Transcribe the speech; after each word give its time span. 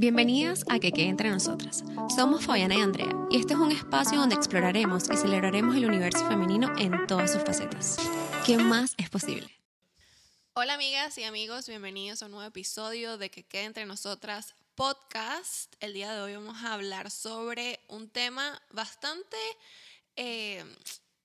Bienvenidas 0.00 0.64
a 0.70 0.78
Que 0.78 0.92
Quede 0.92 1.08
Entre 1.08 1.28
Nosotras. 1.28 1.84
Somos 2.16 2.46
Fabiana 2.46 2.74
y 2.74 2.80
Andrea 2.80 3.14
y 3.28 3.36
este 3.36 3.52
es 3.52 3.58
un 3.58 3.70
espacio 3.70 4.18
donde 4.18 4.34
exploraremos 4.34 5.10
y 5.10 5.16
celebraremos 5.18 5.76
el 5.76 5.84
universo 5.84 6.26
femenino 6.26 6.72
en 6.78 7.06
todas 7.06 7.34
sus 7.34 7.44
facetas. 7.44 7.98
¿Qué 8.46 8.56
más 8.56 8.94
es 8.96 9.10
posible? 9.10 9.54
Hola 10.54 10.72
amigas 10.72 11.18
y 11.18 11.24
amigos, 11.24 11.68
bienvenidos 11.68 12.22
a 12.22 12.24
un 12.24 12.32
nuevo 12.32 12.48
episodio 12.48 13.18
de 13.18 13.30
Que 13.30 13.42
Quede 13.42 13.64
Entre 13.64 13.84
Nosotras 13.84 14.54
podcast. 14.74 15.74
El 15.80 15.92
día 15.92 16.14
de 16.14 16.22
hoy 16.22 16.34
vamos 16.34 16.56
a 16.64 16.72
hablar 16.72 17.10
sobre 17.10 17.80
un 17.88 18.08
tema 18.08 18.58
bastante, 18.70 19.36
eh, 20.16 20.64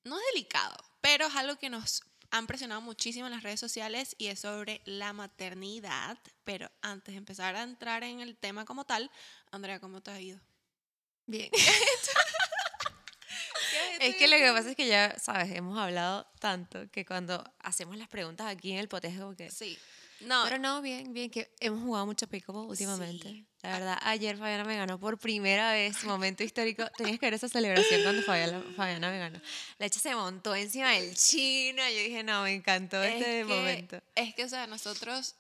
no 0.04 0.18
es 0.18 0.24
delicado, 0.34 0.76
pero 1.00 1.28
es 1.28 1.36
algo 1.38 1.56
que 1.56 1.70
nos 1.70 2.04
han 2.38 2.48
presionado 2.48 2.82
muchísimo 2.82 3.28
en 3.28 3.32
las 3.32 3.44
redes 3.44 3.60
sociales 3.60 4.16
y 4.18 4.28
es 4.28 4.40
sobre 4.40 4.82
la 4.86 5.14
maternidad. 5.14 6.18
Pero 6.44 6.70
antes 6.82 7.14
de 7.14 7.18
empezar 7.18 7.56
a 7.56 7.64
entrar 7.64 8.04
en 8.04 8.20
el 8.20 8.36
tema 8.36 8.66
como 8.66 8.86
tal, 8.86 9.10
Andrea, 9.52 9.80
¿cómo 9.80 10.02
te 10.02 10.12
ha 10.12 10.20
ido? 10.20 10.40
Bien. 11.26 11.50
Es 14.00 14.16
que 14.16 14.28
lo 14.28 14.38
que 14.38 14.52
pasa 14.52 14.70
es 14.70 14.76
que 14.76 14.88
ya, 14.88 15.18
sabes, 15.20 15.52
hemos 15.56 15.78
hablado 15.78 16.28
tanto 16.40 16.90
que 16.92 17.06
cuando 17.06 17.44
hacemos 17.60 17.98
las 17.98 18.08
preguntas 18.08 18.48
aquí 18.48 18.72
en 18.72 18.80
el 18.80 18.88
potejo, 18.88 19.36
que... 19.36 19.50
Sí. 19.50 19.78
No. 20.22 20.44
Pero 20.46 20.60
no, 20.60 20.82
bien, 20.82 21.14
bien, 21.14 21.30
que 21.30 21.54
hemos 21.60 21.82
jugado 21.84 22.06
mucho 22.06 22.28
pickleball 22.28 22.68
últimamente. 22.68 23.46
La 23.62 23.80
verdad, 23.80 23.98
ayer 24.02 24.38
Fabiana 24.38 24.64
me 24.64 24.78
ganó 24.78 25.00
por 25.00 25.18
primera 25.18 25.72
vez, 25.72 26.04
momento 26.04 26.44
histórico. 26.44 26.86
Tenías 26.98 27.20
que 27.20 27.26
ver 27.26 27.34
esa 27.34 27.50
celebración 27.50 28.04
cuando 28.04 28.22
Fabiana, 28.22 28.64
Fabiana 28.76 29.10
me 29.10 29.20
ganó. 29.20 29.42
La 29.80 29.88
hecha 29.88 30.00
se 30.00 30.14
montó 30.14 30.56
encima 30.56 30.92
del 30.92 31.16
chino. 31.16 31.82
Yo 31.90 32.00
dije, 32.00 32.24
no, 32.24 32.44
me 32.44 32.54
encantó 32.54 33.02
este 33.02 33.44
momento. 33.44 34.02
Es 34.14 34.36
que, 34.36 34.44
o 34.44 34.50
sea, 34.50 34.68
nosotros 34.68 35.36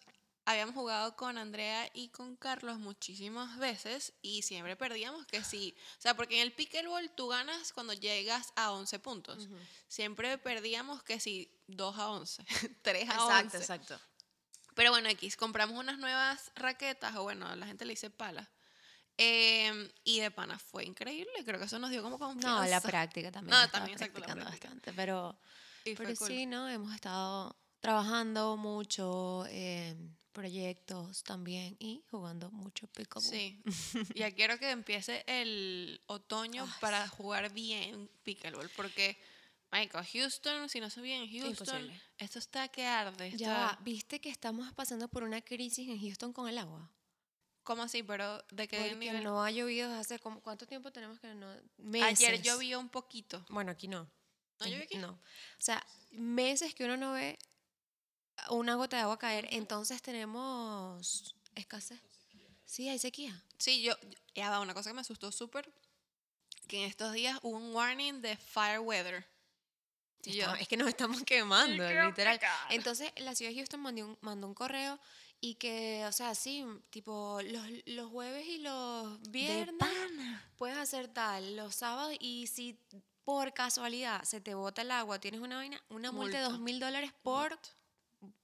habíamos 0.45 0.75
jugado 0.75 1.15
con 1.15 1.37
Andrea 1.37 1.89
y 1.93 2.09
con 2.09 2.35
Carlos 2.35 2.79
muchísimas 2.79 3.57
veces 3.57 4.13
y 4.21 4.43
siempre 4.43 4.75
perdíamos 4.75 5.25
que 5.25 5.43
sí. 5.43 5.75
O 5.97 6.01
sea, 6.01 6.15
porque 6.15 6.35
en 6.35 6.41
el 6.43 6.53
pickleball 6.53 7.11
tú 7.11 7.27
ganas 7.27 7.73
cuando 7.73 7.93
llegas 7.93 8.53
a 8.55 8.71
11 8.71 8.99
puntos. 8.99 9.49
Siempre 9.87 10.37
perdíamos 10.37 11.03
que 11.03 11.19
sí, 11.19 11.51
2 11.67 11.97
a 11.97 12.09
11, 12.09 12.45
3 12.81 13.09
a 13.09 13.13
exacto, 13.13 13.25
11. 13.25 13.57
Exacto, 13.57 13.57
exacto. 13.57 14.14
Pero 14.75 14.91
bueno, 14.91 15.09
X, 15.09 15.35
compramos 15.37 15.79
unas 15.79 15.97
nuevas 15.97 16.51
raquetas, 16.55 17.15
o 17.15 17.23
bueno, 17.23 17.55
la 17.55 17.65
gente 17.65 17.85
le 17.85 17.93
dice 17.93 18.09
pala. 18.09 18.49
Em, 19.17 19.89
y 20.03 20.19
de 20.19 20.29
pana 20.29 20.59
fue 20.59 20.83
increíble, 20.83 21.31
creo 21.45 21.57
que 21.57 21.65
eso 21.65 21.79
nos 21.79 21.89
dio 21.89 22.03
como 22.03 22.19
confianza. 22.19 22.63
No, 22.63 22.69
la 22.69 22.81
práctica 22.81 23.31
también. 23.31 23.57
No, 23.57 23.69
también, 23.69 23.97
exacto, 23.97 24.19
la 24.19 24.25
práctica. 24.27 24.49
bastante. 24.49 24.93
Pero, 24.93 25.39
pero 25.83 26.15
sí, 26.15 26.45
¿no? 26.45 26.67
Hemos 26.67 26.93
estado 26.93 27.55
trabajando 27.79 28.57
mucho 28.57 29.45
en 29.47 30.17
proyectos 30.33 31.23
también 31.23 31.77
y 31.79 32.03
jugando 32.11 32.51
mucho 32.51 32.87
pickleball. 32.87 33.23
Sí. 33.23 33.63
ya 34.15 34.29
quiero 34.31 34.59
que 34.59 34.71
empiece 34.71 35.23
el 35.27 36.01
otoño 36.07 36.67
para 36.81 37.07
jugar 37.07 37.53
bien 37.53 38.09
pickleball, 38.23 38.69
porque 38.75 39.17
Michael, 39.71 40.05
Houston, 40.05 40.69
si 40.69 40.79
no 40.79 40.89
se 40.89 41.01
bien 41.01 41.29
Houston, 41.29 41.91
esto 42.17 42.39
está 42.39 42.67
que 42.69 42.85
arde. 42.85 43.35
Ya, 43.35 43.77
¿viste 43.81 44.21
que 44.21 44.29
estamos 44.29 44.71
pasando 44.73 45.07
por 45.07 45.23
una 45.23 45.41
crisis 45.41 45.89
en 45.89 45.99
Houston 45.99 46.31
con 46.31 46.47
el 46.47 46.57
agua? 46.57 46.89
¿Cómo 47.63 47.83
así? 47.83 48.03
¿Pero 48.03 48.43
de 48.51 48.67
qué 48.67 48.77
Porque 48.77 48.95
nivel? 48.95 49.23
no 49.23 49.43
ha 49.43 49.49
llovido 49.49 49.91
hace... 49.95 50.19
Como, 50.19 50.39
¿Cuánto 50.41 50.67
tiempo 50.67 50.91
tenemos 50.91 51.19
que 51.19 51.33
no...? 51.33 51.51
Meses. 51.77 52.27
Ayer 52.27 52.41
llovió 52.41 52.79
un 52.79 52.89
poquito. 52.89 53.43
Bueno, 53.49 53.71
aquí 53.71 53.87
no. 53.87 54.07
¿No 54.59 54.65
llovió 54.67 54.83
aquí? 54.83 54.97
No. 54.97 55.09
O 55.11 55.19
sea, 55.61 55.85
meses 56.11 56.75
que 56.75 56.85
uno 56.85 56.95
no 56.95 57.13
ve 57.13 57.39
una 58.49 58.75
gota 58.75 58.97
de 58.97 59.03
agua 59.03 59.17
caer, 59.17 59.47
entonces 59.49 60.01
tenemos 60.01 61.35
escasez. 61.55 61.99
Sí, 62.65 62.87
hay 62.87 62.99
sequía. 62.99 63.43
Sí, 63.57 63.81
yo... 63.81 63.95
Ya 64.35 64.49
va, 64.49 64.59
una 64.59 64.73
cosa 64.73 64.91
que 64.91 64.95
me 64.95 65.01
asustó 65.01 65.31
súper, 65.31 65.73
que 66.67 66.83
en 66.83 66.89
estos 66.89 67.13
días 67.13 67.39
hubo 67.41 67.57
un 67.57 67.73
warning 67.73 68.21
de 68.21 68.37
fire 68.37 68.79
weather. 68.79 69.25
Es 70.59 70.67
que 70.67 70.77
nos 70.77 70.87
estamos 70.87 71.23
quemando, 71.23 71.83
literal. 71.83 72.39
Entonces, 72.69 73.11
la 73.17 73.35
ciudad 73.35 73.51
de 73.51 73.57
Houston 73.57 73.79
mandó 73.79 74.05
un, 74.05 74.17
mandó 74.21 74.47
un 74.47 74.53
correo 74.53 74.99
y 75.41 75.55
que, 75.55 76.05
o 76.07 76.11
sea, 76.11 76.33
sí, 76.35 76.65
tipo, 76.89 77.39
los, 77.43 77.65
los 77.85 78.09
jueves 78.09 78.47
y 78.47 78.59
los 78.59 79.21
viernes 79.29 79.89
puedes 80.57 80.77
hacer 80.77 81.07
tal, 81.07 81.55
los 81.55 81.75
sábados 81.75 82.15
y 82.19 82.47
si 82.47 82.79
por 83.23 83.53
casualidad 83.53 84.23
se 84.23 84.39
te 84.41 84.53
bota 84.55 84.81
el 84.81 84.91
agua, 84.91 85.19
tienes 85.19 85.41
una 85.41 85.57
vaina, 85.57 85.81
una 85.89 86.11
multa 86.11 86.37
de 86.37 86.43
dos 86.43 86.59
mil 86.59 86.79
dólares 86.79 87.11
por 87.23 87.59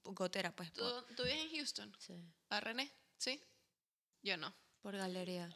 gotera, 0.04 0.54
pues. 0.54 0.72
¿Tú, 0.72 0.84
¿Tú 1.16 1.22
vives 1.22 1.38
en 1.38 1.50
Houston? 1.56 1.96
Sí. 1.98 2.14
¿A 2.50 2.60
René? 2.60 2.92
¿Sí? 3.18 3.40
Yo 4.22 4.36
no. 4.36 4.54
Por 4.82 4.96
galería. 4.96 5.48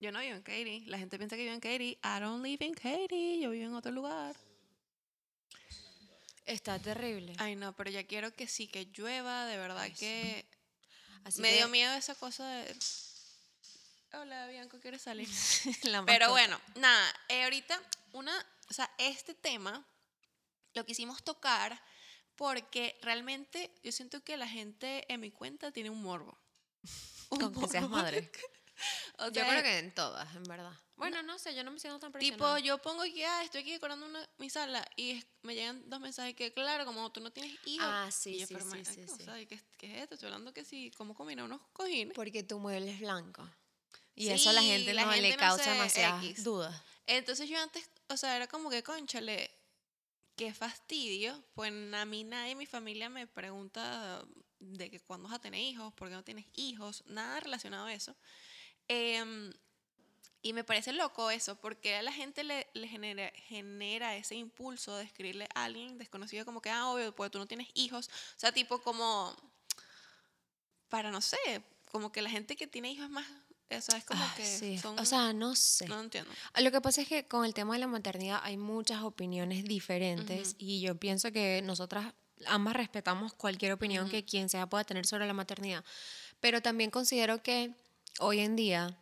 Yo 0.00 0.12
no 0.12 0.20
vivo 0.20 0.34
en 0.34 0.42
Katy. 0.42 0.80
La 0.86 0.98
gente 0.98 1.16
piensa 1.16 1.36
que 1.36 1.42
vivo 1.42 1.54
en 1.54 1.60
Katy. 1.60 1.98
I 2.02 2.20
don't 2.20 2.44
live 2.44 2.64
in 2.64 2.74
Katy. 2.74 3.40
Yo 3.40 3.50
vivo 3.50 3.66
en 3.66 3.74
otro 3.74 3.90
lugar. 3.90 4.36
Está 6.46 6.78
terrible. 6.78 7.34
Ay, 7.38 7.56
no, 7.56 7.74
pero 7.74 7.90
ya 7.90 8.04
quiero 8.06 8.32
que 8.34 8.46
sí, 8.46 8.68
que 8.68 8.86
llueva. 8.86 9.46
De 9.46 9.56
verdad 9.56 9.88
que... 9.98 10.44
Así 11.24 11.40
me 11.40 11.52
dio 11.52 11.68
miedo 11.68 11.94
esa 11.94 12.14
cosa 12.14 12.46
de... 12.46 12.76
Hola, 14.12 14.46
Bianco, 14.46 14.78
¿quieres 14.78 15.02
salir? 15.02 15.28
pero 16.06 16.30
bueno, 16.30 16.60
nada. 16.76 17.14
Eh, 17.28 17.44
ahorita, 17.44 17.80
una... 18.12 18.34
O 18.70 18.74
sea, 18.74 18.90
este 18.98 19.34
tema 19.34 19.86
lo 20.74 20.84
quisimos 20.84 21.22
tocar 21.22 21.80
porque 22.36 22.98
realmente 23.02 23.74
yo 23.82 23.92
siento 23.92 24.22
que 24.22 24.36
la 24.36 24.48
gente 24.48 25.10
en 25.12 25.20
mi 25.20 25.30
cuenta 25.30 25.72
tiene 25.72 25.90
un 25.90 26.02
morbo. 26.02 26.38
Un 27.30 27.40
Con 27.40 27.54
que 27.54 27.68
seas 27.68 27.88
madre. 27.88 28.30
O 29.18 29.30
sea, 29.30 29.44
yo 29.44 29.48
creo 29.48 29.62
que 29.62 29.78
en 29.78 29.94
todas, 29.94 30.34
en 30.34 30.42
verdad. 30.44 30.72
Bueno, 30.96 31.22
no, 31.22 31.38
sé, 31.38 31.54
yo 31.54 31.64
no 31.64 31.70
me 31.70 31.80
siento 31.80 31.98
tan 31.98 32.12
presionada. 32.12 32.56
Tipo, 32.56 32.66
yo 32.66 32.78
pongo 32.78 33.02
que 33.02 33.26
ah, 33.26 33.42
estoy 33.42 33.62
aquí 33.62 33.72
decorando 33.72 34.06
una, 34.06 34.28
mi 34.38 34.48
sala 34.48 34.86
y 34.96 35.22
me 35.42 35.54
llegan 35.54 35.88
dos 35.90 36.00
mensajes 36.00 36.34
que, 36.34 36.52
claro, 36.52 36.84
como 36.84 37.10
tú 37.10 37.20
no 37.20 37.32
tienes 37.32 37.52
hijos. 37.64 37.86
Ah, 37.88 38.08
sí, 38.12 38.38
yo, 38.38 38.46
sí, 38.46 38.54
sí, 38.84 39.06
sí, 39.06 39.24
sea, 39.24 39.34
¿qué, 39.46 39.60
¿qué, 39.76 39.96
es 39.96 40.02
esto? 40.02 40.14
Estoy 40.14 40.28
hablando 40.28 40.52
que 40.52 40.64
sí, 40.64 40.92
¿cómo 40.96 41.14
combinar 41.14 41.44
unos 41.44 41.60
cojines? 41.72 42.14
Porque 42.14 42.42
tu 42.42 42.58
mueble 42.58 42.92
es 42.92 43.00
blanco. 43.00 43.48
Y 44.14 44.28
eso 44.28 44.50
a 44.50 44.52
la 44.52 44.62
gente 44.62 44.94
la 44.94 45.04
no 45.06 45.12
gente 45.12 45.30
le 45.30 45.36
causa 45.36 45.72
demasiadas 45.72 46.44
dudas. 46.44 46.80
Entonces 47.06 47.48
yo 47.48 47.58
antes, 47.58 47.88
o 48.08 48.16
sea, 48.16 48.36
era 48.36 48.46
como 48.46 48.70
que, 48.70 48.82
conchale, 48.82 49.50
qué 50.36 50.54
fastidio. 50.54 51.42
Pues 51.54 51.72
a 51.94 52.04
mí 52.04 52.24
nadie 52.24 52.52
en 52.52 52.58
mi 52.58 52.66
familia 52.66 53.08
me 53.08 53.26
pregunta 53.26 54.24
de 54.60 54.90
que 54.90 55.00
cuándo 55.00 55.28
vas 55.28 55.36
a 55.36 55.40
tener 55.40 55.60
hijos, 55.60 55.92
por 55.94 56.08
qué 56.08 56.14
no 56.14 56.22
tienes 56.22 56.46
hijos, 56.54 57.02
nada 57.06 57.40
relacionado 57.40 57.86
a 57.86 57.92
eso. 57.92 58.16
Eh, 58.88 59.52
y 60.44 60.52
me 60.52 60.62
parece 60.62 60.92
loco 60.92 61.30
eso, 61.30 61.56
porque 61.56 61.96
a 61.96 62.02
la 62.02 62.12
gente 62.12 62.44
le, 62.44 62.68
le 62.74 62.86
genera, 62.86 63.32
genera, 63.48 64.14
ese 64.14 64.34
impulso 64.34 64.94
de 64.94 65.04
escribirle 65.04 65.48
a 65.54 65.64
alguien 65.64 65.96
desconocido 65.96 66.44
como 66.44 66.60
que, 66.60 66.68
ah, 66.68 66.90
obvio, 66.90 67.14
porque 67.14 67.30
tú 67.30 67.38
no 67.38 67.46
tienes 67.46 67.68
hijos. 67.72 68.08
O 68.08 68.38
sea, 68.38 68.52
tipo 68.52 68.82
como, 68.82 69.34
para 70.90 71.10
no 71.10 71.22
sé, 71.22 71.38
como 71.90 72.12
que 72.12 72.20
la 72.20 72.28
gente 72.28 72.56
que 72.56 72.66
tiene 72.66 72.92
hijos 72.92 73.06
es 73.06 73.10
más... 73.10 73.26
Eso 73.70 73.96
es 73.96 74.04
como 74.04 74.22
ah, 74.22 74.34
que 74.36 74.44
sí. 74.44 74.76
son, 74.76 74.98
O 74.98 75.06
sea, 75.06 75.32
no 75.32 75.56
sé. 75.56 75.88
No 75.88 75.98
entiendo. 75.98 76.30
Lo 76.60 76.70
que 76.70 76.82
pasa 76.82 77.00
es 77.00 77.08
que 77.08 77.26
con 77.26 77.46
el 77.46 77.54
tema 77.54 77.72
de 77.72 77.80
la 77.80 77.86
maternidad 77.86 78.40
hay 78.42 78.58
muchas 78.58 79.02
opiniones 79.02 79.64
diferentes 79.64 80.48
uh 80.48 80.52
-huh. 80.52 80.56
y 80.58 80.80
yo 80.82 80.94
pienso 80.96 81.32
que 81.32 81.62
nosotras 81.62 82.12
ambas 82.46 82.76
respetamos 82.76 83.32
cualquier 83.32 83.72
opinión 83.72 84.04
uh 84.04 84.08
-huh. 84.08 84.10
que 84.10 84.24
quien 84.26 84.50
sea 84.50 84.68
pueda 84.68 84.84
tener 84.84 85.06
sobre 85.06 85.26
la 85.26 85.32
maternidad. 85.32 85.82
Pero 86.40 86.60
también 86.60 86.90
considero 86.90 87.42
que 87.42 87.74
hoy 88.20 88.40
en 88.40 88.56
día, 88.56 88.96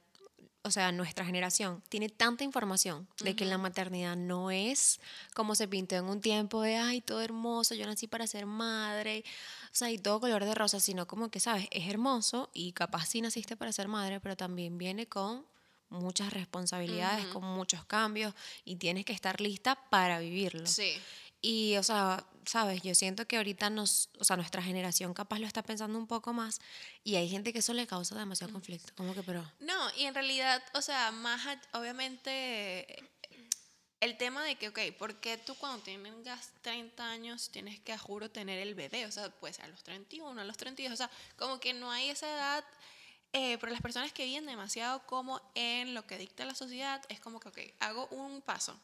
o 0.65 0.71
sea, 0.71 0.93
nuestra 0.93 1.25
generación 1.25 1.83
tiene 1.89 2.09
tanta 2.09 2.45
información 2.45 3.09
de 3.19 3.31
uh 3.31 3.33
-huh. 3.33 3.37
que 3.37 3.45
la 3.45 3.59
maternidad 3.59 4.17
no 4.17 4.51
es 4.51 5.01
como 5.35 5.55
se 5.55 5.67
pintó 5.67 5.97
en 5.97 6.05
un 6.05 6.21
tiempo 6.21 6.63
de, 6.63 6.77
ay, 6.77 7.01
todo 7.01 7.21
hermoso, 7.21 7.75
yo 7.75 7.87
nací 7.87 8.07
para 8.07 8.27
ser 8.27 8.47
madre, 8.47 9.25
o 9.73 9.75
sea, 9.75 9.91
y 9.91 9.99
todo 9.99 10.21
color 10.21 10.45
de 10.45 10.55
rosa, 10.55 10.79
sino 10.79 11.07
como 11.07 11.31
que, 11.31 11.41
¿sabes? 11.41 11.67
Es 11.71 11.89
hermoso 11.89 12.49
y 12.55 12.73
capaz 12.73 13.07
sí 13.07 13.21
naciste 13.21 13.57
para 13.57 13.73
ser 13.73 13.89
madre, 13.89 14.21
pero 14.21 14.37
también 14.37 14.79
viene 14.79 15.07
con 15.07 15.45
muchas 15.91 16.33
responsabilidades, 16.33 17.25
uh 17.27 17.29
-huh. 17.29 17.33
con 17.33 17.45
muchos 17.45 17.85
cambios 17.85 18.33
y 18.65 18.77
tienes 18.77 19.05
que 19.05 19.13
estar 19.13 19.41
lista 19.41 19.75
para 19.91 20.21
vivirlo. 20.21 20.67
Sí. 20.67 20.93
Y, 21.41 21.77
o 21.77 21.83
sea, 21.83 22.25
sabes, 22.45 22.83
yo 22.83 22.95
siento 22.95 23.27
que 23.27 23.37
ahorita 23.37 23.71
nos, 23.71 24.09
o 24.19 24.25
sea, 24.25 24.37
nuestra 24.37 24.63
generación 24.63 25.15
capaz 25.15 25.39
lo 25.39 25.47
está 25.47 25.63
pensando 25.63 25.99
un 25.99 26.07
poco 26.07 26.33
más 26.33 26.61
y 27.05 27.17
hay 27.17 27.29
gente 27.29 27.53
que 27.53 27.61
eso 27.61 27.73
le 27.73 27.87
causa 27.87 28.17
demasiado 28.17 28.53
conflicto, 28.53 28.93
como 28.97 29.15
que 29.15 29.23
pero... 29.23 29.51
No, 29.61 29.95
y 29.97 30.05
en 30.05 30.15
realidad, 30.15 30.63
o 30.75 30.83
sea, 30.83 31.11
más 31.13 31.41
obviamente 31.73 33.11
el 34.01 34.17
tema 34.17 34.45
de 34.45 34.57
que, 34.57 34.69
ok, 34.69 34.81
¿por 34.99 35.15
qué 35.21 35.39
tú 35.39 35.55
cuando 35.55 35.83
tengas 35.83 36.51
30 36.63 37.09
años 37.09 37.51
tienes 37.51 37.79
que, 37.81 37.93
a 37.93 37.99
juro, 37.99 38.31
tener 38.31 38.59
el 38.59 38.75
bebé? 38.75 39.07
O 39.07 39.13
sea, 39.13 39.31
puede 39.31 39.55
ser 39.55 39.67
a 39.67 39.69
los 39.69 39.83
31, 39.85 40.41
a 40.41 40.45
los 40.45 40.57
32, 40.57 40.93
o 40.93 40.97
sea, 40.97 41.11
como 41.37 41.61
que 41.61 41.73
no 41.73 41.91
hay 41.91 42.11
esa 42.11 42.29
edad... 42.29 42.65
Eh, 43.35 43.57
pero 43.57 43.73
las 43.73 43.81
personas 43.81 44.13
que 44.13 44.27
viven 44.27 44.45
demasiado 44.45 45.07
como 45.07 45.41
en 45.55 45.95
lo 45.95 46.07
que 46.07 46.19
dicta 46.19 46.45
la 46.45 46.55
sociedad, 46.55 47.03
es 47.09 47.19
como 47.19 47.41
que, 47.41 47.49
ok, 47.49 47.59
hago 47.81 48.07
un 48.09 48.43
paso, 48.43 48.79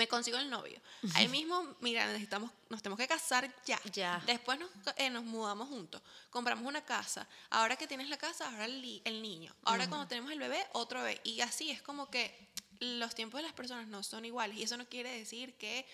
me 0.00 0.08
consigo 0.08 0.38
el 0.38 0.48
novio. 0.48 0.80
Ahí 1.12 1.28
mismo, 1.28 1.76
mira, 1.80 2.06
necesitamos, 2.06 2.50
nos 2.70 2.80
tenemos 2.80 2.98
que 2.98 3.06
casar 3.06 3.54
ya. 3.66 3.78
Ya. 3.92 4.22
Después 4.24 4.58
nos, 4.58 4.70
eh, 4.96 5.10
nos 5.10 5.24
mudamos 5.24 5.68
juntos. 5.68 6.00
Compramos 6.30 6.64
una 6.66 6.82
casa. 6.82 7.28
Ahora 7.50 7.76
que 7.76 7.86
tienes 7.86 8.08
la 8.08 8.16
casa, 8.16 8.48
ahora 8.48 8.64
el 8.64 9.20
niño. 9.20 9.54
Ahora 9.64 9.86
cuando 9.90 10.08
tenemos 10.08 10.32
el 10.32 10.38
bebé, 10.38 10.66
otro 10.72 11.02
bebé. 11.02 11.20
Y 11.22 11.42
así 11.42 11.70
es 11.70 11.82
como 11.82 12.10
que 12.10 12.48
los 12.78 13.14
tiempos 13.14 13.40
de 13.40 13.42
las 13.42 13.52
personas 13.52 13.88
no 13.88 14.02
son 14.02 14.24
iguales. 14.24 14.56
Y 14.56 14.62
eso 14.62 14.78
no 14.78 14.88
quiere 14.88 15.10
decir 15.18 15.52
que 15.58 15.86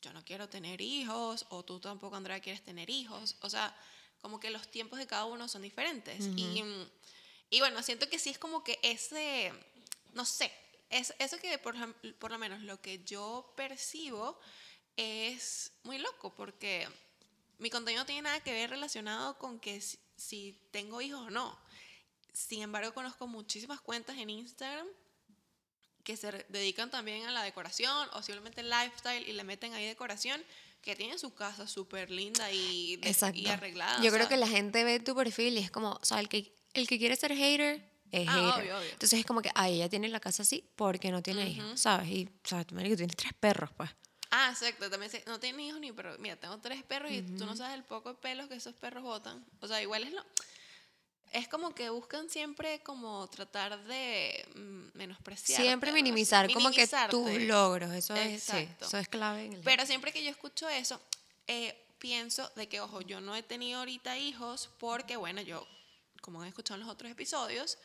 yo 0.00 0.14
no 0.14 0.24
quiero 0.24 0.48
tener 0.48 0.80
hijos 0.80 1.44
o 1.50 1.62
tú 1.62 1.80
tampoco, 1.80 2.16
Andrea, 2.16 2.40
quieres 2.40 2.62
tener 2.62 2.88
hijos. 2.88 3.36
O 3.42 3.50
sea, 3.50 3.76
como 4.22 4.40
que 4.40 4.48
los 4.48 4.70
tiempos 4.70 4.98
de 4.98 5.06
cada 5.06 5.26
uno 5.26 5.48
son 5.48 5.60
diferentes. 5.60 6.28
y, 6.34 6.64
y 7.50 7.60
bueno, 7.60 7.82
siento 7.82 8.08
que 8.08 8.18
sí 8.18 8.30
es 8.30 8.38
como 8.38 8.64
que 8.64 8.78
ese, 8.82 9.52
no 10.14 10.24
sé, 10.24 10.50
es, 10.90 11.14
eso 11.18 11.38
que 11.38 11.56
por, 11.58 11.76
lo 11.76 12.38
menos 12.38 12.62
lo 12.62 12.80
que 12.80 13.02
yo 13.04 13.52
percibo 13.56 14.38
es 14.96 15.72
muy 15.84 15.98
loco 15.98 16.34
porque 16.34 16.86
mi 17.58 17.70
contenido 17.70 18.02
no 18.02 18.06
tiene 18.06 18.22
nada 18.22 18.40
que 18.40 18.52
ver 18.52 18.70
relacionado 18.70 19.38
con 19.38 19.60
que 19.60 19.80
si, 19.80 19.98
si 20.16 20.60
tengo 20.70 21.00
hijos 21.00 21.20
o 21.20 21.30
no. 21.30 21.58
Sin 22.32 22.62
embargo, 22.62 22.92
conozco 22.92 23.26
muchísimas 23.26 23.80
cuentas 23.80 24.18
en 24.18 24.30
Instagram 24.30 24.86
que 26.04 26.16
se 26.16 26.46
dedican 26.48 26.90
también 26.90 27.26
a 27.26 27.30
la 27.30 27.42
decoración 27.42 28.08
o 28.14 28.22
simplemente 28.22 28.62
lifestyle 28.62 29.28
y 29.28 29.32
le 29.32 29.44
meten 29.44 29.74
ahí 29.74 29.86
decoración 29.86 30.42
que 30.82 30.96
tienen 30.96 31.18
su 31.18 31.34
casa 31.34 31.66
súper 31.66 32.10
linda 32.10 32.50
y, 32.50 32.98
y 33.34 33.46
arreglada. 33.46 34.02
Yo 34.02 34.10
creo 34.10 34.22
sea, 34.22 34.28
que 34.28 34.36
la 34.38 34.48
gente 34.48 34.82
ve 34.82 34.98
tu 34.98 35.14
perfil 35.14 35.58
y 35.58 35.60
es 35.60 35.70
como, 35.70 35.92
o 35.92 36.04
sea, 36.04 36.20
el 36.20 36.28
que, 36.28 36.56
el 36.72 36.88
que 36.88 36.98
quiere 36.98 37.16
ser 37.16 37.34
hater 37.34 37.89
es 38.12 38.28
Ah, 38.28 38.56
obvio, 38.58 38.78
obvio. 38.78 38.90
Entonces 38.90 39.18
es 39.20 39.26
como 39.26 39.42
que, 39.42 39.50
ay, 39.54 39.74
ella 39.76 39.88
tiene 39.88 40.08
la 40.08 40.20
casa 40.20 40.42
así 40.42 40.64
porque 40.76 41.10
no 41.10 41.22
tiene 41.22 41.48
hijos, 41.48 41.80
¿sabes? 41.80 42.08
Y, 42.08 42.28
o 42.44 42.48
sea, 42.48 42.64
tú, 42.64 42.74
marico, 42.74 42.96
tienes 42.96 43.16
tres 43.16 43.32
perros, 43.38 43.70
pues. 43.76 43.90
Ah, 44.30 44.50
exacto. 44.52 44.88
También 44.88 45.10
sé- 45.10 45.24
no 45.26 45.40
tengo 45.40 45.58
hijos 45.60 45.80
ni 45.80 45.90
pero 45.92 46.16
Mira, 46.18 46.36
tengo 46.36 46.58
tres 46.58 46.82
perros 46.84 47.10
y 47.10 47.22
tú 47.22 47.44
no 47.46 47.56
sabes 47.56 47.74
el 47.74 47.82
poco 47.84 48.10
de 48.10 48.14
pelos 48.20 48.48
que 48.48 48.54
esos 48.54 48.74
perros 48.74 49.02
botan. 49.02 49.44
O 49.60 49.66
sea, 49.66 49.80
igual 49.82 50.04
es 50.04 50.12
lo. 50.12 50.24
Es 51.32 51.46
como 51.46 51.74
que 51.74 51.90
buscan 51.90 52.28
siempre 52.28 52.80
como 52.82 53.28
tratar 53.28 53.84
de 53.84 54.44
mm, 54.56 54.96
menospreciar. 54.98 55.62
Siempre 55.62 55.92
minimizar, 55.92 56.52
como 56.52 56.70
que 56.72 56.88
tus 57.08 57.30
logros, 57.42 57.92
eso 57.92 58.16
es, 58.16 58.42
sí, 58.42 58.68
eso 58.80 58.98
es 58.98 59.08
clave 59.08 59.44
en 59.44 59.52
el 59.54 59.60
Pero 59.62 59.86
siempre 59.86 60.12
que 60.12 60.24
yo 60.24 60.30
escucho 60.30 60.68
eso, 60.68 61.00
eh, 61.46 61.86
pienso 62.00 62.50
de 62.56 62.68
que, 62.68 62.80
ojo, 62.80 63.00
yo 63.02 63.20
no 63.20 63.36
he 63.36 63.44
tenido 63.44 63.78
ahorita 63.78 64.18
hijos 64.18 64.70
porque, 64.78 65.16
bueno, 65.16 65.40
yo, 65.40 65.64
como 66.20 66.42
han 66.42 66.48
escuchado 66.48 66.80
en 66.80 66.86
los 66.86 66.92
otros 66.92 67.10
episodios, 67.12 67.78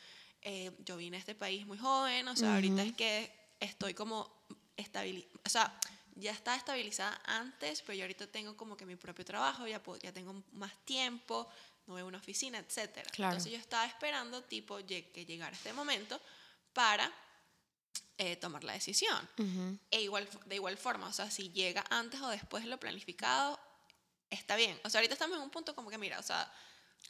eh, 0.45 0.71
yo 0.85 0.95
vine 0.95 1.17
a 1.17 1.19
este 1.19 1.35
país 1.35 1.65
muy 1.65 1.77
joven, 1.77 2.27
o 2.29 2.35
sea, 2.35 2.55
ahorita 2.55 2.83
es 2.83 2.93
que 2.93 3.31
estoy 3.59 3.93
como 3.93 4.31
estabili 4.77 5.27
o 5.45 5.49
sea, 5.49 5.77
ya 6.15 6.31
estaba 6.31 6.55
estabilizada 6.55 7.19
antes, 7.25 7.81
pero 7.81 7.95
yo 7.97 8.03
ahorita 8.03 8.27
tengo 8.27 8.55
como 8.55 8.77
que 8.77 8.85
mi 8.85 8.95
propio 8.95 9.25
trabajo, 9.25 9.67
ya, 9.67 9.81
puedo- 9.83 9.99
ya 10.01 10.13
tengo 10.13 10.33
más 10.53 10.71
tiempo, 10.85 11.47
no 11.87 11.95
veo 11.95 12.07
una 12.07 12.17
oficina, 12.19 12.57
etcétera. 12.57 13.09
Claro. 13.11 13.33
Entonces 13.33 13.51
yo 13.51 13.57
estaba 13.57 13.85
esperando, 13.85 14.41
tipo, 14.43 14.77
que 14.85 15.25
llegara 15.27 15.53
este 15.55 15.73
momento 15.73 16.19
para 16.73 17.11
eh, 18.17 18.37
tomar 18.37 18.63
la 18.63 18.73
decisión. 18.73 19.29
E 19.91 20.01
igual, 20.01 20.27
de 20.45 20.55
igual 20.55 20.77
forma, 20.77 21.07
o 21.07 21.13
sea, 21.13 21.29
si 21.29 21.51
llega 21.51 21.83
antes 21.89 22.21
o 22.21 22.29
después 22.29 22.63
de 22.63 22.69
lo 22.69 22.79
planificado, 22.79 23.59
está 24.29 24.55
bien. 24.55 24.79
O 24.85 24.89
sea, 24.89 24.99
ahorita 24.99 25.13
estamos 25.15 25.35
en 25.37 25.43
un 25.43 25.49
punto 25.49 25.75
como 25.75 25.89
que, 25.89 25.97
mira, 25.97 26.17
o 26.19 26.23
sea, 26.23 26.49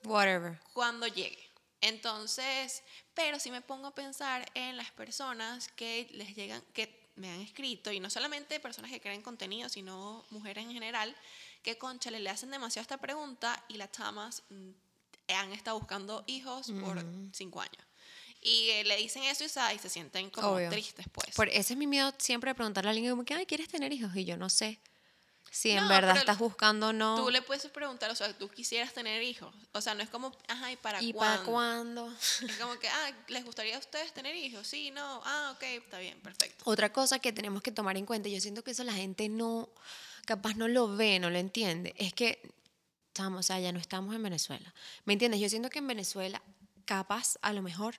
Whatever. 0.04 0.60
cuando 0.74 1.06
llegue. 1.08 1.45
Entonces, 1.82 2.84
pero 3.14 3.40
si 3.40 3.52
me 3.52 3.62
pongo 3.62 3.88
a 3.88 3.96
pensar 3.96 4.50
en 4.54 4.78
las 4.78 4.92
personas 4.92 5.70
que 5.70 6.08
les 6.12 6.36
llegan, 6.36 6.62
que 6.74 7.06
me 7.16 7.32
han 7.32 7.42
escrito, 7.42 7.92
y 7.92 8.00
no 8.00 8.10
solamente 8.10 8.60
personas 8.60 8.92
que 8.92 9.00
crean 9.00 9.22
contenido, 9.22 9.70
sino 9.70 10.26
mujeres 10.30 10.66
en 10.66 10.74
general, 10.74 11.16
que 11.64 11.78
conchale, 11.78 12.20
le 12.20 12.30
hacen 12.30 12.52
demasiado 12.52 12.82
esta 12.82 12.98
pregunta 12.98 13.64
y 13.68 13.76
las 13.78 13.92
chamas 13.92 14.44
mm, 14.50 14.70
han 15.30 15.54
estado 15.54 15.80
buscando 15.80 16.24
hijos 16.28 16.72
por 16.82 17.04
cinco 17.34 17.62
años. 17.62 17.84
Y 18.42 18.70
eh, 18.70 18.84
le 18.84 18.98
dicen 18.98 19.24
eso 19.24 19.44
y, 19.44 19.50
se 19.80 19.90
sienten 19.90 20.30
como 20.30 20.50
Obvio. 20.50 20.70
tristes, 20.70 21.08
pues. 21.12 21.34
Por 21.36 21.50
ese 21.50 21.74
es 21.74 21.78
mi 21.78 21.88
miedo 21.88 22.14
siempre 22.20 22.52
de 22.52 22.56
preguntarle 22.56 22.90
a 22.90 22.92
alguien 22.92 23.10
como 23.10 23.26
que, 23.26 23.34
ay, 23.34 23.46
¿quieres 23.48 23.68
tener 23.70 23.92
hijos? 23.92 24.16
Y 24.16 24.26
yo 24.26 24.38
no 24.38 24.50
sé 24.50 24.80
si 25.52 25.72
en 25.72 25.84
No, 25.84 25.88
verdad 25.88 26.18
estás 26.18 26.38
buscando 26.38 26.92
no. 26.92 27.16
Tú 27.16 27.30
le 27.30 27.42
puedes 27.42 27.66
preguntar, 27.68 28.12
o 28.12 28.16
sea, 28.16 28.38
tú 28.38 28.50
quisieras 28.50 28.94
tener 28.94 29.24
hijos. 29.24 29.54
O 29.72 29.82
sea, 29.82 29.94
no 29.94 30.04
es 30.04 30.10
como, 30.10 30.32
ajá, 30.48 30.72
¿y 30.72 30.76
para 30.76 31.02
¿Y 31.02 31.14
cuándo? 31.14 31.36
para 31.36 31.46
cuándo? 31.46 32.14
Es 32.48 32.58
como 32.58 32.78
que, 32.80 32.90
ah, 32.90 33.12
¿les 33.28 33.46
gustaría 33.46 33.76
a 33.76 33.80
ustedes 33.80 34.14
tener 34.14 34.36
hijos? 34.36 34.68
Sí, 34.68 34.92
no. 34.92 35.22
Ah, 35.24 35.54
ok, 35.56 35.64
está 35.64 36.00
bien, 36.00 36.20
perfecto. 36.20 36.64
Otra 36.70 36.92
cosa 36.92 37.20
que 37.20 37.32
tenemos 37.32 37.62
que 37.62 37.72
tomar 37.72 37.98
en 37.98 38.06
cuenta, 38.06 38.28
yo 38.30 38.42
siento 38.42 38.64
que 38.64 38.72
eso 38.72 38.84
la 38.84 38.94
gente 38.94 39.30
no, 39.30 39.70
capaz 40.26 40.56
no 40.56 40.68
lo 40.68 40.96
ve, 40.96 41.20
no 41.20 41.30
lo 41.30 41.38
entiende, 41.38 41.96
es 41.98 42.14
que, 42.14 42.42
estamos, 43.08 43.40
o 43.40 43.44
sea, 43.44 43.60
ya 43.60 43.72
no 43.72 43.80
estamos 43.80 44.14
en 44.14 44.24
Venezuela. 44.24 44.74
¿Me 45.06 45.14
entiendes? 45.14 45.40
Yo 45.40 45.48
siento 45.48 45.70
que 45.70 45.80
en 45.80 45.88
Venezuela, 45.88 46.42
capaz, 46.84 47.38
a 47.42 47.54
lo 47.54 47.62
mejor, 47.62 47.96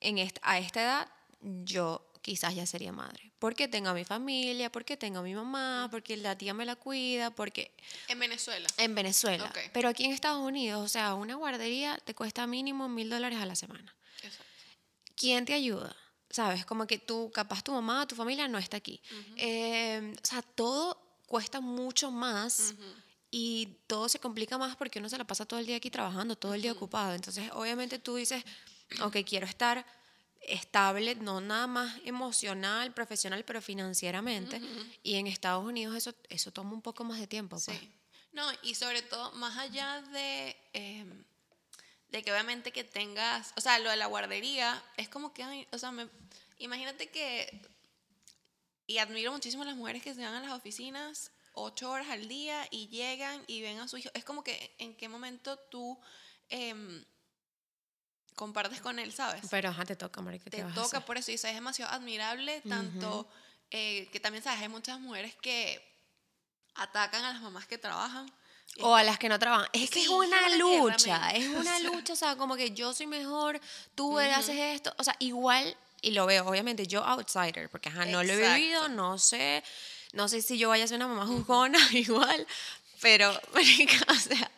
en 0.00 0.18
esta, 0.18 0.40
a 0.44 0.58
esta 0.58 0.82
edad, 0.82 1.08
yo 1.40 2.11
quizás 2.22 2.54
ya 2.54 2.64
sería 2.64 2.92
madre. 2.92 3.32
Porque 3.38 3.68
tengo 3.68 3.90
a 3.90 3.94
mi 3.94 4.04
familia, 4.04 4.70
porque 4.72 4.96
tengo 4.96 5.18
a 5.18 5.22
mi 5.22 5.34
mamá, 5.34 5.88
porque 5.90 6.16
la 6.16 6.38
tía 6.38 6.54
me 6.54 6.64
la 6.64 6.76
cuida, 6.76 7.30
porque 7.30 7.74
En 8.08 8.18
Venezuela. 8.18 8.68
en 8.78 8.94
Venezuela. 8.94 9.44
Ok. 9.44 9.58
Pero 9.72 9.88
aquí 9.88 10.04
en 10.04 10.12
Estados 10.12 10.40
Unidos, 10.40 10.82
o 10.82 10.88
sea, 10.88 11.14
una 11.14 11.34
guardería 11.34 11.98
te 12.04 12.14
cuesta 12.14 12.46
mínimo 12.46 12.88
mil 12.88 13.10
dólares 13.10 13.38
a 13.40 13.46
la 13.46 13.54
semana. 13.56 13.94
Exacto. 14.22 14.44
¿quién 15.16 15.44
te 15.44 15.52
ayuda? 15.54 15.94
¿Sabes? 16.30 16.64
Como 16.64 16.86
que 16.86 16.98
tú, 16.98 17.30
capaz 17.32 17.62
tu 17.62 17.72
mamá, 17.72 18.08
tu 18.08 18.14
familia 18.16 18.48
no 18.48 18.56
está 18.58 18.78
aquí. 18.78 19.00
Eh, 19.36 20.14
o 20.22 20.26
sea, 20.26 20.40
todo 20.42 20.98
cuesta 21.26 21.60
mucho 21.60 22.10
más 22.10 22.74
y 23.30 23.78
todo 23.86 24.08
se 24.08 24.18
complica 24.18 24.58
más 24.58 24.74
porque 24.76 24.98
uno 24.98 25.08
se 25.08 25.18
la 25.18 25.24
pasa 25.26 25.44
todo 25.46 25.60
el 25.60 25.66
día 25.66 25.76
aquí 25.76 25.90
trabajando, 25.90 26.36
todo 26.36 26.54
el 26.54 26.62
día 26.62 26.72
ocupado. 26.72 27.14
Entonces, 27.14 27.50
obviamente 27.52 27.98
tú 27.98 28.16
dices, 28.16 28.42
ok, 29.02 29.18
quiero 29.26 29.46
estar 29.46 29.84
estable, 30.48 31.14
no 31.16 31.40
nada 31.40 31.66
más 31.66 32.00
emocional, 32.04 32.92
profesional, 32.92 33.44
pero 33.44 33.60
financieramente. 33.62 34.60
Y 35.02 35.14
en 35.16 35.26
Estados 35.26 35.64
Unidos 35.64 35.96
eso, 35.96 36.14
eso 36.28 36.52
toma 36.52 36.72
un 36.72 36.82
poco 36.82 37.04
más 37.04 37.18
de 37.20 37.26
tiempo. 37.26 37.56
Pues. 37.64 37.78
Sí. 37.78 37.92
No, 38.32 38.44
y 38.62 38.74
sobre 38.74 39.02
todo, 39.02 39.30
más 39.32 39.56
allá 39.58 40.00
de, 40.12 40.56
eh, 40.72 41.04
de 42.08 42.22
que 42.22 42.32
obviamente 42.32 42.72
que 42.72 42.82
tengas, 42.84 43.52
o 43.56 43.60
sea, 43.60 43.78
lo 43.78 43.90
de 43.90 43.96
la 43.96 44.06
guardería, 44.06 44.82
es 44.96 45.08
como 45.08 45.32
que, 45.34 45.68
o 45.70 45.78
sea, 45.78 45.90
me- 45.92 46.08
imagínate 46.58 47.10
que, 47.10 47.60
y 48.86 48.98
admiro 48.98 49.32
muchísimo 49.32 49.62
a 49.62 49.66
las 49.66 49.76
mujeres 49.76 50.02
que 50.02 50.14
se 50.14 50.22
van 50.22 50.34
a 50.34 50.40
las 50.40 50.52
oficinas 50.52 51.30
ocho 51.54 51.90
horas 51.90 52.08
al 52.08 52.28
día 52.28 52.66
y 52.70 52.88
llegan 52.88 53.42
y 53.46 53.60
ven 53.62 53.78
a 53.78 53.86
su 53.88 53.98
hijo. 53.98 54.08
Es 54.14 54.24
como 54.24 54.42
que 54.42 54.74
en 54.78 54.96
qué 54.96 55.08
momento 55.08 55.56
tú 55.70 55.98
em, 56.48 57.04
compartes 58.34 58.80
con 58.80 58.98
él, 58.98 59.12
¿sabes? 59.12 59.42
Pero 59.50 59.70
ajá, 59.70 59.84
te 59.84 59.96
toca, 59.96 60.20
marica, 60.20 60.44
¿qué 60.44 60.50
te 60.50 60.64
vas 60.64 60.74
toca 60.74 61.04
por 61.04 61.16
eso 61.16 61.30
y 61.30 61.34
eso 61.34 61.48
es 61.48 61.54
demasiado 61.54 61.92
admirable 61.92 62.60
tanto 62.68 63.28
eh, 63.70 64.08
que 64.12 64.20
también 64.20 64.44
sabes 64.44 64.60
hay 64.60 64.68
muchas 64.68 65.00
mujeres 65.00 65.34
que 65.36 65.80
atacan 66.74 67.24
a 67.24 67.32
las 67.32 67.42
mamás 67.42 67.66
que 67.66 67.78
trabajan 67.78 68.30
O 68.80 68.94
a 68.94 69.02
las 69.02 69.18
que 69.18 69.28
no 69.28 69.38
trabajan. 69.38 69.68
Es 69.72 69.90
que 69.90 70.00
Sí, 70.00 70.04
es 70.04 70.08
una 70.08 70.56
lucha, 70.56 71.30
es 71.30 71.48
una 71.48 71.78
lucha, 71.80 72.12
o 72.14 72.16
sea, 72.16 72.36
como 72.36 72.56
que 72.56 72.70
yo 72.70 72.94
soy 72.94 73.06
mejor, 73.06 73.60
tú 73.94 74.18
haces 74.18 74.56
esto, 74.56 74.94
o 74.98 75.04
sea, 75.04 75.14
igual, 75.18 75.76
y 76.00 76.12
lo 76.12 76.26
veo, 76.26 76.46
obviamente, 76.46 76.86
yo 76.86 77.04
outsider, 77.04 77.68
porque 77.70 77.90
ajá, 77.90 78.06
no 78.06 78.22
lo 78.24 78.32
he 78.32 78.54
vivido, 78.54 78.88
no 78.88 79.18
sé, 79.18 79.62
no 80.12 80.28
sé 80.28 80.42
si 80.42 80.58
yo 80.58 80.68
vaya 80.68 80.84
a 80.84 80.88
ser 80.88 80.96
una 80.96 81.08
mamá 81.08 81.26
juzgona 81.26 81.78
igual, 81.92 82.46
pero, 83.00 83.38
marica, 83.54 84.06
o 84.10 84.14
sea, 84.14 84.50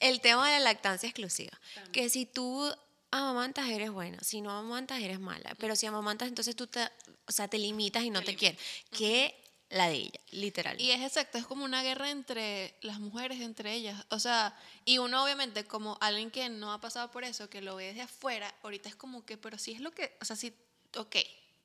el 0.00 0.20
tema 0.20 0.50
de 0.50 0.58
la 0.58 0.64
lactancia 0.64 1.08
exclusiva, 1.08 1.52
que 1.92 2.08
si 2.08 2.24
tú 2.26 2.74
amamantas 3.10 3.68
eres 3.68 3.90
buena, 3.90 4.18
si 4.22 4.40
no 4.40 4.50
amamantas 4.50 5.00
eres 5.00 5.20
mala, 5.20 5.54
pero 5.58 5.74
si 5.76 5.86
amamantas 5.86 6.28
entonces 6.28 6.54
tú 6.56 6.66
te, 6.66 6.82
o 7.26 7.32
sea, 7.32 7.48
te 7.48 7.58
limitas 7.58 8.04
y 8.04 8.10
no 8.10 8.20
Te 8.20 8.26
te, 8.26 8.36
quieres, 8.36 8.60
que 8.90 9.34
la 9.70 9.88
de 9.88 9.94
ella, 9.94 10.20
literal. 10.30 10.80
Y 10.80 10.90
es 10.90 11.00
exacto, 11.00 11.38
es 11.38 11.46
como 11.46 11.64
una 11.64 11.82
guerra 11.82 12.10
entre 12.10 12.74
las 12.82 12.98
mujeres, 12.98 13.40
entre 13.40 13.72
ellas. 13.72 14.04
O 14.10 14.18
sea, 14.18 14.56
y 14.84 14.98
uno 14.98 15.22
obviamente 15.22 15.64
como 15.64 15.96
alguien 16.00 16.30
que 16.32 16.48
no 16.48 16.72
ha 16.72 16.80
pasado 16.80 17.10
por 17.12 17.22
eso, 17.22 17.48
que 17.48 17.62
lo 17.62 17.76
ve 17.76 17.86
desde 17.86 18.02
afuera, 18.02 18.52
ahorita 18.64 18.88
es 18.88 18.96
como 18.96 19.24
que, 19.24 19.36
pero 19.36 19.58
si 19.58 19.72
es 19.72 19.80
lo 19.80 19.92
que, 19.92 20.16
o 20.20 20.24
sea, 20.24 20.34
si, 20.34 20.52
ok, 20.96 21.16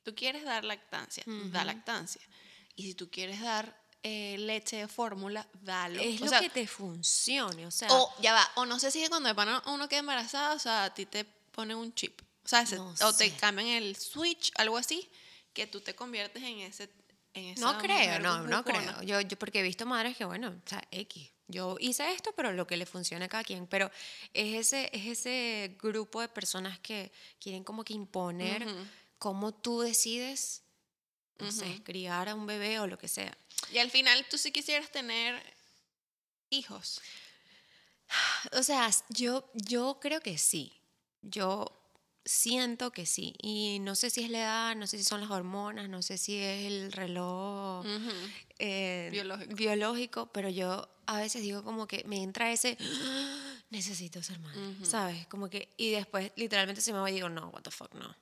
tú 0.04 0.14
quieres 0.14 0.44
dar 0.44 0.64
lactancia, 0.64 1.24
da 1.26 1.64
lactancia. 1.64 2.22
Y 2.76 2.84
si 2.84 2.94
tú 2.94 3.10
quieres 3.10 3.40
dar 3.40 3.76
eh, 4.04 4.36
leche 4.38 4.76
de 4.76 4.88
fórmula, 4.88 5.48
dalo. 5.62 6.00
es 6.00 6.20
o 6.20 6.26
lo 6.26 6.30
sea, 6.30 6.40
que 6.40 6.50
te 6.50 6.68
funcione, 6.68 7.66
o 7.66 7.72
sea, 7.72 7.88
O 7.90 8.14
ya 8.20 8.34
va, 8.34 8.48
o 8.54 8.66
no 8.66 8.78
sé 8.78 8.92
si 8.92 9.02
es 9.02 9.08
cuando 9.08 9.28
de 9.28 9.34
pana 9.34 9.60
uno 9.66 9.88
queda 9.88 9.98
embarazada, 9.98 10.54
o 10.54 10.60
sea, 10.60 10.84
a 10.84 10.94
ti 10.94 11.06
te 11.06 11.26
ponen 11.56 11.76
un 11.76 11.92
chip. 11.94 12.20
O 12.44 12.48
sea, 12.48 12.64
se- 12.64 12.76
No 12.76 12.90
o 12.90 13.12
te 13.12 13.28
sé. 13.30 13.36
cambian 13.36 13.66
el 13.68 13.96
switch, 13.96 14.52
algo 14.54 14.76
así, 14.76 15.10
que 15.52 15.66
tú 15.66 15.80
te 15.80 15.94
conviertes 15.96 16.42
en 16.44 16.60
ese. 16.60 16.88
En 17.34 17.46
esa 17.46 17.60
No 17.72 17.78
creo, 17.78 18.20
no, 18.20 18.42
no 18.46 18.64
creo. 18.64 19.02
Yo, 19.02 19.20
yo 19.20 19.36
porque 19.38 19.58
he 19.58 19.62
visto 19.62 19.84
madres 19.84 20.16
que, 20.16 20.24
bueno, 20.24 20.48
o 20.64 20.68
sea, 20.68 20.86
X. 20.92 21.32
Yo 21.48 21.76
hice 21.80 22.10
esto, 22.12 22.32
pero 22.36 22.52
lo 22.52 22.66
que 22.66 22.76
le 22.76 22.86
funciona 22.86 23.26
a 23.26 23.28
cada 23.28 23.44
quien. 23.44 23.66
Pero 23.66 23.90
es 24.32 24.54
ese, 24.66 24.90
es 24.92 25.06
ese 25.06 25.76
grupo 25.82 26.20
de 26.20 26.28
personas 26.28 26.78
que 26.80 27.10
quieren 27.40 27.62
como 27.64 27.84
que 27.84 27.94
imponer 27.94 28.66
cómo 29.18 29.52
tú 29.54 29.80
decides 29.80 30.62
no 31.38 31.52
sé, 31.52 31.82
criar 31.84 32.28
a 32.30 32.34
un 32.34 32.46
bebé 32.46 32.80
o 32.80 32.86
lo 32.86 32.96
que 32.96 33.08
sea. 33.08 33.36
Y 33.70 33.78
al 33.78 33.90
final 33.90 34.24
tú 34.30 34.38
sí 34.38 34.50
quisieras 34.52 34.90
tener 34.90 35.40
hijos. 36.50 37.00
O 38.52 38.62
sea, 38.62 38.88
yo, 39.10 39.50
yo 39.54 39.98
creo 40.00 40.20
que 40.20 40.38
sí. 40.38 40.75
Yo 41.30 41.76
siento 42.24 42.90
que 42.90 43.06
sí. 43.06 43.34
Y 43.40 43.78
no 43.80 43.94
sé 43.94 44.10
si 44.10 44.24
es 44.24 44.30
la 44.30 44.38
edad, 44.38 44.76
no 44.76 44.86
sé 44.86 44.98
si 44.98 45.04
son 45.04 45.20
las 45.20 45.30
hormonas, 45.30 45.88
no 45.88 46.02
sé 46.02 46.18
si 46.18 46.36
es 46.36 46.66
el 46.66 46.92
reloj 46.92 47.86
eh, 48.58 49.08
biológico. 49.12 49.54
biológico, 49.54 50.26
pero 50.32 50.48
yo 50.48 50.88
a 51.06 51.18
veces 51.18 51.42
digo 51.42 51.62
como 51.62 51.86
que 51.86 52.04
me 52.06 52.22
entra 52.22 52.52
ese 52.52 52.76
necesito 53.70 54.22
ser 54.22 54.38
madre, 54.40 54.60
¿sabes? 54.82 55.26
Como 55.28 55.48
que 55.48 55.72
y 55.76 55.90
después 55.90 56.32
literalmente 56.36 56.80
se 56.80 56.92
me 56.92 56.98
va 56.98 57.10
y 57.10 57.14
digo, 57.14 57.28
no, 57.28 57.48
what 57.48 57.62
the 57.62 57.70
fuck, 57.70 57.94
no. 57.94 58.14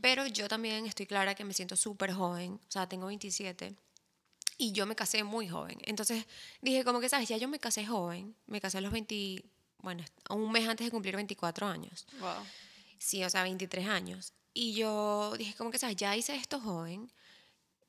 Pero 0.00 0.26
yo 0.26 0.48
también 0.48 0.86
estoy 0.86 1.06
clara 1.06 1.34
que 1.34 1.44
me 1.44 1.54
siento 1.54 1.76
súper 1.76 2.12
joven, 2.12 2.54
o 2.54 2.70
sea, 2.70 2.88
tengo 2.88 3.06
27 3.06 3.74
y 4.56 4.72
yo 4.72 4.86
me 4.86 4.94
casé 4.94 5.24
muy 5.24 5.48
joven. 5.48 5.78
Entonces 5.82 6.26
dije 6.60 6.84
como 6.84 7.00
que, 7.00 7.08
¿sabes? 7.08 7.28
Ya 7.28 7.36
yo 7.36 7.48
me 7.48 7.58
casé 7.58 7.84
joven, 7.86 8.34
me 8.46 8.60
casé 8.60 8.78
a 8.78 8.80
los 8.80 8.92
20, 8.92 9.44
bueno, 9.84 10.04
un 10.30 10.50
mes 10.50 10.66
antes 10.68 10.86
de 10.86 10.90
cumplir 10.90 11.14
24 11.14 11.66
años. 11.66 12.06
Wow. 12.18 12.44
Sí, 12.98 13.22
o 13.22 13.30
sea, 13.30 13.42
23 13.42 13.86
años. 13.86 14.32
Y 14.52 14.74
yo 14.74 15.34
dije 15.36 15.54
como 15.54 15.70
que, 15.70 15.78
¿sabes? 15.78 15.96
Ya 15.96 16.16
hice 16.16 16.34
esto 16.34 16.60
joven. 16.60 17.12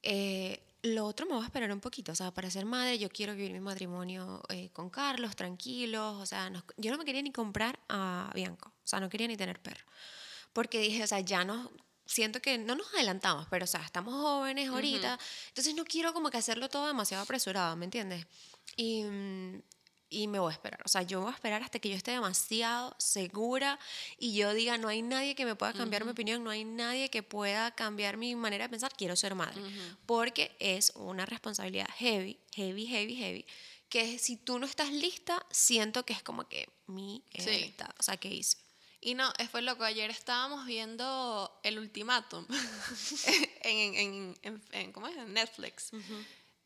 Eh, 0.04 0.62
lo 0.86 1.06
otro 1.06 1.26
me 1.26 1.34
va 1.34 1.42
a 1.42 1.46
esperar 1.46 1.72
un 1.72 1.80
poquito, 1.80 2.12
o 2.12 2.16
sea, 2.16 2.32
para 2.32 2.52
ser 2.52 2.66
madre 2.66 3.00
yo 3.00 3.10
quiero 3.10 3.34
vivir 3.34 3.52
mi 3.52 3.60
matrimonio 3.60 4.44
eh, 4.50 4.70
con 4.72 4.92
Carlos, 4.92 5.36
tranquilos, 5.36 6.22
o 6.22 6.26
sea, 6.28 6.52
yo 6.78 6.92
no 6.92 6.98
me 7.00 7.06
quería 7.06 7.24
ni 7.24 7.32
comprar 7.32 7.80
a 7.90 8.30
Bianco, 8.36 8.70
o 8.70 8.88
sea, 8.88 9.00
no 9.00 9.10
quería 9.10 9.28
ni 9.28 9.36
tener 9.36 9.60
perro, 9.60 9.84
porque 10.54 10.80
dije, 10.80 11.04
o 11.04 11.08
sea, 11.08 11.22
ya 11.22 11.44
no, 11.44 11.72
siento 12.06 12.40
que 12.40 12.60
no 12.60 12.76
nos 12.76 12.94
adelantamos, 12.94 13.48
pero 13.50 13.64
o 13.64 13.68
sea, 13.68 13.82
estamos 13.82 14.14
jóvenes 14.14 14.70
ahorita, 14.70 15.18
entonces 15.48 15.74
no 15.74 15.86
quiero 15.86 16.14
como 16.14 16.30
que 16.30 16.38
hacerlo 16.38 16.70
todo 16.70 16.86
demasiado 16.86 17.24
apresurado, 17.24 17.76
¿me 17.76 17.86
entiendes? 17.86 18.28
Y, 18.76 19.04
mm, 19.04 19.62
y 20.16 20.28
me 20.28 20.40
voy 20.40 20.50
a 20.50 20.54
esperar. 20.54 20.82
O 20.86 20.88
sea, 20.88 21.02
yo 21.02 21.20
voy 21.20 21.32
a 21.32 21.36
esperar 21.36 21.62
hasta 21.62 21.80
que 21.80 21.90
yo 21.90 21.96
esté 21.96 22.12
demasiado 22.12 22.96
segura 22.98 23.78
y 24.18 24.34
yo 24.34 24.54
diga, 24.54 24.78
no 24.78 24.88
hay 24.88 25.02
nadie 25.02 25.36
que 25.36 25.46
me 25.46 25.56
pueda 25.56 25.74
cambiar 25.74 26.06
mi 26.06 26.12
opinión, 26.12 26.42
no 26.42 26.52
hay 26.52 26.64
nadie 26.64 27.10
que 27.10 27.22
pueda 27.22 27.72
cambiar 27.72 28.16
mi 28.16 28.34
manera 28.36 28.66
de 28.66 28.70
pensar, 28.70 28.94
quiero 28.96 29.18
ser 29.18 29.36
madre. 29.36 29.62
Porque 30.06 30.56
es 30.60 30.94
una 30.96 31.26
responsabilidad 31.26 31.90
heavy, 31.98 32.40
heavy, 32.54 32.88
heavy, 32.88 33.16
heavy, 33.18 33.46
que 33.90 34.18
si 34.18 34.38
tú 34.38 34.58
no 34.58 34.66
estás 34.66 34.90
lista, 34.90 35.46
siento 35.52 36.06
que 36.06 36.14
es 36.14 36.24
como 36.24 36.48
que 36.48 36.70
mi 36.88 37.22
sí. 37.38 37.76
o 38.00 38.04
sea, 38.04 38.16
¿qué 38.16 38.30
hice? 38.30 38.58
Y 39.02 39.16
no, 39.16 39.32
fue 39.52 39.62
loco. 39.62 39.84
Ayer 39.84 40.10
estábamos 40.10 40.66
viendo 40.66 41.60
El 41.62 41.78
Ultimátum 41.78 42.48
en, 43.64 44.36
en, 44.42 44.62
en, 44.72 44.92
¿cómo 44.94 45.08
es? 45.08 45.18
en 45.18 45.34
Netflix. 45.34 45.92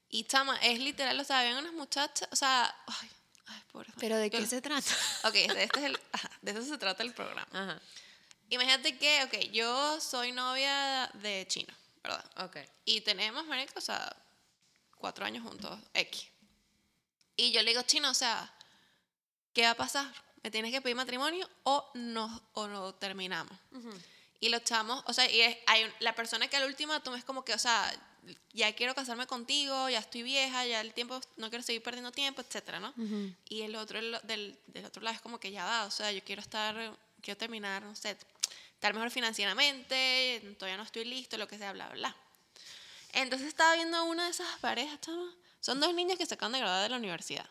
Y 0.08 0.24
chama, 0.26 0.56
es 0.58 0.80
literal, 0.80 1.20
o 1.20 1.24
sea, 1.24 1.40
habían 1.40 1.58
unas 1.58 1.74
muchachas, 1.74 2.28
o 2.32 2.36
sea, 2.36 2.76
ay, 2.88 3.10
¿Pero 4.00 4.18
de 4.18 4.30
qué 4.30 4.46
se 4.46 4.62
trata? 4.62 4.92
Ok, 5.24 5.34
de, 5.34 5.64
este 5.64 5.80
es 5.80 5.86
el, 5.86 6.00
de 6.42 6.52
eso 6.52 6.64
se 6.64 6.78
trata 6.78 7.04
el 7.04 7.14
programa. 7.14 7.80
Imagínate 8.50 8.98
que, 8.98 9.24
ok, 9.24 9.52
yo 9.52 10.00
soy 10.02 10.32
novia 10.32 11.10
de 11.16 11.46
chino, 11.48 11.74
¿verdad? 12.04 12.26
Ok. 12.46 12.58
Y 12.86 13.02
tenemos, 13.02 13.46
marico, 13.46 13.74
o 13.78 13.82
sea, 13.82 14.16
cuatro 14.98 15.26
años 15.26 15.44
juntos, 15.44 15.80
X. 15.94 16.28
Y 17.36 17.52
yo 17.52 17.62
le 17.62 17.72
digo, 17.72 17.84
chino, 17.84 18.10
o 18.10 18.14
sea, 18.14 18.52
¿qué 19.54 19.64
va 19.64 19.72
a 19.72 19.76
pasar? 19.76 20.12
¿Me 20.44 20.52
tienes 20.52 20.72
que 20.72 20.82
pedir 20.82 20.96
matrimonio 20.96 21.50
o 21.64 21.92
no, 21.96 22.50
o 22.54 22.68
lo 22.68 22.96
terminamos? 22.96 23.58
Y 24.40 24.50
lo 24.50 24.60
chamos, 24.60 25.04
o 25.06 25.14
sea, 25.14 25.30
y 25.30 25.42
hay 25.68 25.94
la 26.00 26.16
persona 26.16 26.48
que 26.48 26.58
al 26.58 26.66
último 26.66 27.02
tú 27.02 27.14
es 27.14 27.24
como 27.24 27.44
que, 27.44 27.54
o 27.54 27.60
sea, 27.60 27.92
ya 28.54 28.74
quiero 28.74 28.96
casarme 28.96 29.28
contigo, 29.28 29.90
ya 29.90 30.00
estoy 30.00 30.24
vieja, 30.24 30.66
ya 30.66 30.82
el 30.82 30.94
tiempo, 30.94 31.20
no 31.38 31.50
quiero 31.50 31.64
seguir 31.64 31.82
perdiendo 31.84 32.12
tiempo, 32.12 32.42
etcétera, 32.42 32.80
¿no? 32.80 32.94
Y 33.48 33.62
el 33.62 33.76
otro, 33.76 34.00
del, 34.00 34.58
del, 34.68 34.86
otro 34.86 35.02
lado 35.02 35.16
es 35.16 35.22
como 35.22 35.40
que 35.40 35.52
ya 35.52 35.66
va, 35.66 35.86
o 35.86 35.92
sea, 35.92 36.12
yo 36.12 36.24
quiero 36.24 36.42
estar, 36.42 36.98
quiero 37.22 37.38
terminar, 37.38 37.84
no 37.84 37.96
sé, 37.96 38.18
estar 38.74 38.94
mejor 38.94 39.12
financieramente, 39.12 40.56
todavía 40.58 40.78
no 40.78 40.84
estoy 40.84 41.06
listo, 41.06 41.38
lo 41.38 41.48
que 41.48 41.58
sea, 41.58 41.74
bla, 41.74 41.90
bla. 41.90 42.16
Entonces 43.14 43.48
estaba 43.48 43.76
viendo 43.76 44.04
una 44.06 44.26
de 44.26 44.32
esas 44.32 44.60
parejas, 44.60 45.00
son 45.60 45.80
dos 45.80 45.94
niños 45.94 46.18
que 46.18 46.26
se 46.26 46.36
acaban 46.36 46.54
de 46.54 46.60
graduar 46.60 46.84
de 46.84 46.90
la 46.90 46.98
universidad, 46.98 47.50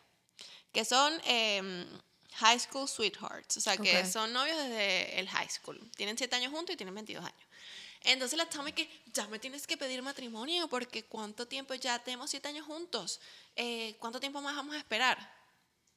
que 0.71 0.85
son 0.85 1.19
em, 1.25 1.85
high 2.35 2.59
school 2.59 2.87
sweethearts, 2.87 3.57
o 3.57 3.61
sea, 3.61 3.77
que 3.77 4.05
son 4.05 4.31
novios 4.31 4.57
desde 4.57 5.19
el 5.19 5.27
high 5.29 5.49
school, 5.49 5.79
tienen 5.95 6.17
siete 6.17 6.35
años 6.35 6.51
juntos 6.51 6.73
y 6.73 6.77
tienen 6.77 6.95
22 6.95 7.23
años. 7.23 7.48
Entonces 8.03 8.37
la 8.37 8.47
chama 8.47 8.71
que 8.71 8.89
ya 9.13 9.27
me 9.27 9.39
tienes 9.39 9.67
que 9.67 9.77
pedir 9.77 10.01
matrimonio 10.01 10.67
porque 10.67 11.03
cuánto 11.03 11.47
tiempo 11.47 11.73
ya 11.73 11.99
tenemos 11.99 12.29
siete 12.29 12.47
años 12.47 12.65
juntos, 12.65 13.19
eh, 13.55 13.95
cuánto 13.99 14.19
tiempo 14.19 14.41
más 14.41 14.55
vamos 14.55 14.75
a 14.75 14.77
esperar. 14.77 15.39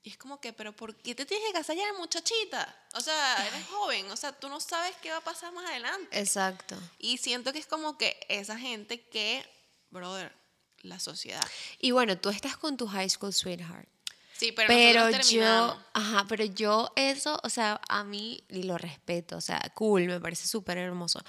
Y 0.04 0.10
es 0.10 0.18
como 0.18 0.40
que, 0.40 0.52
pero 0.52 0.74
¿por 0.74 0.96
qué 0.96 1.14
te 1.14 1.24
tienes 1.24 1.46
que 1.46 1.52
casar 1.52 1.76
ya, 1.76 1.92
muchachita? 1.96 2.76
O 2.94 3.00
sea, 3.00 3.46
eres 3.46 3.64
joven, 3.68 4.10
o 4.10 4.16
sea, 4.16 4.32
tú 4.32 4.48
no 4.48 4.58
sabes 4.58 4.96
qué 5.00 5.12
va 5.12 5.18
a 5.18 5.20
pasar 5.20 5.52
más 5.52 5.64
adelante. 5.70 6.18
Exacto. 6.18 6.76
Y 6.98 7.18
siento 7.18 7.52
que 7.52 7.60
es 7.60 7.66
como 7.66 7.96
que 7.96 8.18
esa 8.28 8.58
gente 8.58 9.06
que, 9.08 9.44
brother, 9.90 10.34
la 10.78 10.98
sociedad. 10.98 11.46
Y 11.78 11.92
bueno, 11.92 12.18
tú 12.18 12.30
estás 12.30 12.56
con 12.56 12.76
tu 12.76 12.88
high 12.88 13.08
school 13.08 13.32
sweetheart. 13.32 13.88
Sí, 14.36 14.50
pero, 14.50 14.66
pero 14.66 15.10
yo, 15.20 15.80
ajá, 15.92 16.26
pero 16.28 16.44
yo 16.44 16.92
eso, 16.96 17.38
o 17.44 17.48
sea, 17.48 17.80
a 17.88 18.02
mí 18.02 18.42
y 18.48 18.64
lo 18.64 18.76
respeto, 18.76 19.36
o 19.36 19.40
sea, 19.40 19.60
cool, 19.74 20.06
me 20.06 20.18
parece 20.18 20.48
súper 20.48 20.78
hermoso. 20.78 21.22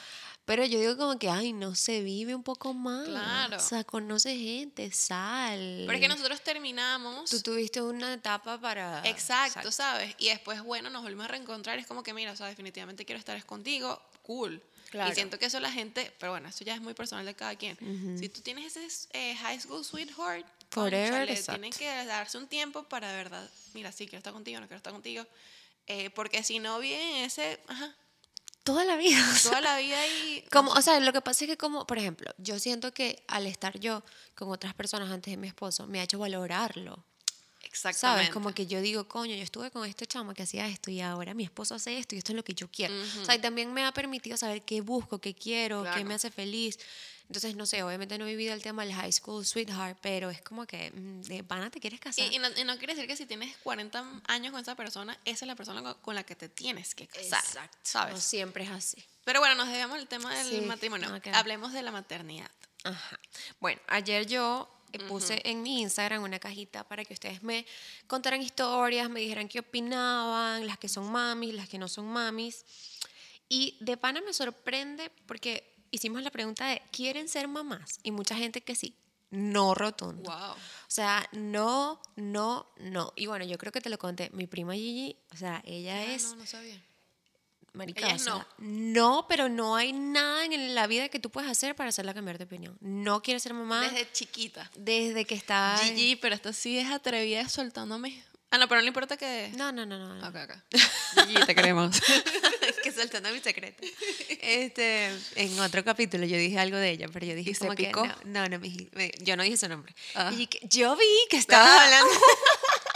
Pero 0.45 0.65
yo 0.65 0.77
digo 0.77 0.97
como 0.97 1.17
que, 1.17 1.29
ay, 1.29 1.53
no 1.53 1.73
se 1.73 2.01
vive 2.01 2.35
un 2.35 2.43
poco 2.43 2.73
más. 2.73 3.07
Claro. 3.07 3.57
O 3.57 3.59
sea, 3.59 3.85
conoce 3.85 4.37
gente, 4.37 4.91
sal. 4.91 5.83
Pero 5.85 5.93
es 5.93 6.01
que 6.01 6.07
nosotros 6.09 6.41
terminamos. 6.41 7.29
Tú 7.29 7.41
tuviste 7.41 7.81
una 7.81 8.13
etapa 8.13 8.59
para. 8.59 9.01
Exacto, 9.05 9.71
¿sabes? 9.71 10.13
Y 10.17 10.29
después, 10.29 10.61
bueno, 10.61 10.89
nos 10.89 11.01
volvimos 11.01 11.25
a 11.25 11.29
reencontrar. 11.29 11.79
Es 11.79 11.87
como 11.87 12.03
que, 12.03 12.13
mira, 12.13 12.33
o 12.33 12.35
sea, 12.35 12.47
definitivamente 12.47 13.05
quiero 13.05 13.19
estar 13.19 13.41
contigo. 13.45 14.01
Cool. 14.23 14.61
Claro. 14.91 15.11
Y 15.11 15.15
siento 15.15 15.39
que 15.39 15.45
eso 15.45 15.61
la 15.61 15.71
gente. 15.71 16.13
Pero 16.19 16.33
bueno, 16.33 16.49
eso 16.49 16.65
ya 16.65 16.75
es 16.75 16.81
muy 16.81 16.93
personal 16.93 17.25
de 17.25 17.35
cada 17.35 17.55
quien. 17.55 17.77
Si 18.19 18.27
tú 18.27 18.41
tienes 18.41 18.75
ese 18.75 19.09
eh, 19.13 19.35
high 19.35 19.59
school 19.59 19.85
sweetheart. 19.85 20.45
Forever. 20.71 21.41
Tienen 21.41 21.71
que 21.71 21.85
darse 22.05 22.37
un 22.37 22.47
tiempo 22.47 22.83
para 22.83 23.09
de 23.09 23.15
verdad. 23.15 23.49
Mira, 23.73 23.91
sí, 23.93 24.07
quiero 24.07 24.17
estar 24.17 24.33
contigo, 24.33 24.59
no 24.59 24.67
quiero 24.67 24.77
estar 24.77 24.91
contigo. 24.91 25.25
Eh, 25.87 26.09
porque 26.09 26.43
si 26.43 26.59
no 26.59 26.79
viene 26.79 27.23
ese. 27.23 27.61
Ajá 27.67 27.95
toda 28.63 28.85
la 28.85 28.95
vida. 28.95 29.19
Toda 29.43 29.61
la 29.61 29.77
vida 29.77 30.07
y... 30.07 30.43
Como, 30.51 30.71
o 30.71 30.81
sea, 30.81 30.99
lo 30.99 31.13
que 31.13 31.21
pasa 31.21 31.45
es 31.45 31.51
que 31.51 31.57
como, 31.57 31.85
por 31.85 31.97
ejemplo, 31.97 32.31
yo 32.37 32.59
siento 32.59 32.93
que 32.93 33.23
al 33.27 33.45
estar 33.45 33.79
yo 33.79 34.03
con 34.35 34.49
otras 34.49 34.73
personas 34.73 35.11
antes 35.11 35.31
de 35.31 35.37
mi 35.37 35.47
esposo, 35.47 35.87
me 35.87 35.99
ha 35.99 36.03
hecho 36.03 36.19
valorarlo. 36.19 37.03
Exactamente. 37.63 38.25
¿Sabes? 38.25 38.29
Como 38.29 38.53
que 38.53 38.67
yo 38.67 38.81
digo, 38.81 39.07
coño, 39.07 39.35
yo 39.35 39.43
estuve 39.43 39.71
con 39.71 39.87
este 39.87 40.05
chamo 40.05 40.33
que 40.33 40.43
hacía 40.43 40.67
esto 40.67 40.91
y 40.91 41.01
ahora 41.01 41.33
mi 41.33 41.43
esposo 41.43 41.75
hace 41.75 41.97
esto 41.97 42.13
y 42.15 42.19
esto 42.19 42.31
es 42.31 42.35
lo 42.35 42.43
que 42.43 42.53
yo 42.53 42.69
quiero. 42.69 42.93
O 43.21 43.25
sea, 43.25 43.35
y 43.35 43.39
también 43.39 43.73
me 43.73 43.83
ha 43.85 43.91
permitido 43.91 44.37
saber 44.37 44.61
qué 44.61 44.81
busco, 44.81 45.19
qué 45.19 45.33
quiero, 45.33 45.85
qué 45.95 46.03
me 46.03 46.13
hace 46.13 46.29
feliz. 46.29 46.77
Entonces, 47.27 47.55
no 47.55 47.65
sé, 47.65 47.81
obviamente 47.83 48.17
no 48.17 48.25
he 48.25 48.29
vivido 48.29 48.53
el 48.53 48.61
tema 48.61 48.85
del 48.85 48.93
high 48.93 49.11
school 49.11 49.45
sweetheart, 49.45 49.97
pero 50.01 50.29
es 50.29 50.41
como 50.41 50.65
que, 50.65 50.91
mm, 50.91 51.21
de 51.21 51.43
pana, 51.43 51.69
te 51.69 51.79
quieres 51.79 51.99
casar. 51.99 52.31
Y, 52.31 52.37
no, 52.37 52.77
quiere 52.77 52.93
decir 52.93 53.07
que 53.07 53.15
si 53.15 53.25
tienes 53.25 53.55
40 53.57 54.21
años 54.27 54.51
con 54.51 54.61
esa 54.61 54.75
persona, 54.75 55.17
esa 55.25 55.45
es 55.45 55.47
la 55.47 55.55
persona 55.55 55.93
con 55.95 56.15
la 56.15 56.23
que 56.23 56.35
te 56.35 56.49
tienes 56.49 56.93
que 56.95 57.07
casar. 57.07 57.43
Exacto. 57.43 57.77
¿Sabes? 57.81 58.13
No 58.15 58.21
siempre 58.21 58.65
es 58.65 58.71
así. 58.71 59.03
Pero 59.23 59.39
bueno, 59.39 59.55
nos 59.55 59.67
dejamos 59.69 59.97
el 59.97 60.07
tema 60.07 60.33
del 60.35 60.63
matrimonio. 60.63 61.09
Hablemos 61.33 61.73
de 61.73 61.81
la 61.81 61.91
maternidad. 61.91 62.51
Ajá. 62.83 63.19
Bueno, 63.59 63.81
ayer 63.87 64.27
yo 64.27 64.69
eh, 64.91 64.99
puse 64.99 65.41
en 65.45 65.63
mi 65.63 65.81
Instagram 65.81 66.21
una 66.21 66.39
cajita 66.39 66.83
para 66.83 67.03
que 67.03 67.13
ustedes 67.13 67.41
me 67.41 67.65
contaran 68.05 68.41
historias, 68.41 69.09
me 69.09 69.21
dijeran 69.21 69.47
qué 69.47 69.59
opinaban, 69.59 70.67
las 70.67 70.77
que 70.77 70.89
son 70.89 71.11
mamis, 71.11 71.53
las 71.55 71.67
que 71.67 71.79
no 71.79 71.87
son 71.87 72.05
mamis. 72.05 72.65
Y 73.49 73.77
de 73.79 73.97
pana 73.97 74.21
me 74.21 74.33
sorprende 74.33 75.09
porque 75.25 75.72
hicimos 75.93 76.23
la 76.23 76.31
pregunta 76.31 76.67
de, 76.67 76.81
¿quieren 76.91 77.29
ser 77.29 77.47
mamás? 77.47 77.99
Y 78.03 78.11
mucha 78.11 78.35
gente 78.35 78.61
que 78.61 78.75
sí, 78.75 78.95
no 79.29 79.75
rotundo. 79.75 80.29
Wow. 80.29 80.51
O 80.51 80.57
sea, 80.87 81.27
no, 81.31 82.01
no, 82.15 82.67
no. 82.77 83.13
Y 83.15 83.27
bueno, 83.27 83.45
yo 83.45 83.57
creo 83.57 83.71
que 83.71 83.79
te 83.79 83.89
lo 83.89 83.97
conté. 83.97 84.29
Mi 84.33 84.47
prima 84.47 84.73
Gigi, 84.73 85.15
o 85.31 85.37
sea, 85.37 85.61
ella 85.65 85.95
ah, 85.95 86.05
es... 86.05 86.31
No, 86.31 86.35
no 86.37 86.45
sabía. 86.45 86.81
Marica, 87.73 88.15
no. 88.17 88.45
no, 88.59 89.25
pero 89.27 89.49
no 89.49 89.75
hay 89.75 89.93
nada 89.93 90.45
en 90.45 90.75
la 90.75 90.85
vida 90.85 91.09
que 91.09 91.19
tú 91.19 91.31
puedas 91.31 91.49
hacer 91.49 91.75
para 91.75 91.89
hacerla 91.89 92.13
cambiar 92.13 92.37
de 92.37 92.43
opinión. 92.43 92.77
No 92.81 93.23
quiere 93.23 93.39
ser 93.39 93.55
mamá. 93.55 93.81
Desde 93.81 94.11
chiquita. 94.11 94.69
Desde 94.75 95.25
que 95.25 95.33
está. 95.33 95.79
Gigi, 95.81 96.15
pero 96.15 96.35
esta 96.35 96.53
sí 96.53 96.77
es 96.77 96.91
atrevida 96.91 97.49
soltándome 97.49 98.23
Ah, 98.53 98.59
no, 98.59 98.67
pero 98.67 98.81
no 98.81 98.83
le 98.83 98.89
importa 98.89 99.17
que. 99.17 99.49
No, 99.57 99.71
no, 99.71 99.83
no, 99.83 99.97
no. 99.97 100.27
Ok, 100.27 100.35
ok. 100.43 101.45
Te 101.47 101.55
queremos. 101.55 101.99
que 102.83 102.91
soltando 102.91 103.31
mi 103.31 103.39
secreto. 103.39 103.83
Este, 104.29 105.09
en 105.35 105.59
otro 105.59 105.83
capítulo 105.83 106.23
yo 106.27 106.37
dije 106.37 106.59
algo 106.59 106.77
de 106.77 106.91
ella, 106.91 107.07
pero 107.11 107.25
yo 107.25 107.33
dije 107.33 107.55
como 107.55 107.73
que 107.73 107.91
no, 107.91 108.47
no, 108.47 108.49
no 108.49 108.59
yo 109.23 109.37
no 109.37 109.41
dije 109.41 109.57
su 109.57 109.67
nombre. 109.67 109.95
Ah. 110.13 110.31
Y 110.37 110.45
que, 110.45 110.59
yo 110.67 110.95
vi 110.95 111.05
que 111.31 111.37
estabas 111.43 111.67
hablando. 111.67 112.13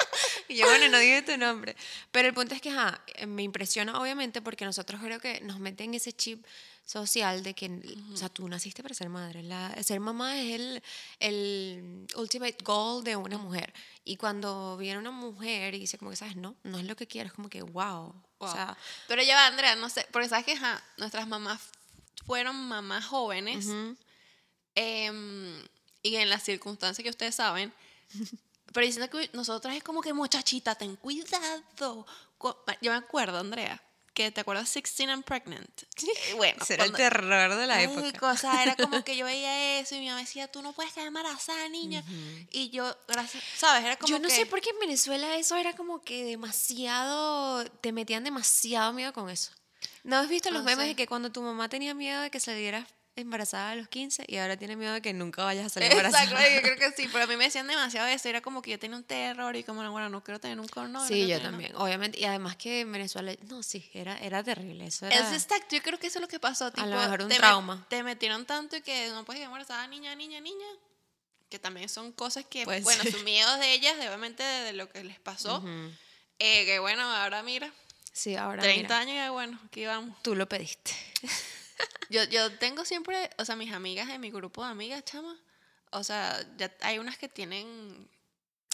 y 0.50 0.56
yo, 0.56 0.66
bueno, 0.66 0.90
no 0.90 1.00
dije 1.00 1.22
tu 1.22 1.38
nombre. 1.38 1.76
Pero 2.12 2.28
el 2.28 2.34
punto 2.34 2.56
es 2.56 2.62
que, 2.62 2.70
ajá, 2.70 3.02
eh, 3.16 3.26
me 3.26 3.44
impresiona 3.44 4.00
obviamente 4.00 4.42
porque 4.42 4.66
nosotros 4.66 5.02
creo 5.02 5.20
que 5.20 5.42
nos 5.42 5.60
meten 5.60 5.94
ese 5.94 6.14
chip 6.14 6.46
social 6.86 7.44
de 7.44 7.54
que, 7.54 7.70
o 8.14 8.16
sea, 8.16 8.30
tú 8.30 8.48
naciste 8.48 8.82
para 8.82 8.96
ser 8.96 9.10
madre. 9.10 9.44
La, 9.44 9.76
ser 9.84 10.00
mamá 10.00 10.40
es 10.40 10.56
el, 10.56 10.84
el 11.20 12.08
ultimate 12.16 12.58
goal 12.64 13.04
de 13.04 13.18
una 13.18 13.38
mujer. 13.38 13.74
Y 14.06 14.16
cuando 14.16 14.78
viene 14.78 14.98
una 14.98 15.12
mujer 15.12 15.76
y 15.76 15.80
dice 15.80 15.98
como 15.98 16.12
que, 16.12 16.18
¿sabes? 16.18 16.38
No, 16.38 16.56
no 16.64 16.80
es 16.80 16.86
lo 16.86 16.96
que 16.96 17.06
quiero, 17.06 17.28
es 17.28 17.34
como 17.34 17.50
que, 17.50 17.62
wow. 17.62 18.16
O 18.40 18.52
sea, 18.52 18.78
Pero 19.08 19.22
ya 19.24 19.36
va, 19.36 19.48
Andrea, 19.48 19.76
no 19.76 19.90
sé, 19.90 20.08
porque 20.12 20.30
sabes 20.30 20.46
que 20.46 20.54
ajá, 20.54 20.82
nuestras 20.98 21.28
mamás 21.28 21.60
fueron 22.26 22.56
mamás 22.68 23.06
jóvenes 23.06 23.68
em, 24.76 25.64
y 26.04 26.16
en 26.16 26.30
las 26.30 26.44
circunstancias 26.44 27.04
que 27.04 27.10
ustedes 27.10 27.36
saben, 27.36 27.74
pero 28.74 28.86
diciendo 28.86 29.10
que 29.10 29.30
nosotras 29.34 29.76
es 29.76 29.84
como 29.84 30.02
que 30.02 30.14
muchachita, 30.14 30.76
ten 30.76 30.96
cuidado. 30.98 32.06
Yo 32.82 32.92
me 32.92 32.98
acuerdo, 32.98 33.40
Andrea, 33.40 33.82
que 34.14 34.32
te 34.32 34.42
acuerdas 34.42 34.74
16 34.74 35.10
and 35.10 35.24
Pregnant. 35.24 35.70
Bueno, 36.36 36.64
será 36.66 36.86
el 36.86 36.92
terror 36.94 37.56
de 37.56 37.68
la 37.68 37.76
Ay, 37.76 37.86
época. 37.86 38.12
cosa, 38.20 38.64
era 38.64 38.76
como 38.76 39.04
que 39.06 39.16
yo 39.16 39.26
veía 39.26 39.80
eso 39.80 39.96
y 39.96 40.00
mi 40.00 40.08
mamá 40.08 40.20
decía, 40.22 40.48
tú 40.52 40.62
no 40.62 40.74
puedes 40.74 40.92
quedar 40.94 41.08
embarazada, 41.08 41.68
niña. 41.70 42.04
Y 42.52 42.70
yo, 42.72 42.96
gracias, 43.08 43.44
¿sabes? 43.56 43.84
Era 43.86 43.96
como 43.98 44.10
Yo 44.10 44.20
no 44.20 44.28
que- 44.28 44.36
sé 44.36 44.46
por 44.46 44.60
qué 44.62 44.70
en 44.72 44.80
Venezuela 44.80 45.36
eso 45.38 45.56
era 45.56 45.76
como 45.76 46.02
que 46.02 46.24
demasiado, 46.26 47.66
te 47.82 47.92
metían 47.92 48.24
demasiado 48.24 48.94
miedo 48.94 49.14
con 49.14 49.30
eso. 49.30 49.52
¿No 50.04 50.18
has 50.18 50.30
visto 50.30 50.50
los 50.52 50.64
No 50.64 50.70
memes 50.70 50.84
sé. 50.84 50.90
de 50.90 50.96
que 50.96 51.08
cuando 51.08 51.32
tu 51.32 51.42
mamá 51.42 51.70
tenía 51.70 51.94
miedo 51.94 52.22
de 52.22 52.32
que 52.32 52.40
salieras 52.40 52.88
embarazada 53.22 53.72
a 53.72 53.76
los 53.76 53.88
15 53.88 54.24
y 54.28 54.38
ahora 54.38 54.58
tiene 54.58 54.76
miedo 54.76 54.94
de 54.94 55.02
que 55.02 55.14
nunca 55.14 55.44
vayas 55.44 55.66
a 55.66 55.70
salir 55.70 55.92
Exacto, 55.92 56.18
embarazada? 56.36 56.50
yo 56.56 56.62
creo 56.62 56.76
que 56.78 56.92
sí, 56.92 57.08
pero 57.12 57.24
a 57.24 57.28
mí 57.28 57.36
me 57.38 57.46
decían 57.46 57.68
demasiado 57.68 58.08
eso, 58.08 58.30
era 58.30 58.42
como 58.42 58.62
que 58.62 58.72
yo 58.72 58.80
tenía 58.80 58.98
un 58.98 59.04
terror 59.04 59.56
y 59.56 59.64
como, 59.64 59.90
bueno, 59.92 60.10
no 60.10 60.24
quiero 60.24 60.40
tener 60.40 60.60
un 60.60 60.68
no, 60.76 60.88
no 60.88 61.08
Sí, 61.08 61.28
yo 61.28 61.38
no. 61.38 61.44
también, 61.44 61.76
obviamente. 61.76 62.20
Y 62.20 62.26
además 62.26 62.56
que 62.56 62.82
en 62.82 62.92
Venezuela, 62.92 63.34
no, 63.50 63.64
sí, 63.64 63.90
era, 63.94 64.18
era 64.20 64.44
terrible. 64.44 64.86
Eso 64.88 65.06
era, 65.08 65.16
Es 65.20 65.34
exacto, 65.34 65.76
yo 65.76 65.82
creo 65.82 65.98
que 66.00 66.08
eso 66.08 66.20
es 66.20 66.22
lo 66.22 66.28
que 66.28 66.40
pasó. 66.40 66.72
Tipo, 66.72 66.86
lo 66.88 66.96
mejor 66.98 67.22
un 67.24 67.30
te, 67.30 67.36
trauma. 67.36 67.86
te 67.90 68.04
metieron 68.04 68.46
tanto 68.46 68.76
y 68.78 68.82
que 68.82 69.10
no 69.10 69.26
puedes 69.26 69.40
quedar 69.40 69.48
embarazada, 69.48 69.88
niña, 69.88 70.16
niña, 70.16 70.40
niña. 70.40 70.68
Que 71.50 71.60
también 71.60 71.88
son 71.88 72.12
cosas 72.12 72.46
que, 72.46 72.66
Pues 72.66 72.84
bueno, 72.84 73.04
sus 73.06 73.24
miedos 73.24 73.58
de 73.60 73.74
ellas, 73.74 73.98
de, 73.98 74.08
obviamente 74.08 74.44
de, 74.44 74.66
de 74.66 74.74
lo 74.74 74.90
que 74.90 75.04
les 75.04 75.20
pasó. 75.20 75.60
Ujú. 75.60 75.92
eh, 76.40 76.66
que 76.66 76.80
bueno, 76.80 77.04
ahora 77.04 77.42
mira, 77.44 77.72
Sí, 78.12 78.36
ahora 78.36 78.62
30 78.64 78.82
mira, 78.84 78.98
años 79.00 79.16
ya 79.16 79.32
bueno, 79.32 79.60
aquí 79.66 79.86
vamos. 79.86 80.22
tú 80.24 80.36
lo 80.36 80.48
pediste. 80.50 80.92
Yo, 82.10 82.24
yo 82.26 82.52
tengo 82.58 82.86
siempre, 82.86 83.30
o 83.38 83.46
sea, 83.46 83.56
mis 83.56 83.74
amigas 83.74 84.08
de 84.08 84.18
mi 84.20 84.32
grupo 84.32 84.64
de 84.64 84.70
amigas, 84.72 85.04
chama. 85.04 85.38
O 85.92 86.04
sea, 86.04 86.40
ya 86.58 86.74
hay 86.82 87.00
unas 87.00 87.18
que 87.18 87.28
tienen. 87.30 88.10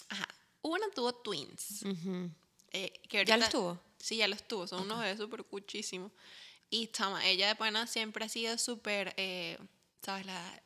Ajá. 0.08 0.28
Una 0.62 0.86
tuvo 0.94 1.14
twins. 1.14 1.84
Eh, 2.72 2.92
que 3.08 3.24
¿Ya 3.24 3.36
los 3.36 3.50
tuvo? 3.50 3.80
Sí, 3.98 4.16
ya 4.16 4.28
los 4.28 4.42
tuvo. 4.46 4.66
Son 4.66 4.82
unos 4.82 5.00
bebés 5.00 5.18
súper 5.18 5.44
cuchísimos. 5.44 6.10
Y 6.70 6.88
chama, 6.88 7.26
ella 7.26 7.48
de 7.48 7.54
pana 7.54 7.86
siempre 7.86 8.24
ha 8.24 8.28
sido 8.28 8.56
súper. 8.58 9.14
eh, 9.16 9.58
¿Sabes? 10.02 10.26
La, 10.26 10.62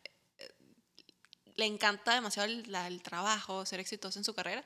le 1.59 1.67
encanta 1.67 2.15
demasiado 2.15 2.49
el, 2.49 2.71
la- 2.73 2.87
el 2.87 3.03
trabajo, 3.03 3.67
ser 3.67 3.81
exitosa 3.81 4.19
en 4.21 4.25
su 4.25 4.33
carrera. 4.33 4.65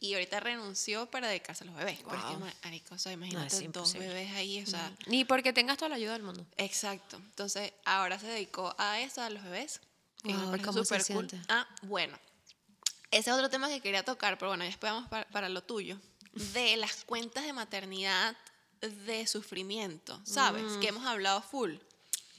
Y 0.00 0.12
ahorita 0.14 0.40
renunció 0.40 1.06
para 1.10 1.28
dedicarse 1.28 1.62
a 1.64 1.68
los 1.68 1.76
bebés. 1.76 2.00
Porque, 2.02 2.16
Wow. 2.36 2.50
marico, 2.64 2.94
o 2.96 2.98
sea, 2.98 3.12
imagínate 3.12 3.54
dos 3.54 3.62
imposible. 3.62 4.08
bebés 4.08 4.32
ahí, 4.32 4.60
o 4.62 4.66
sea. 4.66 4.92
Ni 5.06 5.24
porque 5.24 5.52
tengas 5.52 5.78
toda 5.78 5.88
la 5.90 5.94
ayuda 5.94 6.12
del 6.14 6.24
mundo. 6.24 6.44
Exacto. 6.56 7.16
Entonces, 7.16 7.72
ahora 7.84 8.18
se 8.18 8.26
dedicó 8.26 8.74
a 8.76 8.98
eso, 9.00 9.22
a 9.22 9.30
los 9.30 9.42
bebés. 9.44 9.80
Wow, 10.24 10.36
¿cómo 10.64 10.72
se 10.72 10.84
súper 10.84 11.04
cool. 11.14 11.30
siente? 11.30 11.40
Ah, 11.48 11.66
bueno. 11.82 12.18
Ese 13.12 13.30
es 13.30 13.36
otro 13.36 13.48
tema 13.50 13.68
que 13.68 13.80
quería 13.80 14.02
tocar, 14.04 14.36
pero 14.38 14.50
bueno, 14.50 14.64
después 14.64 14.92
vamos 14.92 15.08
para, 15.08 15.28
para 15.30 15.48
lo 15.48 15.62
tuyo. 15.62 15.98
De 16.54 16.76
las 16.76 17.04
cuentas 17.04 17.44
de 17.44 17.52
maternidad 17.52 18.36
de 18.80 19.26
sufrimiento, 19.28 20.20
¿sabes? 20.24 20.64
Mm. 20.64 20.80
Que 20.80 20.88
hemos 20.88 21.06
hablado 21.06 21.40
full. 21.42 21.74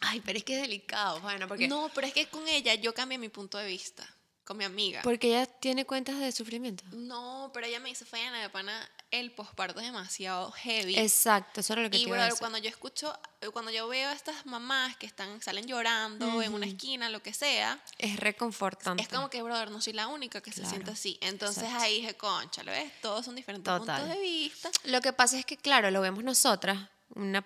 Ay, 0.05 0.21
pero 0.21 0.37
es 0.37 0.43
que 0.43 0.55
es 0.55 0.61
delicado, 0.61 1.19
bueno, 1.21 1.47
porque, 1.47 1.67
No, 1.67 1.89
pero 1.93 2.07
es 2.07 2.13
que 2.13 2.27
con 2.27 2.47
ella 2.47 2.75
yo 2.75 2.93
cambié 2.93 3.17
mi 3.17 3.29
punto 3.29 3.57
de 3.57 3.67
vista. 3.67 4.07
Con 4.45 4.57
mi 4.57 4.65
amiga. 4.65 5.01
porque 5.03 5.27
ella 5.29 5.45
tiene 5.45 5.85
cuentas 5.85 6.19
de 6.19 6.29
sufrimiento. 6.33 6.83
No, 6.91 7.49
pero 7.53 7.65
ella 7.65 7.79
me 7.79 7.87
dice, 7.87 8.03
Fayana, 8.03 8.41
de 8.41 8.49
pana, 8.49 8.89
el 9.09 9.31
posparto 9.31 9.79
es 9.79 9.85
demasiado 9.85 10.51
heavy. 10.51 10.97
Exacto, 10.99 11.61
eso 11.61 11.71
era 11.71 11.81
lo 11.83 11.89
que 11.89 11.95
Y 11.95 12.05
decir. 12.05 12.33
cuando 12.39 12.57
yo 12.57 12.67
escucho, 12.67 13.17
eh, 13.39 13.47
cuando 13.51 13.71
yo 13.71 13.87
veo 13.87 14.09
a 14.09 14.11
estas 14.11 14.45
mamás 14.45 14.97
que 14.97 15.05
están, 15.05 15.41
salen 15.41 15.65
llorando 15.65 16.41
en 16.41 16.53
una 16.53 16.65
esquina, 16.65 17.07
lo 17.07 17.23
que 17.23 17.33
sea, 17.33 17.81
Es 17.97 18.17
reconfortante. 18.19 19.01
es 19.01 19.07
como 19.07 19.29
que, 19.29 19.41
brother, 19.41 19.71
no 19.71 19.79
soy 19.79 19.93
la 19.93 20.07
única 20.07 20.41
que 20.41 20.51
se 20.51 20.57
Claro, 20.59 20.69
siente 20.71 20.91
así. 20.91 21.17
Entonces 21.21 21.63
exacto. 21.63 21.83
ahí 21.85 22.01
dije, 22.01 22.15
concha, 22.15 22.63
¿lo 22.63 22.71
ves? 22.73 22.91
Todos 23.01 23.23
son 23.23 23.35
diferentes 23.35 23.63
Total. 23.73 24.01
puntos 24.01 24.13
de 24.17 24.21
vista. 24.21 24.69
Lo 24.83 24.99
que 24.99 25.13
pasa 25.13 25.39
es 25.39 25.45
que, 25.45 25.55
claro, 25.55 25.89
lo 25.89 26.01
vemos 26.01 26.21
nosotras, 26.21 26.89
una, 27.15 27.45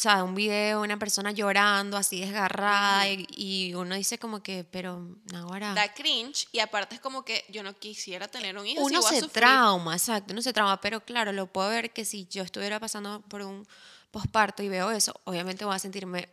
sea, 0.00 0.22
un 0.24 0.34
video, 0.34 0.82
una 0.82 0.98
persona 0.98 1.30
llorando 1.30 1.96
así 1.96 2.20
desgarrada 2.20 3.08
y, 3.08 3.26
y 3.30 3.74
uno 3.74 3.94
dice 3.94 4.18
como 4.18 4.42
que, 4.42 4.64
pero 4.64 5.16
ahora... 5.34 5.72
Da 5.72 5.92
cringe 5.94 6.48
y 6.52 6.60
aparte 6.60 6.96
es 6.96 7.00
como 7.00 7.24
que 7.24 7.44
yo 7.48 7.62
no 7.62 7.74
quisiera 7.74 8.28
tener 8.28 8.58
un 8.58 8.66
hijo. 8.66 8.86
si 8.88 8.94
Uno 8.94 9.06
a 9.06 9.10
se 9.10 9.28
trauma, 9.28 9.94
exacto, 9.94 10.32
uno 10.32 10.42
se 10.42 10.52
trauma, 10.52 10.80
pero 10.80 11.00
claro, 11.00 11.32
lo 11.32 11.46
puedo 11.46 11.70
ver 11.70 11.92
que 11.92 12.04
si 12.04 12.26
yo 12.26 12.42
estuviera 12.42 12.78
pasando 12.78 13.22
por 13.22 13.40
un 13.42 13.66
posparto 14.10 14.62
y 14.62 14.68
veo 14.68 14.90
eso, 14.90 15.18
obviamente 15.24 15.64
voy 15.64 15.74
a 15.74 15.78
sentirme 15.78 16.28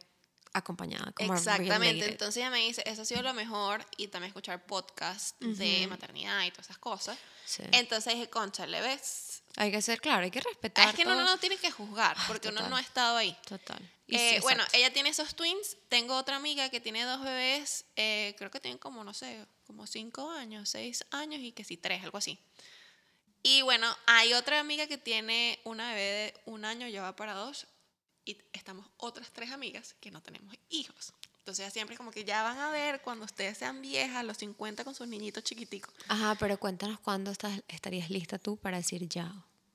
acompañada. 0.54 1.12
Como 1.12 1.34
Exactamente, 1.34 2.06
entonces 2.06 2.38
ella 2.38 2.50
me 2.50 2.60
dice, 2.60 2.84
eso 2.86 3.02
ha 3.02 3.06
sido 3.06 3.22
lo 3.22 3.34
mejor 3.34 3.86
y 3.98 4.08
también 4.08 4.30
escuchar 4.30 4.66
podcasts 4.66 5.36
de 5.40 5.88
maternidad 5.88 6.44
y 6.44 6.52
todas 6.52 6.68
esas 6.68 6.78
cosas. 6.78 7.18
Sí. 7.46 7.64
Entonces 7.72 8.14
dije, 8.14 8.30
concha, 8.30 8.66
¿le 8.66 8.82
ves? 8.82 9.44
Hay 9.58 9.72
que 9.72 9.82
ser 9.82 10.02
claro, 10.02 10.24
hay 10.24 10.32
que 10.32 10.42
respetar. 10.42 10.90
Es 10.90 10.96
que 10.96 11.04
uno 11.04 11.16
todo. 11.16 11.26
no 11.26 11.38
tiene 11.38 11.58
que 11.58 11.70
juzgar 11.70 12.18
porque 12.28 12.48
uno 12.48 12.58
total. 12.58 12.70
no 12.72 12.78
ha 12.78 12.82
estado 12.82 13.18
ahí. 13.18 13.38
Total. 13.46 13.80
Eh, 14.08 14.36
sí, 14.36 14.40
bueno, 14.42 14.64
ella 14.74 14.92
tiene 14.92 15.10
esos 15.10 15.36
twins. 15.36 15.78
Tengo 15.90 16.16
otra 16.16 16.36
amiga 16.36 16.70
que 16.70 16.80
tiene 16.80 17.04
dos 17.04 17.22
bebés. 17.22 17.86
eh, 17.96 18.36
creo 18.38 18.50
que 18.50 18.60
tienen 18.60 18.78
como, 18.78 19.04
no 19.04 19.14
sé, 19.14 19.46
como 19.66 19.86
cinco 19.88 20.32
años, 20.32 20.70
seis 20.70 21.06
años 21.12 21.42
y 21.42 21.52
que 21.52 21.64
sí, 21.64 21.78
tres, 21.78 22.04
algo 22.04 22.18
así. 22.18 22.40
Y 23.44 23.62
bueno, 23.62 23.94
hay 24.06 24.34
otra 24.34 24.60
amiga 24.60 24.88
que 24.88 24.98
tiene 24.98 25.60
una 25.66 25.94
bebé 25.94 26.02
de 26.02 26.34
un 26.46 26.64
año, 26.64 26.88
ya 26.88 27.02
va 27.02 27.16
para 27.16 27.34
dos. 27.34 27.68
Y 28.26 28.38
estamos 28.54 28.86
otras 28.98 29.32
tres 29.32 29.52
amigas 29.52 29.96
que 30.00 30.12
no 30.12 30.22
tenemos 30.22 30.56
hijos. 30.70 31.14
Entonces 31.40 31.74
siempre 31.74 31.98
como 31.98 32.12
que 32.12 32.24
ya 32.24 32.42
van 32.44 32.58
a 32.58 32.70
ver 32.70 33.02
cuando 33.02 33.26
ustedes 33.26 33.58
sean 33.58 33.82
viejas, 33.82 34.24
los 34.24 34.38
50 34.38 34.86
con 34.86 34.96
sus 34.96 35.08
niñitos 35.08 35.44
chiquiticos. 35.44 35.94
Ajá, 36.08 36.36
pero 36.40 36.58
cuéntanos 36.58 37.00
cuándo 37.02 37.32
estás, 37.32 37.62
estarías 37.68 38.10
lista 38.10 38.40
tú 38.40 38.56
para 38.56 38.78
decir 38.78 39.08
ya. 39.10 39.30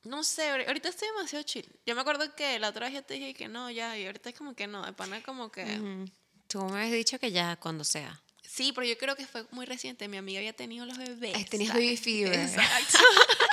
No 0.05 0.25
sé, 0.25 0.51
ahori- 0.51 0.67
ahorita 0.67 0.89
estoy 0.89 1.09
demasiado 1.09 1.43
chill. 1.45 1.69
Yo 1.85 1.95
me 1.95 2.01
acuerdo 2.01 2.35
que 2.35 2.59
la 2.59 2.71
otra 2.71 2.87
vez 2.87 2.95
yo 2.95 3.03
te 3.03 3.15
dije 3.15 3.35
que 3.35 3.49
no, 3.49 3.71
ya, 3.71 3.99
y 3.99 4.07
ahorita 4.07 4.31
es 4.31 4.35
como 4.39 4.55
que 4.55 4.67
no, 4.67 4.87
de 4.87 4.93
pana 4.95 5.23
como 5.23 5.51
que... 5.53 6.07
Tú 6.47 6.65
me 6.65 6.79
habías 6.79 6.93
dicho 6.93 7.19
que 7.19 7.31
ya 7.33 7.57
cuando 7.57 7.85
sea. 7.85 8.23
Sí, 8.43 8.73
pero 8.73 8.87
yo 8.87 8.97
creo 8.97 9.15
que 9.15 9.27
fue 9.27 9.45
muy 9.51 9.67
reciente. 9.67 10.09
Mi 10.09 10.17
amiga 10.17 10.39
había 10.39 10.55
tenido 10.55 10.87
los 10.87 10.97
bebés. 10.97 11.35
Ay, 11.37 11.45
tenías 11.45 11.75
baby 11.75 11.99
fever. 11.99 12.33
Exacto. 12.41 12.97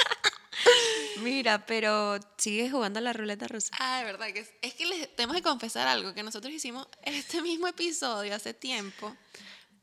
Mira, 1.18 1.66
pero 1.66 2.20
sigues 2.38 2.72
jugando 2.72 3.00
a 3.00 3.02
la 3.02 3.14
ruleta 3.14 3.48
rusa. 3.48 3.76
Ah, 3.80 4.00
de 4.00 4.06
verdad 4.06 4.28
que 4.28 4.40
es, 4.40 4.52
es 4.62 4.74
que 4.74 4.86
les 4.86 5.16
tenemos 5.16 5.36
que 5.36 5.42
confesar 5.44 5.88
algo, 5.88 6.14
que 6.14 6.24
nosotros 6.24 6.54
hicimos 6.54 6.88
este 7.04 7.42
mismo 7.42 7.68
episodio 7.68 8.36
hace 8.36 8.54
tiempo, 8.54 9.16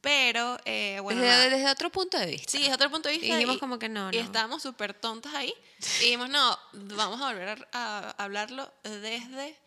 pero 0.01 0.59
eh, 0.64 0.99
bueno, 1.01 1.21
desde, 1.23 1.51
desde 1.51 1.71
otro 1.71 1.90
punto 1.90 2.18
de 2.18 2.27
vista. 2.27 2.51
sí, 2.51 2.64
es 2.66 2.75
otro 2.75 2.90
punto 2.90 3.09
de 3.09 3.16
vista. 3.18 3.29
Y 3.35 3.37
dijimos 3.37 3.59
como 3.59 3.79
que 3.79 3.88
no, 3.88 4.11
Y 4.12 4.16
no. 4.16 4.23
estábamos 4.23 4.62
súper 4.62 4.95
tontas 4.95 5.35
ahí. 5.35 5.55
Y 6.01 6.05
dijimos, 6.05 6.29
no, 6.29 6.59
vamos 6.73 7.21
a 7.21 7.27
volver 7.27 7.68
a, 7.73 8.14
a 8.16 8.25
hablarlo 8.25 8.73
desde... 8.83 9.62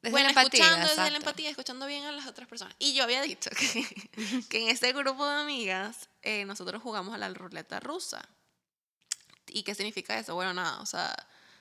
Desde 0.00 0.12
bueno, 0.12 0.26
la 0.26 0.40
empatía. 0.42 0.64
escuchando 0.64 0.88
desde 0.88 1.10
la 1.10 1.16
empatía, 1.16 1.50
escuchando 1.50 1.86
bien 1.86 2.04
a 2.04 2.12
las 2.12 2.26
otras 2.28 2.46
personas. 2.46 2.74
Y 2.78 2.94
yo 2.94 3.02
había 3.02 3.20
dicho 3.20 3.50
que, 3.58 3.84
que 4.48 4.62
en 4.62 4.68
este 4.68 4.92
grupo 4.92 5.26
de 5.26 5.40
amigas 5.40 6.08
eh, 6.22 6.44
nosotros 6.44 6.80
jugamos 6.80 7.14
a 7.14 7.18
la 7.18 7.28
ruleta 7.30 7.80
rusa. 7.80 8.28
¿Y 9.50 9.62
qué 9.62 9.74
significa 9.74 10.18
eso? 10.18 10.34
Bueno, 10.34 10.52
nada, 10.54 10.80
o 10.80 10.86
sea, 10.86 11.14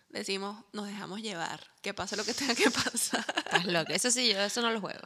decimos, 0.09 0.63
nos 0.73 0.87
dejamos 0.87 1.21
llevar, 1.21 1.65
que 1.81 1.93
pase 1.93 2.15
lo 2.15 2.23
que 2.25 2.33
tenga 2.33 2.55
que 2.55 2.69
pasar. 2.71 3.25
Estás 3.37 3.65
loca. 3.65 3.93
Eso 3.93 4.11
sí, 4.11 4.29
yo 4.31 4.39
eso 4.41 4.61
no 4.61 4.71
lo 4.71 4.79
juego. 4.81 5.01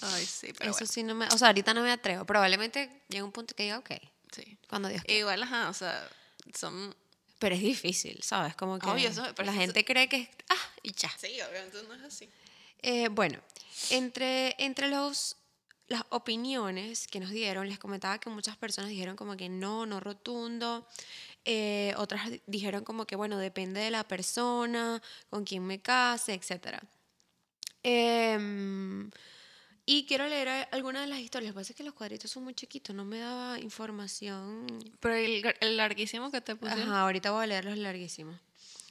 Ay, 0.00 0.26
sí, 0.26 0.52
pero 0.58 0.70
eso 0.70 0.80
bueno, 0.80 0.92
sí 0.92 1.02
no 1.04 1.14
me... 1.14 1.26
O 1.28 1.38
sea, 1.38 1.48
ahorita 1.48 1.72
no 1.74 1.82
me 1.82 1.90
atrevo. 1.92 2.24
Probablemente 2.24 3.02
llegue 3.08 3.22
un 3.22 3.30
punto 3.32 3.54
que 3.54 3.62
diga, 3.64 3.78
ok, 3.78 3.90
sí. 4.34 4.58
cuando 4.68 4.88
Dios 4.88 5.02
quiera. 5.04 5.20
Igual, 5.20 5.42
ajá, 5.44 5.68
o 5.68 5.74
sea, 5.74 6.08
son... 6.58 6.94
Pero 7.38 7.54
es 7.54 7.60
difícil, 7.60 8.20
¿sabes? 8.22 8.54
Como 8.56 8.78
que 8.78 8.88
Obvio, 8.88 9.08
eso- 9.08 9.24
pero 9.36 9.46
la 9.46 9.52
eso- 9.52 9.60
gente 9.60 9.84
cree 9.84 10.08
que 10.08 10.16
es... 10.16 10.28
Ah, 10.48 10.56
y 10.82 10.92
ya. 10.92 11.10
Sí, 11.18 11.40
obviamente 11.48 11.82
no 11.84 11.94
es 11.94 12.02
así. 12.02 12.28
Eh, 12.80 13.08
bueno, 13.08 13.38
entre, 13.90 14.56
entre 14.58 14.88
los, 14.88 15.36
las 15.86 16.02
opiniones 16.08 17.06
que 17.06 17.20
nos 17.20 17.30
dieron, 17.30 17.68
les 17.68 17.78
comentaba 17.78 18.18
que 18.18 18.28
muchas 18.30 18.56
personas 18.56 18.90
dijeron 18.90 19.14
como 19.16 19.36
que 19.36 19.48
no, 19.48 19.86
no 19.86 20.00
rotundo. 20.00 20.86
Eh, 21.44 21.94
otras 21.96 22.30
di- 22.30 22.42
dijeron 22.46 22.84
como 22.84 23.06
que, 23.06 23.16
bueno, 23.16 23.38
depende 23.38 23.80
de 23.80 23.90
la 23.90 24.04
persona, 24.04 25.02
con 25.30 25.44
quién 25.44 25.64
me 25.66 25.80
case, 25.80 26.34
etc. 26.34 26.78
Em, 27.82 29.10
Y 29.84 30.06
quiero 30.06 30.28
leer 30.28 30.68
algunas 30.70 31.02
de 31.02 31.08
las 31.08 31.18
historias. 31.18 31.48
Lo 31.50 31.54
que 31.54 31.60
pasa 31.62 31.72
es 31.72 31.76
que 31.76 31.82
los 31.82 31.94
cuadritos 31.94 32.30
son 32.30 32.44
muy 32.44 32.54
chiquitos, 32.54 32.94
no 32.94 33.04
me 33.04 33.18
daba 33.18 33.58
información. 33.58 34.66
Pero 35.00 35.14
el, 35.16 35.42
el 35.60 35.76
larguísimo 35.76 36.30
que 36.30 36.40
te 36.40 36.54
pusieron. 36.54 36.88
Ajá, 36.88 37.00
ahorita 37.02 37.32
voy 37.32 37.42
a 37.42 37.46
leer 37.48 37.64
los 37.64 37.76
larguísimos. 37.76 38.36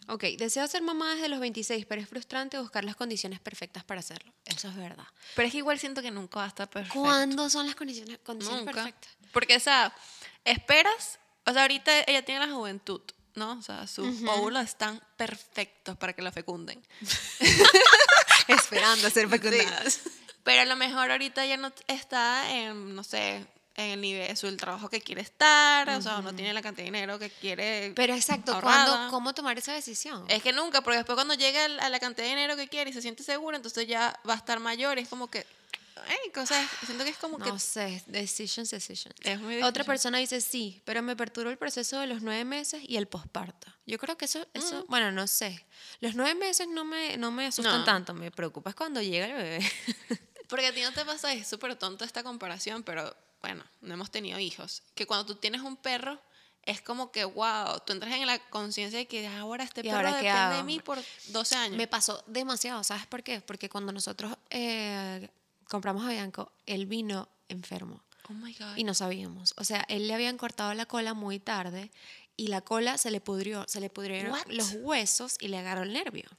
Ok, 0.09 0.23
deseo 0.37 0.67
ser 0.67 0.81
mamá 0.81 1.13
desde 1.15 1.29
los 1.29 1.39
26, 1.39 1.85
pero 1.85 2.01
es 2.01 2.09
frustrante 2.09 2.59
buscar 2.59 2.83
las 2.83 2.97
condiciones 2.97 3.39
perfectas 3.39 3.85
para 3.85 4.01
hacerlo. 4.01 4.33
Eso 4.45 4.67
es 4.67 4.75
verdad. 4.75 5.05
Pero 5.35 5.45
es 5.45 5.51
que 5.53 5.59
igual 5.59 5.79
siento 5.79 6.01
que 6.01 6.11
nunca 6.11 6.39
va 6.39 6.45
a 6.45 6.47
estar 6.49 6.69
perfecto. 6.69 6.99
¿Cuándo 6.99 7.49
son 7.49 7.67
las 7.67 7.75
condiciones, 7.75 8.17
condiciones 8.25 8.65
Nunca. 8.65 8.73
perfectas? 8.83 9.15
Porque, 9.31 9.55
o 9.55 9.59
sea, 9.61 9.95
esperas, 10.43 11.19
o 11.45 11.53
sea, 11.53 11.63
ahorita 11.63 12.01
ella 12.07 12.23
tiene 12.23 12.45
la 12.45 12.53
juventud, 12.53 13.01
¿no? 13.35 13.53
O 13.53 13.61
sea, 13.61 13.87
sus 13.87 14.23
óvulos 14.23 14.63
están 14.63 15.01
perfectos 15.17 15.97
para 15.97 16.13
que 16.13 16.21
la 16.21 16.31
fecunden. 16.31 16.81
Esperando 18.47 19.09
ser 19.09 19.29
fecundadas. 19.29 20.01
Pero 20.43 20.61
a 20.61 20.65
lo 20.65 20.75
mejor 20.75 21.11
ahorita 21.11 21.45
ya 21.45 21.57
no 21.57 21.71
está 21.87 22.51
en, 22.51 22.95
no 22.95 23.03
sé, 23.03 23.45
en 23.75 23.91
el 23.91 24.01
nivel, 24.01 24.37
su 24.37 24.47
el 24.47 24.57
trabajo 24.57 24.89
que 24.89 25.01
quiere 25.01 25.21
estar, 25.21 25.89
o 25.89 26.01
sea, 26.01 26.21
no 26.21 26.33
tiene 26.33 26.53
la 26.53 26.61
cantidad 26.61 26.85
de 26.85 26.91
dinero 26.91 27.19
que 27.19 27.29
quiere. 27.29 27.93
Pero 27.95 28.13
exacto. 28.13 28.59
¿cuándo, 28.61 29.09
¿cómo 29.09 29.33
tomar 29.33 29.57
esa 29.57 29.73
decisión? 29.73 30.25
Es 30.27 30.43
que 30.43 30.51
nunca, 30.51 30.81
porque 30.81 30.97
después 30.97 31.15
cuando 31.15 31.35
llega 31.35 31.65
a 31.65 31.89
la 31.89 31.99
cantidad 31.99 32.25
de 32.25 32.31
dinero 32.31 32.55
que 32.55 32.67
quiere 32.67 32.89
y 32.89 32.93
se 32.93 33.01
siente 33.01 33.23
segura, 33.23 33.57
entonces 33.57 33.87
ya 33.87 34.19
va 34.27 34.33
a 34.33 34.37
estar 34.37 34.59
mayor 34.59 34.97
y 34.97 35.01
es 35.01 35.09
como 35.09 35.29
que, 35.29 35.45
ay, 35.95 36.31
cosas, 36.33 36.67
siento 36.85 37.03
que 37.03 37.09
es 37.11 37.17
como 37.17 37.37
no 37.37 37.59
sé, 37.59 38.03
decisions, 38.07 38.69
decisions. 38.71 39.19
que 39.19 39.33
es 39.33 39.39
muy 39.39 39.61
Otra 39.63 39.83
persona 39.83 40.17
dice 40.17 40.41
sí, 40.41 40.81
pero 40.85 41.01
me 41.01 41.15
perturba 41.15 41.51
el 41.51 41.57
proceso 41.57 41.99
de 41.99 42.07
los 42.07 42.21
nueve 42.21 42.45
meses 42.45 42.81
y 42.87 42.97
el 42.97 43.07
posparto. 43.07 43.67
Yo 43.85 43.97
creo 43.97 44.17
que 44.17 44.25
eso, 44.25 44.45
eso 44.53 44.85
bueno, 44.87 45.11
no 45.11 45.27
sé. 45.27 45.65
Los 45.99 46.15
nueve 46.15 46.35
meses 46.35 46.67
no 46.67 46.85
me, 46.85 47.17
no 47.17 47.31
me 47.31 47.45
asustan 47.47 47.79
No. 47.79 47.83
tanto, 47.85 48.13
me 48.13 48.31
preocupa 48.31 48.69
es 48.71 48.75
cuando 48.75 49.01
llega 49.01 49.25
el 49.25 49.33
bebé. 49.33 49.59
Porque 50.47 50.67
a 50.67 50.73
ti 50.73 50.81
no 50.81 50.91
te 50.91 51.05
pasa, 51.05 51.33
es 51.33 51.47
súper 51.47 51.75
tonto 51.75 52.03
esta 52.03 52.23
comparación, 52.23 52.83
pero 52.83 53.15
bueno, 53.41 53.63
no 53.81 53.93
hemos 53.93 54.11
tenido 54.11 54.37
hijos. 54.39 54.83
Que 54.95 55.07
cuando 55.07 55.25
tú 55.25 55.35
tienes 55.35 55.61
un 55.61 55.77
perro, 55.77 56.21
es 56.63 56.81
como 56.81 57.11
que, 57.11 57.23
wow, 57.25 57.79
tú 57.85 57.93
entras 57.93 58.13
en 58.13 58.27
la 58.27 58.37
conciencia 58.49 58.99
de 58.99 59.07
que 59.07 59.25
ahora 59.27 59.63
este 59.63 59.81
¿Y 59.81 59.83
perro 59.85 59.97
ahora 59.97 60.15
depende 60.17 60.55
de 60.57 60.63
mí 60.63 60.79
por 60.79 60.99
12 61.27 61.55
años. 61.55 61.77
Me 61.77 61.87
pasó 61.87 62.23
demasiado, 62.27 62.83
¿sabes 62.83 63.07
por 63.07 63.23
qué? 63.23 63.41
Porque 63.41 63.69
cuando 63.69 63.91
nosotros 63.91 64.35
eh, 64.49 65.27
compramos 65.71 66.03
a 66.03 66.09
Bianco, 66.09 66.51
él 66.65 66.85
vino 66.85 67.29
enfermo 67.47 68.03
oh 68.29 68.33
my 68.33 68.53
God. 68.53 68.75
y 68.75 68.83
no 68.83 68.93
sabíamos. 68.93 69.53
O 69.57 69.63
sea, 69.63 69.85
él 69.87 70.07
le 70.07 70.13
habían 70.13 70.37
cortado 70.37 70.73
la 70.73 70.85
cola 70.85 71.13
muy 71.13 71.39
tarde 71.39 71.91
y 72.35 72.47
la 72.47 72.59
cola 72.61 72.97
se 72.97 73.09
le 73.09 73.21
pudrió, 73.21 73.63
se 73.67 73.79
le 73.79 73.89
pudrieron 73.89 74.33
What? 74.33 74.47
los 74.47 74.73
huesos 74.81 75.37
y 75.39 75.47
le 75.47 75.57
agarró 75.57 75.83
el 75.83 75.93
nervio. 75.93 76.29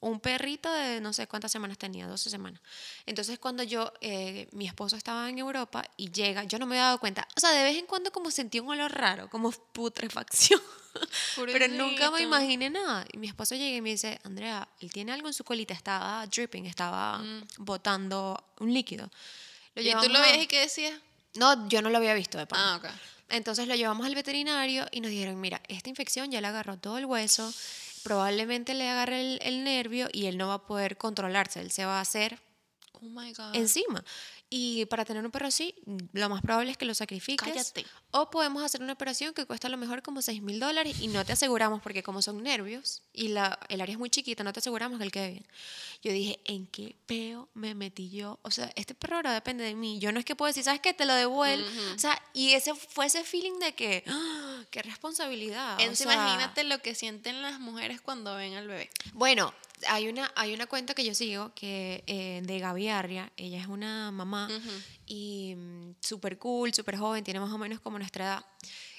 Un 0.00 0.18
perrito 0.18 0.72
de 0.72 1.00
no 1.00 1.12
sé 1.12 1.26
cuántas 1.26 1.52
semanas 1.52 1.76
tenía, 1.76 2.06
12 2.06 2.30
semanas. 2.30 2.60
Entonces 3.06 3.38
cuando 3.38 3.62
yo, 3.62 3.92
eh, 4.00 4.48
mi 4.52 4.66
esposo 4.66 4.96
estaba 4.96 5.28
en 5.28 5.38
Europa 5.38 5.84
y 5.96 6.10
llega, 6.10 6.44
yo 6.44 6.58
no 6.58 6.66
me 6.66 6.76
había 6.76 6.86
dado 6.86 7.00
cuenta. 7.00 7.28
O 7.36 7.40
sea, 7.40 7.50
de 7.50 7.64
vez 7.64 7.76
en 7.76 7.86
cuando 7.86 8.10
como 8.10 8.30
sentí 8.30 8.60
un 8.60 8.70
olor 8.70 8.92
raro, 8.92 9.28
como 9.28 9.50
putrefacción. 9.50 10.60
Pero 11.36 11.68
nunca 11.68 12.10
me 12.10 12.22
imaginé 12.22 12.70
nada. 12.70 13.04
Y 13.12 13.18
mi 13.18 13.28
esposo 13.28 13.54
llega 13.54 13.76
y 13.76 13.80
me 13.80 13.90
dice, 13.90 14.18
Andrea, 14.24 14.66
él 14.80 14.92
tiene 14.92 15.12
algo 15.12 15.28
en 15.28 15.34
su 15.34 15.44
colita, 15.44 15.74
estaba 15.74 16.26
dripping, 16.26 16.66
estaba 16.66 17.22
botando 17.58 18.42
un 18.58 18.72
líquido. 18.72 19.10
Lo 19.74 19.82
¿Y 19.82 19.92
tú 19.92 20.08
lo 20.08 20.20
veías 20.20 20.42
y 20.42 20.46
qué 20.46 20.60
decías? 20.60 20.98
No, 21.34 21.68
yo 21.68 21.80
no 21.82 21.90
lo 21.90 21.98
había 21.98 22.14
visto 22.14 22.38
de 22.38 22.46
pana. 22.46 22.74
Ah, 22.74 22.76
ok. 22.76 22.86
Entonces 23.30 23.68
lo 23.68 23.76
llevamos 23.76 24.04
al 24.06 24.14
veterinario 24.14 24.86
y 24.90 25.00
nos 25.00 25.10
dijeron, 25.10 25.40
mira, 25.40 25.62
esta 25.68 25.88
infección 25.88 26.30
ya 26.30 26.40
le 26.40 26.48
agarró 26.48 26.76
todo 26.76 26.98
el 26.98 27.06
hueso, 27.06 27.52
probablemente 28.02 28.74
le 28.74 28.88
agarre 28.88 29.20
el, 29.20 29.38
el 29.42 29.64
nervio 29.64 30.08
y 30.12 30.26
él 30.26 30.36
no 30.38 30.48
va 30.48 30.54
a 30.54 30.66
poder 30.66 30.96
controlarse, 30.96 31.60
él 31.60 31.70
se 31.70 31.84
va 31.84 31.98
a 31.98 32.00
hacer 32.02 32.38
Oh 32.92 33.06
my 33.06 33.32
God. 33.32 33.54
encima. 33.54 34.04
Y 34.52 34.84
para 34.86 35.04
tener 35.04 35.24
un 35.24 35.30
perro 35.30 35.46
así, 35.46 35.76
lo 36.12 36.28
más 36.28 36.42
probable 36.42 36.72
es 36.72 36.76
que 36.76 36.84
lo 36.84 36.92
sacrifiques. 36.92 37.48
Cállate. 37.48 37.86
O 38.10 38.30
podemos 38.30 38.64
hacer 38.64 38.82
una 38.82 38.92
operación 38.92 39.32
que 39.32 39.46
cuesta 39.46 39.68
a 39.68 39.70
lo 39.70 39.76
mejor 39.76 40.02
como 40.02 40.22
6 40.22 40.42
mil 40.42 40.58
dólares 40.58 41.00
y 41.00 41.06
no 41.06 41.24
te 41.24 41.32
aseguramos, 41.32 41.80
porque 41.80 42.02
como 42.02 42.20
son 42.20 42.42
nervios 42.42 43.02
y 43.12 43.28
la, 43.28 43.60
el 43.68 43.80
área 43.80 43.92
es 43.92 43.98
muy 43.98 44.10
chiquita, 44.10 44.42
no 44.42 44.52
te 44.52 44.58
aseguramos 44.58 44.98
que 44.98 45.04
él 45.04 45.12
quede 45.12 45.30
bien. 45.30 45.46
Yo 46.02 46.12
dije, 46.12 46.40
¿en 46.46 46.66
qué 46.66 46.96
peo 47.06 47.48
me 47.54 47.76
metí 47.76 48.10
yo? 48.10 48.40
O 48.42 48.50
sea, 48.50 48.72
este 48.74 48.94
perro 48.96 49.16
ahora 49.16 49.32
depende 49.34 49.62
de 49.62 49.76
mí. 49.76 50.00
Yo 50.00 50.10
no 50.10 50.18
es 50.18 50.24
que 50.24 50.34
puedo 50.34 50.48
decir, 50.48 50.64
¿sabes 50.64 50.80
qué? 50.80 50.94
Te 50.94 51.04
lo 51.04 51.14
devuelvo. 51.14 51.68
O 51.94 51.98
sea, 51.98 52.20
y 52.32 52.54
ese 52.54 52.74
fue 52.74 53.06
ese 53.06 53.22
feeling 53.22 53.58
de 53.60 53.74
que, 53.74 54.02
¡ah! 54.08 54.64
¡qué 54.70 54.82
responsabilidad! 54.82 55.76
O 55.76 55.80
Entonces, 55.80 56.06
sea, 56.08 56.14
imagínate 56.14 56.64
lo 56.64 56.80
que 56.82 56.96
sienten 56.96 57.40
las 57.42 57.60
mujeres 57.60 58.00
cuando 58.00 58.34
ven 58.34 58.54
al 58.54 58.66
bebé. 58.66 58.90
bueno, 59.12 59.54
hay 59.88 60.08
una, 60.08 60.32
hay 60.36 60.54
una 60.54 60.66
cuenta 60.66 60.94
que 60.94 61.04
yo 61.04 61.14
sigo 61.14 61.52
que 61.54 62.04
eh, 62.06 62.40
de 62.44 62.58
Gaby 62.58 62.88
Arria, 62.88 63.32
ella 63.36 63.60
es 63.60 63.66
una 63.66 64.10
mamá 64.10 64.48
y 65.06 65.54
mm, 65.56 65.94
súper 66.00 66.38
cool, 66.38 66.72
súper 66.74 66.96
joven, 66.96 67.24
tiene 67.24 67.40
más 67.40 67.52
o 67.52 67.58
menos 67.58 67.80
como 67.80 67.98
nuestra 67.98 68.24
edad. 68.24 68.44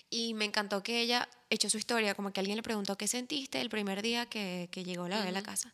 Y 0.09 0.33
me 0.33 0.45
encantó 0.45 0.83
que 0.83 0.99
ella 0.99 1.29
echó 1.49 1.69
su 1.69 1.77
historia, 1.77 2.15
como 2.15 2.33
que 2.33 2.39
alguien 2.41 2.57
le 2.57 2.63
preguntó 2.63 2.97
qué 2.97 3.07
sentiste 3.07 3.61
el 3.61 3.69
primer 3.69 4.01
día 4.01 4.25
que, 4.25 4.67
que 4.71 4.83
llegó 4.83 5.07
la 5.07 5.17
bebé 5.17 5.29
a 5.29 5.33
la 5.33 5.43
casa. 5.43 5.73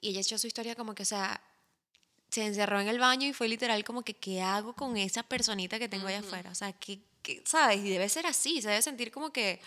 Y 0.00 0.10
ella 0.10 0.20
echó 0.20 0.36
su 0.38 0.46
historia 0.46 0.74
como 0.74 0.94
que, 0.94 1.04
o 1.04 1.06
sea, 1.06 1.40
se 2.30 2.44
encerró 2.44 2.80
en 2.80 2.88
el 2.88 2.98
baño 2.98 3.26
y 3.26 3.32
fue 3.32 3.48
literal 3.48 3.82
como 3.84 4.02
que, 4.02 4.14
¿qué 4.14 4.42
hago 4.42 4.74
con 4.74 4.96
esa 4.96 5.22
personita 5.22 5.78
que 5.78 5.88
tengo 5.88 6.06
allá 6.08 6.20
afuera? 6.20 6.50
O 6.50 6.54
sea, 6.54 6.72
que, 6.72 7.00
¿sabes? 7.44 7.78
Y 7.78 7.90
debe 7.90 8.08
ser 8.08 8.26
así, 8.26 8.60
se 8.60 8.68
debe 8.68 8.82
sentir 8.82 9.10
como 9.10 9.32
que, 9.32 9.60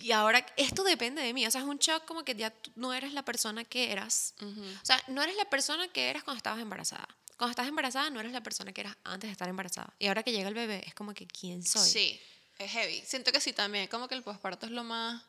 y 0.00 0.12
ahora 0.12 0.44
esto 0.56 0.84
depende 0.84 1.22
de 1.22 1.32
mí. 1.32 1.46
O 1.46 1.50
sea, 1.50 1.60
es 1.60 1.66
un 1.66 1.78
shock 1.78 2.04
como 2.04 2.24
que 2.24 2.34
ya 2.34 2.50
tú 2.50 2.70
no 2.76 2.92
eres 2.92 3.12
la 3.12 3.24
persona 3.24 3.64
que 3.64 3.92
eras. 3.92 4.34
O 4.40 4.84
sea, 4.84 5.02
no 5.08 5.22
eres 5.22 5.36
la 5.36 5.44
persona 5.46 5.88
que 5.88 6.10
eras 6.10 6.24
cuando 6.24 6.38
estabas 6.38 6.60
embarazada. 6.60 7.08
Cuando 7.36 7.50
estás 7.50 7.68
embarazada 7.68 8.10
no 8.10 8.20
eres 8.20 8.32
la 8.32 8.42
persona 8.42 8.72
que 8.72 8.80
eras 8.80 8.96
antes 9.04 9.28
de 9.28 9.32
estar 9.32 9.48
embarazada. 9.48 9.94
Y 9.98 10.08
ahora 10.08 10.22
que 10.22 10.32
llega 10.32 10.48
el 10.48 10.54
bebé 10.54 10.82
es 10.86 10.94
como 10.94 11.14
que, 11.14 11.26
¿quién 11.26 11.62
soy? 11.62 11.88
Sí, 11.88 12.20
es 12.58 12.70
heavy. 12.72 13.02
Siento 13.06 13.30
que 13.30 13.40
sí 13.40 13.52
también, 13.52 13.86
como 13.86 14.08
que 14.08 14.14
el 14.14 14.22
posparto 14.22 14.66
es 14.66 14.72
lo 14.72 14.84
más... 14.84 15.22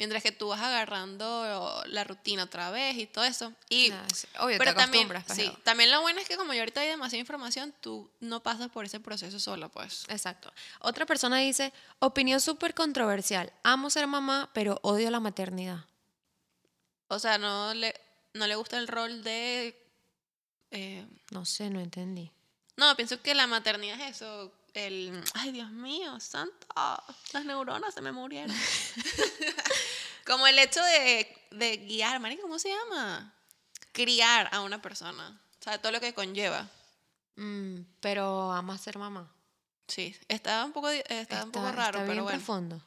Mientras 0.00 0.22
que 0.22 0.32
tú 0.32 0.48
vas 0.48 0.60
agarrando 0.62 1.82
la 1.86 2.04
rutina 2.04 2.44
otra 2.44 2.70
vez 2.70 2.96
y 2.96 3.06
todo 3.06 3.22
eso. 3.24 3.52
Y, 3.68 3.90
Ah, 3.90 4.06
sí. 4.14 4.26
Obvio, 4.38 4.54
te 4.56 4.58
pero 4.64 4.74
también, 4.74 5.04
acostumbras, 5.04 5.24
pues, 5.26 5.38
sí, 5.38 5.58
también 5.62 5.90
lo 5.90 6.00
bueno 6.00 6.18
es 6.20 6.26
que 6.26 6.38
como 6.38 6.54
ya 6.54 6.60
ahorita 6.60 6.80
hay 6.80 6.88
demasiada 6.88 7.20
información, 7.20 7.74
tú 7.82 8.10
no 8.18 8.42
pasas 8.42 8.70
por 8.70 8.86
ese 8.86 8.98
proceso 8.98 9.38
sola, 9.38 9.68
pues. 9.68 10.06
Exacto. 10.08 10.50
Otra 10.80 11.04
persona 11.04 11.36
dice, 11.36 11.72
opinión 11.98 12.40
súper 12.40 12.72
controversial. 12.74 13.52
Amo 13.62 13.90
ser 13.90 14.06
mamá, 14.06 14.48
pero 14.54 14.80
odio 14.82 15.10
la 15.10 15.20
maternidad. 15.20 15.84
O 17.08 17.18
sea, 17.18 17.36
no 17.36 17.74
le, 17.74 17.94
no 18.32 18.46
le 18.46 18.54
gusta 18.54 18.78
el 18.78 18.88
rol 18.88 19.22
de... 19.22 19.76
eh, 20.70 21.06
No 21.30 21.44
sé, 21.44 21.68
no 21.68 21.80
entendí. 21.80 22.30
no, 22.76 22.96
pienso 22.96 23.20
que 23.20 23.34
la 23.34 23.46
maternidad 23.46 24.00
es 24.00 24.16
eso. 24.16 24.50
El, 24.74 25.22
ay, 25.34 25.52
Dios 25.52 25.70
mío, 25.70 26.18
santo, 26.20 26.66
las 27.32 27.44
neuronas 27.44 27.92
se 27.94 28.00
me 28.00 28.12
murieron. 28.12 28.54
Como 30.26 30.46
el 30.46 30.58
hecho 30.58 30.82
de, 30.82 31.26
de 31.50 31.76
guiar, 31.78 32.20
¿cómo 32.40 32.58
se 32.58 32.68
llama? 32.68 33.32
Criar 33.92 34.48
a 34.52 34.60
una 34.60 34.80
persona. 34.80 35.40
O 35.60 35.62
sea, 35.62 35.78
todo 35.80 35.92
lo 35.92 36.00
que 36.00 36.14
conlleva. 36.14 36.68
Mm, 37.36 37.80
pero 38.00 38.52
ama 38.52 38.78
ser 38.78 38.96
mamá. 38.98 39.28
Sí, 39.88 40.14
está 40.28 40.64
un 40.64 40.72
poco, 40.72 40.88
di- 40.90 41.02
está 41.08 41.44
un 41.44 41.50
poco 41.50 41.72
raro, 41.72 41.98
está 41.98 42.06
pero 42.10 42.22
bueno. 42.22 42.38
profundo. 42.38 42.80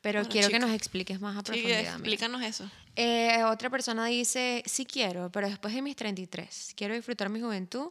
Pero 0.00 0.18
Bueno, 0.20 0.32
quiero 0.32 0.48
que 0.48 0.58
nos 0.58 0.72
expliques 0.72 1.20
más 1.20 1.36
a 1.36 1.42
profundidad. 1.44 1.80
explícanos 1.94 2.42
eso. 2.42 2.68
Eh, 2.96 3.44
otra 3.44 3.70
persona 3.70 4.06
dice, 4.06 4.64
sí 4.66 4.84
quiero, 4.84 5.30
pero 5.30 5.48
después 5.48 5.72
de 5.74 5.80
mis 5.80 5.94
33. 5.94 6.72
Quiero 6.76 6.94
disfrutar 6.94 7.28
mi 7.28 7.40
juventud 7.40 7.90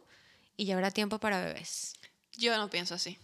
y 0.58 0.66
ya 0.66 0.74
habrá 0.74 0.90
tiempo 0.90 1.18
para 1.18 1.42
bebés. 1.42 1.94
Yo 2.36 2.56
no 2.56 2.68
pienso 2.70 2.94
así. 2.94 3.18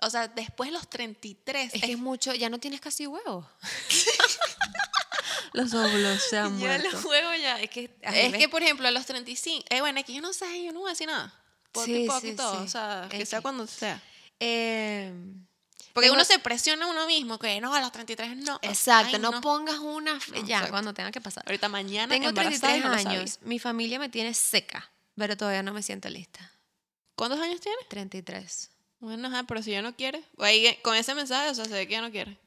O 0.00 0.10
sea, 0.10 0.28
después 0.28 0.68
de 0.70 0.74
los 0.74 0.88
33. 0.88 1.74
Es 1.74 1.82
que 1.82 1.92
es 1.92 1.98
mucho, 1.98 2.32
ya 2.34 2.48
no 2.50 2.58
tienes 2.60 2.80
casi 2.80 3.06
huevos. 3.06 3.44
Los 5.52 5.72
óvulos 5.74 6.22
se 6.28 6.38
han 6.38 6.58
ya 6.58 6.66
muerto. 6.66 6.90
los 6.90 7.02
juego 7.02 7.34
ya. 7.34 7.60
Es 7.60 7.70
que, 7.70 7.90
es 8.02 8.36
que, 8.36 8.48
por 8.48 8.62
ejemplo, 8.62 8.86
a 8.86 8.90
los 8.90 9.06
35. 9.06 9.64
Eh, 9.70 9.80
bueno, 9.80 9.98
es 10.00 10.04
que 10.06 10.12
yo 10.12 10.20
no 10.20 10.32
sé, 10.32 10.62
yo 10.64 10.72
no 10.72 10.80
voy 10.80 10.88
a 10.88 10.92
decir 10.92 11.06
nada. 11.06 11.32
Por 11.72 11.84
Sí, 11.84 11.94
tipo 11.94 12.20
sí, 12.20 12.28
y 12.28 12.36
todo. 12.36 12.58
sí. 12.58 12.64
O 12.64 12.68
sea, 12.68 13.06
que 13.10 13.24
sea 13.26 13.40
cuando 13.40 13.66
sea. 13.66 14.00
Eh, 14.40 15.12
Porque 15.92 16.10
uno 16.10 16.24
se 16.24 16.38
presiona 16.38 16.84
a 16.84 16.88
uno 16.88 17.06
mismo, 17.06 17.38
que 17.38 17.60
no, 17.60 17.74
a 17.74 17.80
los 17.80 17.90
33 17.92 18.36
no. 18.36 18.58
exacto, 18.62 19.16
Ay, 19.16 19.22
no, 19.22 19.40
pongas 19.40 19.78
una 19.78 20.14
No, 20.14 20.20
ya 20.34 20.40
exacto. 20.40 20.70
cuando 20.70 20.94
tenga 20.94 21.10
que 21.10 21.20
pasar. 21.20 21.42
Ahorita 21.46 21.68
mañana 21.68 22.12
Tengo 22.14 22.28
embarazada 22.28 22.76
y 22.76 22.80
33 22.80 22.84
no 22.84 22.90
lo 22.96 23.02
sabía. 23.02 23.18
años, 23.20 23.38
mi 23.42 23.58
familia 23.58 23.98
me 23.98 24.08
tiene 24.08 24.34
seca, 24.34 24.90
pero 25.16 25.36
todavía 25.36 25.62
no 25.62 25.72
me 25.72 25.82
siento 25.82 26.08
lista. 26.08 26.52
¿Cuántos 27.18 27.40
años 27.40 27.60
tienes? 27.60 27.86
33. 27.88 28.70
Bueno, 29.00 29.26
ajá, 29.28 29.42
pero 29.42 29.60
si 29.62 29.72
ya 29.72 29.82
no 29.82 29.94
quiere. 29.96 30.22
ahí, 30.38 30.78
con 30.82 30.94
ese 30.94 31.14
mensaje, 31.14 31.50
o 31.50 31.54
sea, 31.54 31.64
se 31.64 31.72
ve 31.72 31.86
que 31.86 31.92
ya 31.92 32.00
no 32.00 32.10
quiere. 32.12 32.38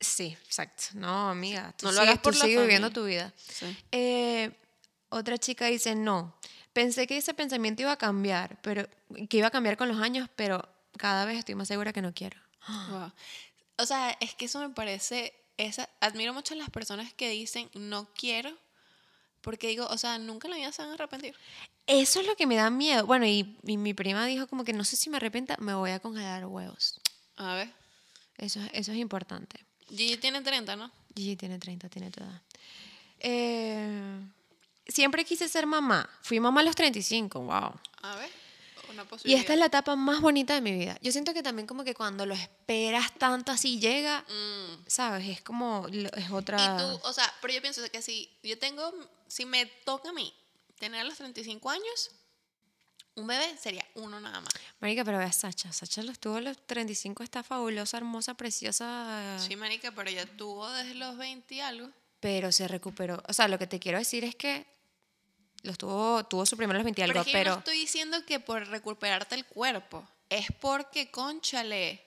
Sí, 0.00 0.36
exacto. 0.44 0.84
No, 0.94 1.30
amiga, 1.30 1.72
tú 1.78 1.86
No 1.86 1.92
lo 1.92 2.00
sigue- 2.00 2.10
hagas 2.10 2.20
por 2.22 2.34
tú 2.34 2.40
la 2.40 2.44
sigue 2.46 2.60
viviendo 2.60 2.90
tu 2.90 3.04
vida. 3.06 3.32
Sí. 3.38 3.76
Eh, 3.92 4.50
otra 5.08 5.38
chica 5.38 5.66
dice, 5.66 5.94
no, 5.94 6.34
pensé 6.72 7.06
que 7.06 7.16
ese 7.16 7.32
pensamiento 7.32 7.82
iba 7.82 7.92
a 7.92 7.96
cambiar, 7.96 8.60
pero 8.60 8.86
que 9.30 9.36
iba 9.38 9.46
a 9.46 9.50
cambiar 9.50 9.76
con 9.76 9.88
los 9.88 10.00
años, 10.02 10.28
pero 10.36 10.68
cada 10.98 11.24
vez 11.24 11.38
estoy 11.38 11.54
más 11.54 11.68
segura 11.68 11.92
que 11.92 12.02
no 12.02 12.12
quiero. 12.12 12.38
Wow. 12.90 13.12
O 13.78 13.86
sea, 13.86 14.16
es 14.20 14.34
que 14.34 14.46
eso 14.46 14.58
me 14.58 14.70
parece. 14.70 15.32
Esa, 15.58 15.88
admiro 16.00 16.34
mucho 16.34 16.54
a 16.54 16.56
las 16.56 16.70
personas 16.70 17.14
que 17.14 17.30
dicen 17.30 17.70
no 17.74 18.08
quiero, 18.14 18.50
Porque 19.46 19.68
digo, 19.68 19.86
o 19.86 19.96
sea, 19.96 20.18
nunca 20.18 20.48
en 20.48 20.50
la 20.50 20.56
vida 20.56 20.72
se 20.72 20.82
van 20.82 20.90
a 20.90 20.94
arrepentir. 20.94 21.36
Eso 21.86 22.18
es 22.20 22.26
lo 22.26 22.34
que 22.34 22.48
me 22.48 22.56
da 22.56 22.68
miedo. 22.68 23.06
Bueno, 23.06 23.26
y, 23.26 23.56
y 23.64 23.76
mi 23.76 23.94
prima 23.94 24.26
dijo 24.26 24.48
como 24.48 24.64
que 24.64 24.72
no 24.72 24.82
sé 24.82 24.96
si 24.96 25.08
me 25.08 25.18
arrepienta, 25.18 25.56
me 25.60 25.72
voy 25.72 25.92
a 25.92 26.00
congelar 26.00 26.44
huevos. 26.46 27.00
A 27.36 27.54
ver. 27.54 27.72
Eso, 28.38 28.58
es- 28.60 28.70
eso 28.72 28.90
es 28.90 28.98
importante. 28.98 29.64
Gigi 29.88 30.16
tiene 30.16 30.40
30, 30.42 30.74
¿no? 30.74 30.90
Gigi 31.14 31.36
tiene 31.36 31.60
30, 31.60 31.88
tiene 31.88 32.10
tu 32.10 32.24
edad. 32.24 32.42
Eh, 33.20 34.20
siempre 34.88 35.24
quise 35.24 35.48
ser 35.48 35.64
mamá. 35.64 36.10
Fui 36.22 36.40
mamá 36.40 36.60
a 36.60 36.64
los 36.64 36.74
35, 36.74 37.40
wow. 37.40 37.72
A 38.02 38.16
ver. 38.16 38.30
Una 38.90 39.02
Y 39.02 39.06
posibilidad. 39.06 39.40
esta 39.40 39.52
es 39.54 39.58
la 39.58 39.66
etapa 39.66 39.96
más 39.96 40.20
bonita 40.20 40.54
de 40.54 40.60
mi 40.60 40.72
vida. 40.72 40.98
Yo 41.02 41.12
siento 41.12 41.32
que 41.34 41.42
también 41.42 41.66
como 41.66 41.84
que 41.84 41.94
cuando 41.94 42.24
lo 42.26 42.34
esperas 42.34 43.12
tanto 43.18 43.52
así 43.52 43.78
llega, 43.80 44.24
Mm. 44.28 44.84
¿sabes? 44.86 45.28
Es 45.28 45.42
como, 45.42 45.86
es 45.88 46.30
otra... 46.30 46.58
Y 46.58 46.78
tú, 46.78 47.00
o 47.08 47.12
sea, 47.12 47.32
pero 47.40 47.52
yo 47.54 47.60
pienso 47.60 47.82
que 47.90 48.02
si 48.02 48.30
yo 48.42 48.58
tengo, 48.58 48.92
si 49.28 49.44
me 49.44 49.66
toca 49.66 50.10
a 50.10 50.12
mí 50.12 50.32
tener 50.78 51.00
a 51.00 51.04
los 51.04 51.16
35 51.16 51.70
años, 51.70 52.10
un 53.14 53.26
bebé 53.26 53.56
sería 53.58 53.84
uno 53.94 54.20
nada 54.20 54.40
más. 54.40 54.50
Marica, 54.78 55.02
pero 55.04 55.16
ve 55.18 55.24
a 55.24 55.32
Sacha. 55.32 55.72
Sacha 55.72 56.02
los 56.02 56.18
tuvo 56.18 56.36
a 56.36 56.40
los 56.42 56.66
35, 56.66 57.22
está 57.22 57.42
fabulosa, 57.42 57.96
hermosa, 57.96 58.34
preciosa. 58.34 59.38
Sí, 59.38 59.56
marica, 59.56 59.90
pero 59.92 60.10
ya 60.10 60.26
tuvo 60.26 60.70
desde 60.72 60.94
los 60.96 61.16
20 61.16 61.54
y 61.54 61.60
algo. 61.60 61.88
Pero 62.20 62.52
se 62.52 62.68
recuperó. 62.68 63.22
O 63.28 63.32
sea, 63.32 63.48
lo 63.48 63.58
que 63.58 63.66
te 63.66 63.78
quiero 63.78 63.98
decir 63.98 64.22
es 64.24 64.34
que 64.36 64.66
los 65.66 65.76
tuvo, 65.78 66.24
tuvo 66.24 66.46
su 66.46 66.56
primero 66.56 66.76
a 66.76 66.78
los 66.80 66.84
20 66.84 67.00
y 67.00 67.04
algo, 67.04 67.14
Pero 67.14 67.24
que 67.24 67.30
yo 67.32 67.38
pero... 67.38 67.50
no 67.52 67.58
estoy 67.58 67.78
diciendo 67.78 68.24
que 68.24 68.40
por 68.40 68.66
recuperarte 68.68 69.34
el 69.34 69.44
cuerpo, 69.44 70.08
es 70.30 70.46
porque, 70.60 71.10
conchale, 71.10 72.02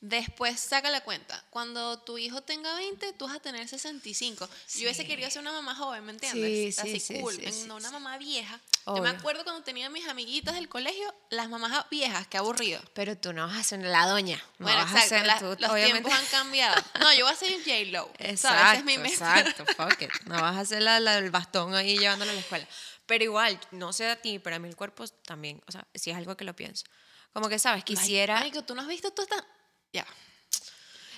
después 0.00 0.58
saca 0.58 0.90
la 0.90 1.02
cuenta. 1.02 1.44
Cuando 1.50 1.98
tu 2.00 2.16
hijo 2.16 2.40
tenga 2.40 2.74
20, 2.74 3.12
tú 3.12 3.26
vas 3.26 3.36
a 3.36 3.40
tener 3.40 3.68
65. 3.68 4.48
Yo 4.48 4.80
hubiese 4.84 5.02
Sí. 5.02 5.06
querido 5.08 5.30
ser 5.30 5.42
una 5.42 5.52
mamá 5.52 5.74
joven, 5.74 6.04
¿me 6.06 6.12
entiendes? 6.12 6.42
Sí, 6.42 6.72
sí, 6.72 6.80
Así 6.80 7.00
sí, 7.00 7.20
cool, 7.20 7.34
sí, 7.36 7.52
sí, 7.52 7.64
no 7.66 7.76
una 7.76 7.88
sí. 7.88 7.92
mamá 7.92 8.16
vieja. 8.16 8.58
Yo 8.86 8.94
me 8.94 9.00
Obvio. 9.00 9.18
acuerdo 9.18 9.44
cuando 9.44 9.62
tenía 9.62 9.90
mis 9.90 10.08
amiguitas 10.08 10.54
del 10.54 10.68
colegio, 10.70 11.14
las 11.28 11.50
mamás 11.50 11.84
viejas, 11.90 12.26
qué 12.28 12.38
aburrido. 12.38 12.80
Pero 12.94 13.14
tú 13.16 13.34
no 13.34 13.46
vas 13.46 13.58
a 13.58 13.62
ser 13.62 13.80
la 13.84 14.06
doña. 14.06 14.42
No 14.58 14.64
Bueno, 14.66 14.78
vas 14.82 14.94
a 14.94 15.04
exacto, 15.04 15.08
ser 15.16 15.26
la- 15.26 15.38
tú, 15.38 15.44
los 15.60 15.70
obviamente. 15.70 16.08
tiempos 16.08 16.12
han 16.14 16.26
cambiado. 16.26 16.82
No, 16.98 17.12
yo 17.12 17.26
voy 17.26 17.34
a 17.34 17.36
ser 17.36 17.52
J-Lo. 17.62 18.04
¿sabes? 18.06 18.30
Exacto, 18.30 18.56
Esa 18.62 18.74
es 18.78 18.84
mi 18.84 18.94
exacto, 18.94 19.66
fuck 19.76 20.00
it. 20.00 20.10
No 20.24 20.40
vas 20.40 20.56
a 20.56 20.60
hacer 20.60 20.80
la, 20.82 20.98
la- 20.98 21.18
el 21.18 21.30
bastón 21.30 21.74
ahí 21.74 21.98
llevándolo 21.98 22.30
a 22.30 22.34
la 22.34 22.40
escuela. 22.40 22.66
Pero 23.10 23.24
igual, 23.24 23.58
no 23.72 23.92
sé 23.92 24.08
a 24.08 24.14
ti, 24.14 24.38
pero 24.38 24.54
a 24.54 24.60
mí 24.60 24.68
el 24.68 24.76
cuerpo 24.76 25.04
también, 25.26 25.60
o 25.66 25.72
sea, 25.72 25.84
sí 25.96 26.12
es 26.12 26.16
algo 26.16 26.36
que 26.36 26.44
lo 26.44 26.54
pienso. 26.54 26.84
Como 27.32 27.48
que, 27.48 27.58
¿sabes? 27.58 27.82
Quisiera... 27.82 28.36
Marico, 28.36 28.62
tú 28.62 28.76
no 28.76 28.82
has 28.82 28.86
visto 28.86 29.10
tú 29.10 29.22
esta... 29.22 29.44
Ya. 29.92 30.06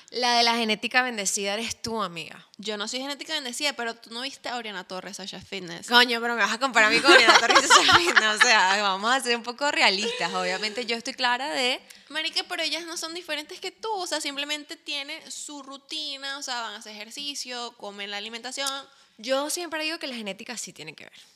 La 0.09 0.38
de 0.38 0.42
la 0.42 0.55
genética 0.55 1.02
bendecida 1.02 1.52
eres 1.52 1.83
tú, 1.83 2.02
amiga. 2.02 2.48
Yo 2.57 2.78
no 2.78 2.88
soy 2.88 3.00
genética 3.00 3.35
bendecida, 3.35 3.74
pero 3.74 3.94
tú 3.94 4.09
no 4.09 4.22
viste 4.22 4.48
a 4.48 4.57
Oriana 4.57 4.85
Torres, 4.85 5.18
Sasha 5.18 5.38
Fitness. 5.42 5.87
Coño, 5.87 6.18
pero 6.22 6.35
me 6.35 6.40
vas 6.40 6.55
a 6.55 6.59
comparar 6.59 6.90
a 6.90 6.94
mí 6.94 6.98
con 7.02 7.12
Oriana 7.12 7.38
Torres 7.38 7.59
y 7.62 7.90
Fitness, 7.98 8.37
O 8.37 8.42
sea, 8.42 8.81
vamos 8.81 9.12
a 9.12 9.20
ser 9.20 9.37
un 9.37 9.42
poco 9.42 9.70
realistas. 9.70 10.33
Obviamente 10.33 10.87
yo 10.87 10.96
estoy 10.96 11.12
clara 11.12 11.50
de... 11.50 11.78
Marica, 12.09 12.42
pero 12.48 12.62
ellas 12.62 12.87
no 12.87 12.96
son 12.96 13.12
diferentes 13.12 13.61
que 13.61 13.70
tú, 13.70 13.92
o 13.92 14.07
sea, 14.07 14.22
simplemente 14.22 14.76
tienen 14.76 15.31
su 15.31 15.62
rutina, 15.62 16.38
o 16.38 16.42
sea, 16.42 16.62
van 16.62 16.72
a 16.72 16.76
hacer 16.78 16.92
ejercicio, 16.92 17.76
comen 17.76 18.11
la 18.11 18.16
alimentación. 18.16 18.88
Yo 19.18 19.50
siempre 19.50 19.85
digo 19.85 19.98
que 19.98 20.07
la 20.07 20.14
genética 20.14 20.57
sí 20.57 20.72
tiene 20.72 20.94
que 20.94 21.05
ver. 21.05 21.31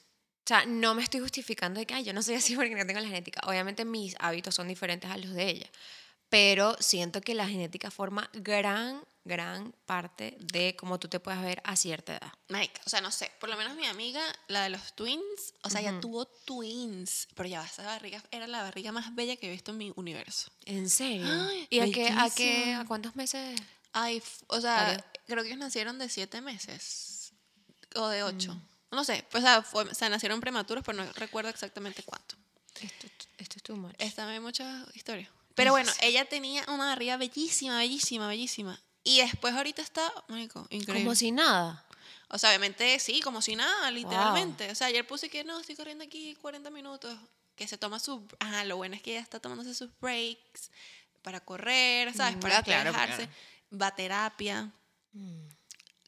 O 0.46 0.48
sea, 0.48 0.64
no 0.64 0.94
me 0.94 1.02
estoy 1.02 1.18
justificando 1.18 1.80
de 1.80 1.86
que 1.86 1.94
"Ay, 1.94 2.04
yo 2.04 2.12
no 2.12 2.22
soy 2.22 2.36
así 2.36 2.54
porque 2.54 2.76
no 2.76 2.86
tengo 2.86 3.00
la 3.00 3.06
genética. 3.08 3.40
Obviamente 3.48 3.84
mis 3.84 4.14
hábitos 4.20 4.54
son 4.54 4.68
diferentes 4.68 5.10
a 5.10 5.16
los 5.16 5.32
de 5.34 5.50
ella. 5.50 5.70
Pero 6.28 6.76
siento 6.78 7.20
que 7.20 7.34
la 7.34 7.48
genética 7.48 7.90
forma 7.90 8.30
gran, 8.32 9.02
gran 9.24 9.74
parte 9.86 10.36
de 10.38 10.76
cómo 10.76 11.00
tú 11.00 11.08
te 11.08 11.18
puedes 11.18 11.42
ver 11.42 11.60
a 11.64 11.74
cierta 11.74 12.16
edad. 12.16 12.32
Marica, 12.48 12.80
o 12.86 12.88
sea, 12.88 13.00
no 13.00 13.10
sé, 13.10 13.32
por 13.40 13.48
lo 13.48 13.56
menos 13.56 13.74
mi 13.74 13.86
amiga, 13.86 14.22
la 14.46 14.62
de 14.62 14.68
los 14.70 14.94
twins, 14.94 15.54
o 15.64 15.70
sea, 15.70 15.80
ella 15.80 15.98
tuvo 16.00 16.26
twins, 16.26 17.26
pero 17.34 17.48
ya 17.48 17.64
esa 17.64 17.82
barriga 17.84 18.22
era 18.30 18.46
la 18.46 18.62
barriga 18.62 18.92
más 18.92 19.16
bella 19.16 19.34
que 19.36 19.48
he 19.48 19.50
visto 19.50 19.72
en 19.72 19.78
mi 19.78 19.92
universo. 19.96 20.52
¿En 20.64 20.88
serio? 20.88 21.26
Ay, 21.28 21.66
¿Y 21.70 21.80
a 21.80 21.90
qué, 21.90 22.08
a 22.08 22.30
qué, 22.30 22.74
a 22.74 22.84
cuántos 22.84 23.16
meses? 23.16 23.60
Ay, 23.92 24.22
o 24.46 24.60
sea, 24.60 24.76
Parió. 24.76 25.04
creo 25.26 25.42
que 25.42 25.48
ellos 25.48 25.58
nacieron 25.58 25.98
de 25.98 26.08
siete 26.08 26.40
meses 26.40 27.32
o 27.96 28.06
de 28.08 28.22
ocho. 28.22 28.56
No 28.90 29.04
sé, 29.04 29.24
pues 29.30 29.42
o 29.44 29.46
sea, 29.46 29.62
fue- 29.62 29.84
o 29.84 29.94
sea, 29.94 30.08
nacieron 30.08 30.40
prematuros, 30.40 30.84
pero 30.84 31.02
no 31.04 31.12
recuerdo 31.14 31.50
exactamente 31.50 32.02
cuánto. 32.02 32.36
Esto, 32.80 33.06
esto 33.38 33.56
es 33.56 33.62
too 33.62 33.76
much. 33.76 33.94
Esta 33.98 34.28
hay 34.28 34.40
muchas 34.40 34.86
historias. 34.94 35.28
Pero 35.54 35.70
bueno, 35.72 35.90
ella 36.02 36.26
tenía 36.28 36.62
una 36.68 36.86
barriga 36.86 37.16
bellísima, 37.16 37.78
bellísima, 37.78 38.28
bellísima. 38.28 38.80
Y 39.02 39.20
después 39.20 39.54
ahorita 39.54 39.80
está, 39.80 40.12
marico, 40.28 40.66
increíble. 40.70 41.04
Como 41.04 41.14
si 41.14 41.32
nada. 41.32 41.84
O 42.28 42.38
sea, 42.38 42.50
obviamente 42.50 42.98
sí, 42.98 43.20
como 43.20 43.40
si 43.40 43.56
nada, 43.56 43.90
literalmente. 43.90 44.70
O 44.70 44.74
sea, 44.74 44.88
ayer 44.88 45.06
puse 45.06 45.30
que 45.30 45.44
no, 45.44 45.58
estoy 45.60 45.76
corriendo 45.76 46.04
aquí 46.04 46.34
40 46.36 46.70
minutos. 46.70 47.16
Que 47.54 47.66
se 47.66 47.78
toma 47.78 47.98
su... 48.00 48.26
Ajá, 48.38 48.64
lo 48.64 48.76
bueno 48.76 48.96
es 48.96 49.00
que 49.02 49.12
ella 49.12 49.20
está 49.20 49.40
tomándose 49.40 49.74
sus 49.74 49.88
breaks 50.00 50.70
para 51.22 51.40
correr, 51.40 52.12
¿sabes? 52.14 52.36
Mm, 52.36 52.40
Para 52.40 52.58
ah, 52.58 52.62
claro. 52.62 52.92
Va 53.72 53.86
a 53.86 53.94
terapia. 53.96 54.70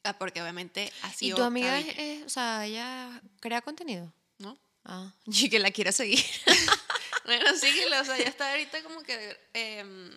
Ah, 0.03 0.17
porque 0.17 0.41
obviamente 0.41 0.91
ha 1.03 1.11
¿Y 1.19 1.33
tu 1.33 1.43
amiga 1.43 1.77
es, 1.79 1.87
es- 1.97 2.25
o 2.25 2.29
sea, 2.29 2.65
ella 2.65 3.21
crea 3.39 3.61
contenido? 3.61 4.11
¿No? 4.37 4.57
Ah, 4.85 5.11
y 5.25 5.49
que 5.49 5.59
la 5.59 5.71
quiero 5.71 5.91
seguir. 5.91 6.23
Bueno, 7.25 7.55
síguelo, 7.55 8.01
o 8.01 8.05
sea, 8.05 8.17
ya 8.17 8.23
está 8.23 8.49
ahorita 8.49 8.81
como 8.81 9.03
que... 9.03 9.39
em, 9.53 10.09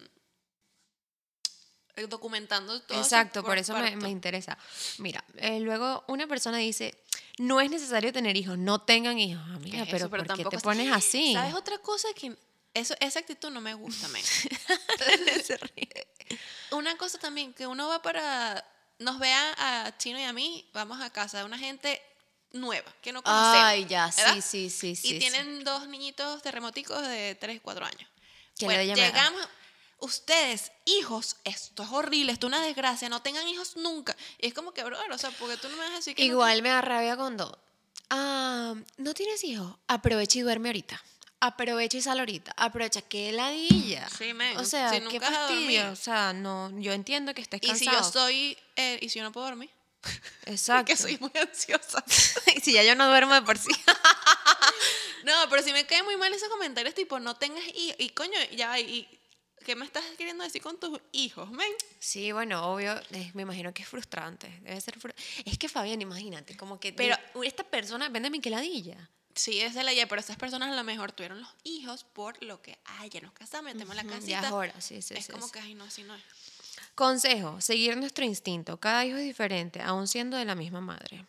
eh, 1.96 2.06
documentando 2.06 2.80
todo 2.82 2.96
Exacto, 2.98 3.44
por 3.44 3.58
eso 3.58 3.76
me, 3.76 3.94
me 3.96 4.08
interesa. 4.08 4.56
Mira, 4.96 5.22
eh, 5.36 5.60
luego 5.60 6.04
una 6.08 6.26
persona 6.26 6.56
dice, 6.56 6.96
no 7.36 7.60
es 7.60 7.70
necesario 7.70 8.14
tener 8.14 8.34
hijos, 8.38 8.56
no 8.56 8.80
tengan 8.80 9.18
hijos, 9.18 9.44
¿Qué 9.46 9.52
amiga, 9.56 9.78
es 9.82 9.86
pero 9.86 9.96
eso? 9.98 10.10
Pero 10.10 10.24
¿por 10.24 10.36
qué 10.38 10.44
te 10.46 10.56
es- 10.56 10.62
pones 10.62 10.90
así? 10.90 11.34
¿Sabes 11.34 11.52
otra 11.52 11.76
cosa 11.78 12.08
que 12.14 12.34
eso, 12.72 12.94
esa 12.98 13.18
actitud 13.18 13.50
no 13.50 13.60
me 13.60 13.74
gusta, 13.74 14.08
men? 14.08 14.24
Una 16.70 16.96
cosa 16.96 17.18
también, 17.18 17.52
que 17.52 17.66
uno 17.66 17.88
va 17.88 18.00
para, 18.00 18.64
nos 19.02 19.18
vea 19.18 19.54
a 19.58 19.96
Chino 19.98 20.18
y 20.18 20.24
a 20.24 20.32
mí, 20.32 20.68
vamos 20.72 21.00
a 21.00 21.10
casa 21.10 21.38
de 21.38 21.44
una 21.44 21.58
gente 21.58 22.00
nueva, 22.52 22.92
que 23.00 23.12
no 23.12 23.22
conocemos. 23.22 23.64
Ay, 23.64 23.86
ya, 23.86 24.12
¿verdad? 24.16 24.34
sí, 24.34 24.42
sí, 24.42 24.70
sí, 24.70 24.96
sí. 24.96 25.14
y 25.14 25.18
tienen 25.18 25.64
dos 25.64 25.88
niñitos 25.88 26.42
terremoticos 26.42 27.06
de 27.06 27.34
3, 27.34 27.60
4 27.62 27.84
años. 27.84 28.10
Bueno, 28.60 28.82
llegamos, 28.94 29.48
ustedes, 29.98 30.72
hijos, 30.84 31.36
esto 31.44 31.82
es 31.82 31.90
horrible, 31.90 32.32
esto 32.32 32.46
es 32.46 32.52
una 32.52 32.62
desgracia, 32.62 33.08
no 33.08 33.22
tengan 33.22 33.46
hijos 33.48 33.76
nunca. 33.76 34.16
Y 34.38 34.48
es 34.48 34.54
como 34.54 34.72
que, 34.72 34.84
bro, 34.84 34.98
o 35.10 35.18
sea, 35.18 35.30
porque 35.32 35.56
tú 35.56 35.68
no 35.68 35.76
me 35.76 35.84
vas 35.84 35.92
a 35.92 35.96
decir 35.96 36.14
que 36.14 36.22
no 36.22 36.32
Igual 36.32 36.62
me 36.62 36.68
da 36.68 36.80
rabia 36.80 37.16
cuando, 37.16 37.58
ah, 38.10 38.74
¿no 38.98 39.14
tienes 39.14 39.42
hijos? 39.44 39.74
Aprovecha 39.88 40.38
y 40.38 40.42
duerme 40.42 40.68
ahorita. 40.68 41.02
Aprovecha 41.44 41.96
y 41.98 42.02
sal 42.02 42.20
ahorita. 42.20 42.52
Aprovecha, 42.56 43.02
qué 43.02 43.32
ladilla. 43.32 44.08
Sí, 44.08 44.32
men, 44.32 44.56
O 44.58 44.64
sea, 44.64 44.90
si 44.90 44.98
qué 45.00 45.04
nunca 45.18 45.28
fastidio. 45.30 45.90
O 45.90 45.96
sea, 45.96 46.32
no, 46.32 46.70
yo 46.78 46.92
entiendo 46.92 47.34
que 47.34 47.42
estés 47.42 47.60
Y 47.62 47.74
si 47.74 47.84
cansado. 47.86 47.98
yo 48.06 48.12
soy, 48.12 48.56
eh, 48.76 48.98
y 49.02 49.08
si 49.08 49.18
yo 49.18 49.24
no 49.24 49.32
puedo 49.32 49.46
dormir, 49.46 49.68
Exacto. 50.46 50.84
que 50.86 50.96
soy 50.96 51.18
muy 51.18 51.32
ansiosa. 51.40 52.02
si 52.62 52.72
ya 52.72 52.84
yo 52.84 52.94
no 52.94 53.08
duermo 53.08 53.34
de 53.34 53.42
por 53.42 53.58
sí. 53.58 53.70
No, 55.24 55.32
pero 55.50 55.62
si 55.62 55.72
me 55.72 55.86
cae 55.86 56.02
muy 56.02 56.16
mal 56.16 56.32
esos 56.34 56.48
comentarios 56.48 56.94
tipo, 56.94 57.20
no 57.20 57.36
tengas 57.36 57.64
hijos. 57.76 57.96
Y 57.98 58.08
coño, 58.10 58.38
ya, 58.56 58.78
y 58.80 59.06
¿qué 59.64 59.76
me 59.76 59.84
estás 59.84 60.02
queriendo 60.18 60.42
decir 60.42 60.60
con 60.60 60.78
tus 60.80 60.98
hijos, 61.12 61.48
men? 61.50 61.70
Sí, 62.00 62.32
bueno, 62.32 62.66
obvio, 62.72 63.00
eh, 63.12 63.30
me 63.34 63.42
imagino 63.42 63.72
que 63.72 63.82
es 63.82 63.88
frustrante. 63.88 64.48
Debe 64.62 64.80
ser 64.80 64.98
fru- 64.98 65.14
Es 65.44 65.58
que 65.58 65.68
Fabián, 65.68 66.02
imagínate, 66.02 66.56
como 66.56 66.80
que 66.80 66.92
Pero- 66.92 67.16
pero 67.32 67.44
esta 67.44 67.62
persona 67.62 68.08
vende 68.08 68.30
mi 68.30 68.40
ladilla. 68.40 69.08
Sí, 69.34 69.60
es 69.60 69.74
de 69.74 69.82
la 69.82 69.92
idea, 69.92 70.06
pero 70.06 70.20
esas 70.20 70.36
personas 70.36 70.70
a 70.70 70.76
lo 70.76 70.84
mejor 70.84 71.12
tuvieron 71.12 71.40
los 71.40 71.48
hijos 71.64 72.04
por 72.04 72.42
lo 72.42 72.60
que, 72.60 72.78
ay, 72.84 73.08
ya 73.10 73.20
nos 73.20 73.32
casamos, 73.32 73.72
metemos 73.72 73.96
la 73.96 74.04
casita. 74.04 74.26
Ya 74.26 74.46
es 74.46 74.52
hora, 74.52 74.80
sí, 74.80 75.00
sí, 75.02 75.14
es 75.14 75.26
sí, 75.26 75.32
como 75.32 75.46
sí. 75.46 75.52
que, 75.52 75.60
ay, 75.60 75.74
no, 75.74 75.84
así 75.84 76.02
no 76.02 76.14
es. 76.14 76.22
Consejo, 76.94 77.60
seguir 77.60 77.96
nuestro 77.96 78.24
instinto. 78.24 78.78
Cada 78.78 79.04
hijo 79.04 79.16
es 79.16 79.24
diferente, 79.24 79.80
aun 79.82 80.06
siendo 80.06 80.36
de 80.36 80.44
la 80.44 80.54
misma 80.54 80.80
madre. 80.80 81.26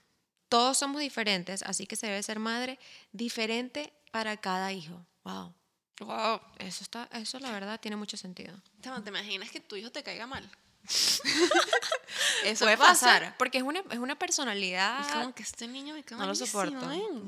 Todos 0.49 0.77
somos 0.77 1.01
diferentes, 1.01 1.63
así 1.63 1.87
que 1.87 1.95
se 1.95 2.07
debe 2.07 2.21
ser 2.21 2.39
madre 2.39 2.77
diferente 3.11 3.93
para 4.11 4.37
cada 4.37 4.71
hijo. 4.71 5.05
Wow. 5.23 5.53
Wow. 5.99 6.41
Eso 6.59 6.83
está, 6.83 7.07
eso 7.13 7.39
la 7.39 7.51
verdad 7.51 7.79
tiene 7.79 7.95
mucho 7.95 8.17
sentido. 8.17 8.53
¿Te 8.81 9.09
imaginas 9.09 9.49
que 9.49 9.59
tu 9.59 9.75
hijo 9.75 9.91
te 9.91 10.03
caiga 10.03 10.27
mal? 10.27 10.49
Eso 12.43 12.65
puede 12.65 12.77
pasa. 12.77 13.05
pasar, 13.05 13.35
porque 13.37 13.57
es 13.57 13.63
una, 13.63 13.79
es 13.91 13.97
una 13.99 14.13
Es 14.13 14.19
personalidad. 14.19 15.09
como 15.13 15.33
que 15.33 15.43
este 15.43 15.67
niño 15.67 15.93
me 15.93 16.03
cae 16.03 16.17
no 16.17 16.25
lo 16.27 16.35
soporto. 16.35 16.77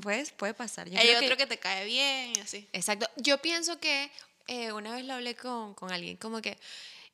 Pues, 0.00 0.32
puede 0.32 0.54
pasar. 0.54 0.88
Yo 0.88 0.98
Hay 0.98 1.06
creo 1.06 1.18
otro 1.18 1.30
que- 1.36 1.44
que... 1.44 1.46
te 1.46 1.58
cae 1.58 1.84
bien 1.86 2.32
y 2.36 2.40
así. 2.40 2.68
Exacto. 2.72 3.08
Yo 3.16 3.38
pienso 3.38 3.78
que 3.80 4.10
eh, 4.46 4.72
una 4.72 4.94
vez 4.94 5.04
lo 5.04 5.14
hablé 5.14 5.34
con, 5.34 5.74
con 5.74 5.90
alguien, 5.90 6.16
como 6.16 6.40
que 6.42 6.58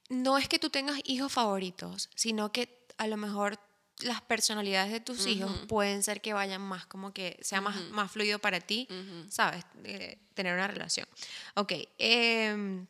no 0.09 0.37
es 0.39 0.49
que 0.49 0.59
tú 0.59 0.69
tengas 0.71 1.01
hijos 1.05 1.33
favoritos, 1.33 2.11
sino 2.15 2.53
que 2.53 2.85
a 2.99 3.07
lo 3.07 3.17
mejor 3.17 3.59
las 4.01 4.21
personalidades 4.21 4.91
de 4.93 5.01
tus 5.01 5.27
hijos 5.27 5.53
pueden 5.69 6.03
ser 6.03 6.21
que 6.21 6.33
vayan 6.33 6.61
más, 6.61 6.87
como 6.87 7.13
que 7.15 7.39
sea 7.41 7.61
más, 7.61 7.81
más 7.91 8.11
fluido 8.11 8.39
para 8.41 8.61
ti. 8.61 8.89
¿sabes? 9.31 9.65
Eh, 9.85 10.19
tener 10.35 10.55
una 10.55 10.67
relación. 10.67 11.07
Ok. 11.55 11.73
em, 11.99 12.87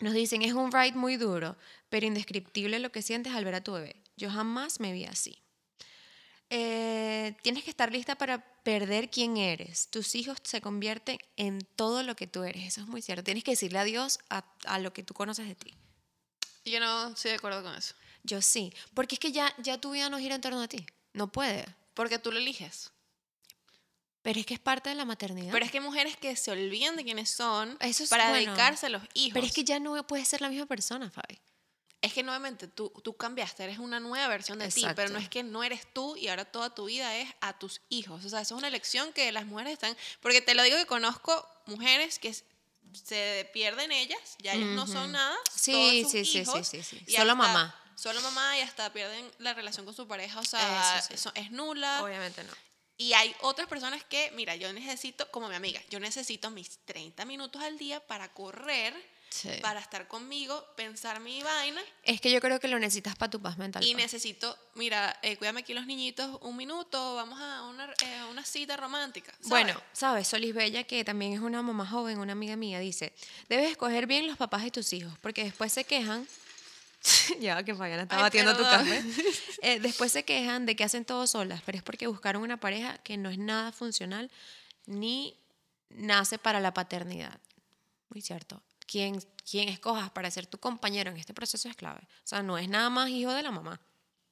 nos 0.00 0.14
dicen, 0.14 0.42
es 0.42 0.52
un 0.52 0.72
ride 0.72 0.92
muy 0.92 1.16
duro, 1.16 1.56
pero 1.88 2.06
indescriptible 2.06 2.78
lo 2.78 2.90
que 2.90 3.02
sientes 3.02 3.34
al 3.34 3.44
ver 3.44 3.54
a 3.54 3.64
tu 3.64 3.72
bebé. 3.72 3.96
Yo 4.16 4.30
jamás 4.30 4.80
me 4.80 4.92
vi 4.92 5.04
así. 5.04 5.38
Eh, 6.50 7.36
tienes 7.42 7.62
que 7.62 7.70
estar 7.70 7.92
lista 7.92 8.16
para 8.16 8.44
perder 8.62 9.08
quién 9.08 9.36
eres. 9.36 9.88
Tus 9.88 10.14
hijos 10.14 10.38
se 10.42 10.60
convierten 10.60 11.18
en 11.36 11.60
todo 11.76 12.02
lo 12.02 12.16
que 12.16 12.26
tú 12.26 12.42
eres. 12.42 12.64
Eso 12.64 12.80
es 12.80 12.86
muy 12.88 13.02
cierto. 13.02 13.22
Tienes 13.22 13.44
que 13.44 13.52
decirle 13.52 13.78
adiós 13.78 14.18
a, 14.28 14.44
a 14.64 14.78
lo 14.78 14.92
que 14.92 15.02
tú 15.02 15.14
conoces 15.14 15.46
de 15.46 15.54
ti. 15.54 15.74
Yo 16.64 16.80
no 16.80 17.08
estoy 17.08 17.30
de 17.30 17.36
acuerdo 17.36 17.62
con 17.62 17.74
eso. 17.74 17.94
Yo 18.24 18.42
sí. 18.42 18.72
Porque 18.94 19.14
es 19.14 19.18
que 19.20 19.32
ya, 19.32 19.54
ya 19.58 19.80
tu 19.80 19.92
vida 19.92 20.10
no 20.10 20.18
gira 20.18 20.34
en 20.34 20.40
torno 20.40 20.60
a 20.60 20.68
ti. 20.68 20.84
No 21.12 21.30
puede. 21.30 21.64
Porque 21.94 22.18
tú 22.18 22.32
lo 22.32 22.38
eliges. 22.38 22.92
Pero 24.22 24.38
es 24.38 24.44
que 24.46 24.54
es 24.54 24.60
parte 24.60 24.90
de 24.90 24.94
la 24.94 25.04
maternidad. 25.04 25.50
Pero 25.52 25.64
es 25.64 25.70
que 25.70 25.78
hay 25.78 25.84
mujeres 25.84 26.16
que 26.16 26.36
se 26.36 26.50
olvidan 26.50 26.94
de 26.96 27.04
quiénes 27.04 27.30
son 27.30 27.76
Eso 27.80 28.04
es 28.04 28.10
para 28.10 28.28
bueno. 28.28 28.44
dedicarse 28.52 28.86
a 28.86 28.88
los 28.90 29.02
hijos. 29.14 29.32
Pero 29.34 29.46
es 29.46 29.52
que 29.52 29.64
ya 29.64 29.80
no 29.80 30.06
puedes 30.06 30.28
ser 30.28 30.40
la 30.42 30.48
misma 30.50 30.66
persona, 30.66 31.10
Fabi. 31.10 31.38
Es 32.02 32.12
que 32.14 32.22
nuevamente 32.22 32.66
tú, 32.66 32.90
tú 33.04 33.14
cambiaste, 33.14 33.62
eres 33.64 33.78
una 33.78 34.00
nueva 34.00 34.26
versión 34.28 34.58
de 34.58 34.68
ti, 34.68 34.86
pero 34.96 35.10
no 35.10 35.18
es 35.18 35.28
que 35.28 35.42
no 35.42 35.62
eres 35.62 35.86
tú 35.92 36.16
y 36.16 36.28
ahora 36.28 36.46
toda 36.46 36.74
tu 36.74 36.86
vida 36.86 37.14
es 37.16 37.28
a 37.42 37.58
tus 37.58 37.82
hijos. 37.90 38.24
O 38.24 38.28
sea, 38.30 38.40
eso 38.40 38.54
es 38.54 38.58
una 38.58 38.68
elección 38.68 39.12
que 39.12 39.30
las 39.32 39.44
mujeres 39.44 39.74
están... 39.74 39.94
Porque 40.20 40.40
te 40.40 40.54
lo 40.54 40.62
digo 40.62 40.78
que 40.78 40.86
conozco 40.86 41.46
mujeres 41.66 42.18
que 42.18 42.34
se 42.92 43.50
pierden 43.52 43.92
ellas, 43.92 44.18
ya 44.38 44.54
ellas 44.54 44.68
no 44.70 44.86
son 44.86 45.12
nada. 45.12 45.36
Sí, 45.54 45.72
todos 45.72 45.92
sus 46.02 46.10
sí, 46.10 46.24
sí, 46.24 46.44
sí, 46.64 46.82
sí, 46.82 46.98
Solo 47.16 47.32
hasta- 47.32 47.34
mamá. 47.34 47.76
Solo 47.96 48.20
mamá 48.22 48.56
y 48.56 48.62
hasta 48.62 48.90
pierden 48.94 49.30
la 49.38 49.52
relación 49.52 49.84
con 49.84 49.94
su 49.94 50.08
pareja, 50.08 50.40
o 50.40 50.44
sea, 50.44 50.98
Eso 50.98 51.06
sí. 51.08 51.14
eso 51.14 51.32
es 51.34 51.50
nula. 51.50 52.02
Obviamente 52.02 52.42
no. 52.44 52.52
Y 53.00 53.14
hay 53.14 53.34
otras 53.40 53.66
personas 53.66 54.04
que, 54.04 54.30
mira, 54.32 54.56
yo 54.56 54.70
necesito, 54.74 55.30
como 55.30 55.48
mi 55.48 55.54
amiga, 55.54 55.80
yo 55.88 55.98
necesito 55.98 56.50
mis 56.50 56.80
30 56.84 57.24
minutos 57.24 57.62
al 57.62 57.78
día 57.78 57.98
para 58.06 58.30
correr, 58.34 58.92
Sí. 59.30 59.48
para 59.62 59.78
estar 59.80 60.06
conmigo, 60.08 60.62
pensar 60.76 61.18
mi 61.20 61.40
vaina. 61.42 61.80
Es 62.02 62.20
que 62.20 62.30
yo 62.30 62.40
creo 62.40 62.58
que 62.60 62.66
lo 62.68 62.78
necesitas 62.78 63.14
para 63.16 63.30
tu 63.30 63.40
paz 63.40 63.56
mental. 63.56 63.82
Y 63.84 63.92
pues. 63.92 64.02
necesito, 64.04 64.54
mira, 64.74 65.18
eh, 65.22 65.36
cuídame 65.38 65.60
aquí 65.60 65.72
los 65.72 65.86
niñitos 65.86 66.36
un 66.42 66.56
minuto, 66.56 67.14
vamos 67.14 67.40
a 67.40 67.62
una, 67.62 67.86
eh, 68.04 68.24
una 68.28 68.44
cita 68.44 68.76
romántica. 68.76 69.30
¿sabes? 69.34 69.48
Bueno, 69.48 69.80
sabes, 69.94 70.28
Solis 70.28 70.52
Bella, 70.52 70.84
que 70.84 71.02
también 71.04 71.32
es 71.32 71.38
una 71.40 71.62
mamá 71.62 71.86
joven, 71.86 72.18
una 72.18 72.32
amiga 72.32 72.56
mía, 72.56 72.80
dice, 72.80 73.14
debes 73.48 73.70
escoger 73.70 74.06
bien 74.08 74.26
los 74.26 74.36
papás 74.36 74.62
de 74.64 74.72
tus 74.72 74.92
hijos, 74.92 75.14
porque 75.22 75.44
después 75.44 75.72
se 75.72 75.84
quejan, 75.84 76.26
ya 77.40 77.62
que 77.62 77.74
Fabiana 77.74 78.02
está 78.02 78.16
Ay, 78.16 78.22
batiendo 78.22 78.56
tu 78.56 78.62
café, 78.62 79.02
Eh, 79.62 79.80
después 79.80 80.12
se 80.12 80.24
quejan 80.24 80.66
de 80.66 80.76
que 80.76 80.84
hacen 80.84 81.04
todo 81.04 81.26
solas, 81.26 81.62
pero 81.64 81.78
es 81.78 81.84
porque 81.84 82.06
buscaron 82.06 82.42
una 82.42 82.58
pareja 82.58 82.98
que 82.98 83.16
no 83.16 83.30
es 83.30 83.38
nada 83.38 83.72
funcional 83.72 84.30
ni 84.86 85.36
nace 85.90 86.38
para 86.38 86.60
la 86.60 86.72
paternidad. 86.72 87.38
Muy 88.08 88.22
cierto. 88.22 88.62
Quien, 88.86 89.20
quien 89.48 89.68
escojas 89.68 90.10
para 90.10 90.30
ser 90.30 90.46
tu 90.46 90.58
compañero 90.58 91.10
en 91.10 91.16
este 91.16 91.34
proceso 91.34 91.68
es 91.68 91.76
clave. 91.76 92.00
O 92.00 92.26
sea, 92.26 92.42
no 92.42 92.58
es 92.58 92.68
nada 92.68 92.90
más 92.90 93.08
hijo 93.10 93.32
de 93.32 93.42
la 93.42 93.50
mamá. 93.50 93.80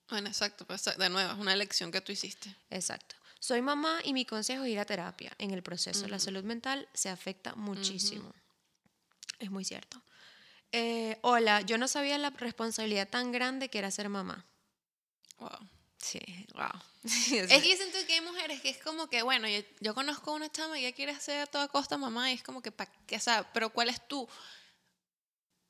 Bueno, 0.08 0.28
exacto, 0.28 0.66
pues, 0.66 0.84
de 0.84 1.08
nuevo, 1.10 1.32
es 1.32 1.38
una 1.38 1.52
elección 1.52 1.92
que 1.92 2.00
tú 2.00 2.12
hiciste. 2.12 2.54
Exacto. 2.70 3.14
Soy 3.40 3.62
mamá 3.62 4.00
y 4.02 4.12
mi 4.12 4.24
consejo 4.24 4.64
es 4.64 4.70
ir 4.70 4.78
a 4.80 4.84
terapia. 4.84 5.32
En 5.38 5.52
el 5.52 5.62
proceso 5.62 6.08
la 6.08 6.18
salud 6.18 6.42
mental 6.42 6.88
se 6.92 7.08
afecta 7.08 7.54
muchísimo. 7.54 8.32
Es 9.38 9.50
muy 9.50 9.64
cierto. 9.64 10.02
Eh, 10.72 11.18
hola, 11.22 11.62
yo 11.62 11.78
no 11.78 11.88
sabía 11.88 12.18
la 12.18 12.30
responsabilidad 12.30 13.08
tan 13.08 13.32
grande 13.32 13.68
que 13.70 13.78
era 13.78 13.90
ser 13.90 14.08
mamá. 14.08 14.44
Wow. 15.38 15.50
Sí, 15.98 16.20
wow. 16.54 16.68
Es 17.04 17.62
que 17.62 17.70
yo 17.70 17.76
siento 17.76 17.98
que 18.06 18.14
hay 18.14 18.20
mujeres 18.20 18.60
que 18.60 18.68
es 18.70 18.78
como 18.78 19.08
que, 19.08 19.22
bueno, 19.22 19.48
yo, 19.48 19.60
yo 19.80 19.94
conozco 19.94 20.32
una 20.32 20.50
chama 20.50 20.78
y 20.78 20.84
ella 20.84 20.94
quiere 20.94 21.18
ser 21.20 21.40
a 21.42 21.46
toda 21.46 21.68
costa 21.68 21.96
mamá 21.96 22.30
y 22.30 22.34
es 22.34 22.42
como 22.42 22.60
que, 22.60 22.70
pa, 22.72 22.86
qué? 23.06 23.16
o 23.16 23.20
sea, 23.20 23.50
pero 23.52 23.70
¿cuál 23.70 23.88
es 23.88 24.06
tu 24.06 24.28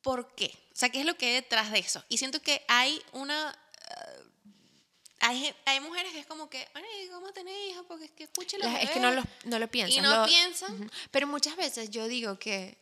por 0.03 0.35
qué? 0.35 0.51
O 0.73 0.77
sea, 0.77 0.89
¿qué 0.91 1.01
es 1.01 1.07
lo 1.07 1.17
que 1.17 1.27
hay 1.27 1.33
detrás 1.35 1.71
de 1.71 1.79
eso? 1.79 2.05
Y 2.09 2.19
siento 2.19 2.41
que 2.41 2.65
hay 2.69 3.01
una... 3.13 3.57
eh, 3.91 4.25
hay, 5.21 5.55
hay 5.67 5.81
mujeres 5.81 6.13
que 6.13 6.21
es 6.21 6.27
como 6.27 6.49
que, 6.49 6.67
"Ay, 6.75 7.09
¿cómo 7.13 7.33
tenés 7.33 7.55
hijos? 7.71 7.85
Porque 7.89 8.05
es 8.07 8.11
que 8.13 8.25
escuche 8.25 8.57
los 8.59 8.71
La- 8.73 8.81
es 8.81 8.91
que 8.91 9.01
no 9.01 9.11
lo, 9.11 9.23
bebés". 9.23 9.45
no 9.47 9.59
lo 9.59 9.69
piensan. 9.69 9.99
Y 9.99 10.01
no 10.07 10.21
lo- 10.21 10.27
piensan. 10.27 10.75
Ujú. 10.75 10.91
Pero 11.11 11.27
muchas 11.27 11.57
veces 11.57 11.91
yo 11.91 12.07
digo 12.07 12.39
que 12.39 12.79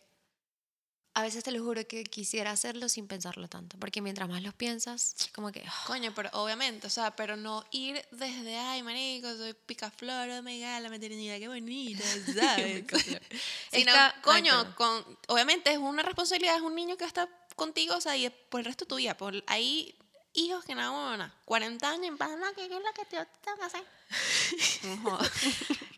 a 1.19 1.23
veces 1.23 1.43
te 1.45 1.51
lo 1.51 1.65
juro 1.65 1.87
que 1.89 2.05
quisiera 2.05 2.51
hacerlo 2.51 2.91
sin 2.91 3.07
pensarlo 3.09 3.49
tanto. 3.49 3.79
Porque 3.79 4.03
mientras 4.03 4.29
más 4.29 4.43
los 4.43 4.53
piensas, 4.53 5.15
como 5.35 5.51
que... 5.51 5.65
ah, 5.67 5.85
Coño, 5.87 6.13
pero 6.15 6.29
obviamente, 6.35 6.87
o 6.87 6.91
sea, 6.91 7.17
pero 7.17 7.37
no 7.39 7.65
ir 7.71 8.05
desde, 8.11 8.55
ay, 8.59 8.83
marico, 8.83 9.35
soy 9.35 9.55
picaflor, 9.55 10.29
oh 10.29 10.43
my 10.43 10.61
god, 10.61 10.83
la 10.83 10.91
maternidad, 10.91 11.39
qué 11.39 11.49
bonita, 11.49 12.05
¿sabes? 12.35 12.85
Sino, 13.73 13.91
Está- 13.93 14.09
ay, 14.15 14.21
coño, 14.23 14.75
con, 14.77 15.19
obviamente 15.29 15.73
es 15.73 15.79
una 15.79 16.03
responsabilidad, 16.03 16.57
es 16.57 16.63
un 16.63 16.75
niño 16.75 16.99
que 16.99 17.07
está 17.07 17.27
contigo, 17.55 17.97
o 17.97 18.01
sea, 18.03 18.15
y 18.15 18.29
por 18.51 18.61
el 18.61 18.67
resto 18.67 18.85
de 18.85 18.89
tu 18.91 18.97
vida, 18.97 19.17
por, 19.17 19.43
hay 19.47 19.95
hijos 20.35 20.67
que 20.67 20.75
nada, 20.75 20.91
bueno, 20.91 21.33
40 21.47 21.89
años, 21.91 22.09
en 22.09 22.19
plan, 22.19 22.39
no, 22.39 22.47
¿qué 22.49 22.69
qué 22.69 22.77
es 22.77 22.83
lo 22.83 22.93
que 22.95 23.05
te 23.07 23.17
tengo 23.43 23.57
que 23.59 23.65
hacer? 23.65 23.85
No. 25.03 25.19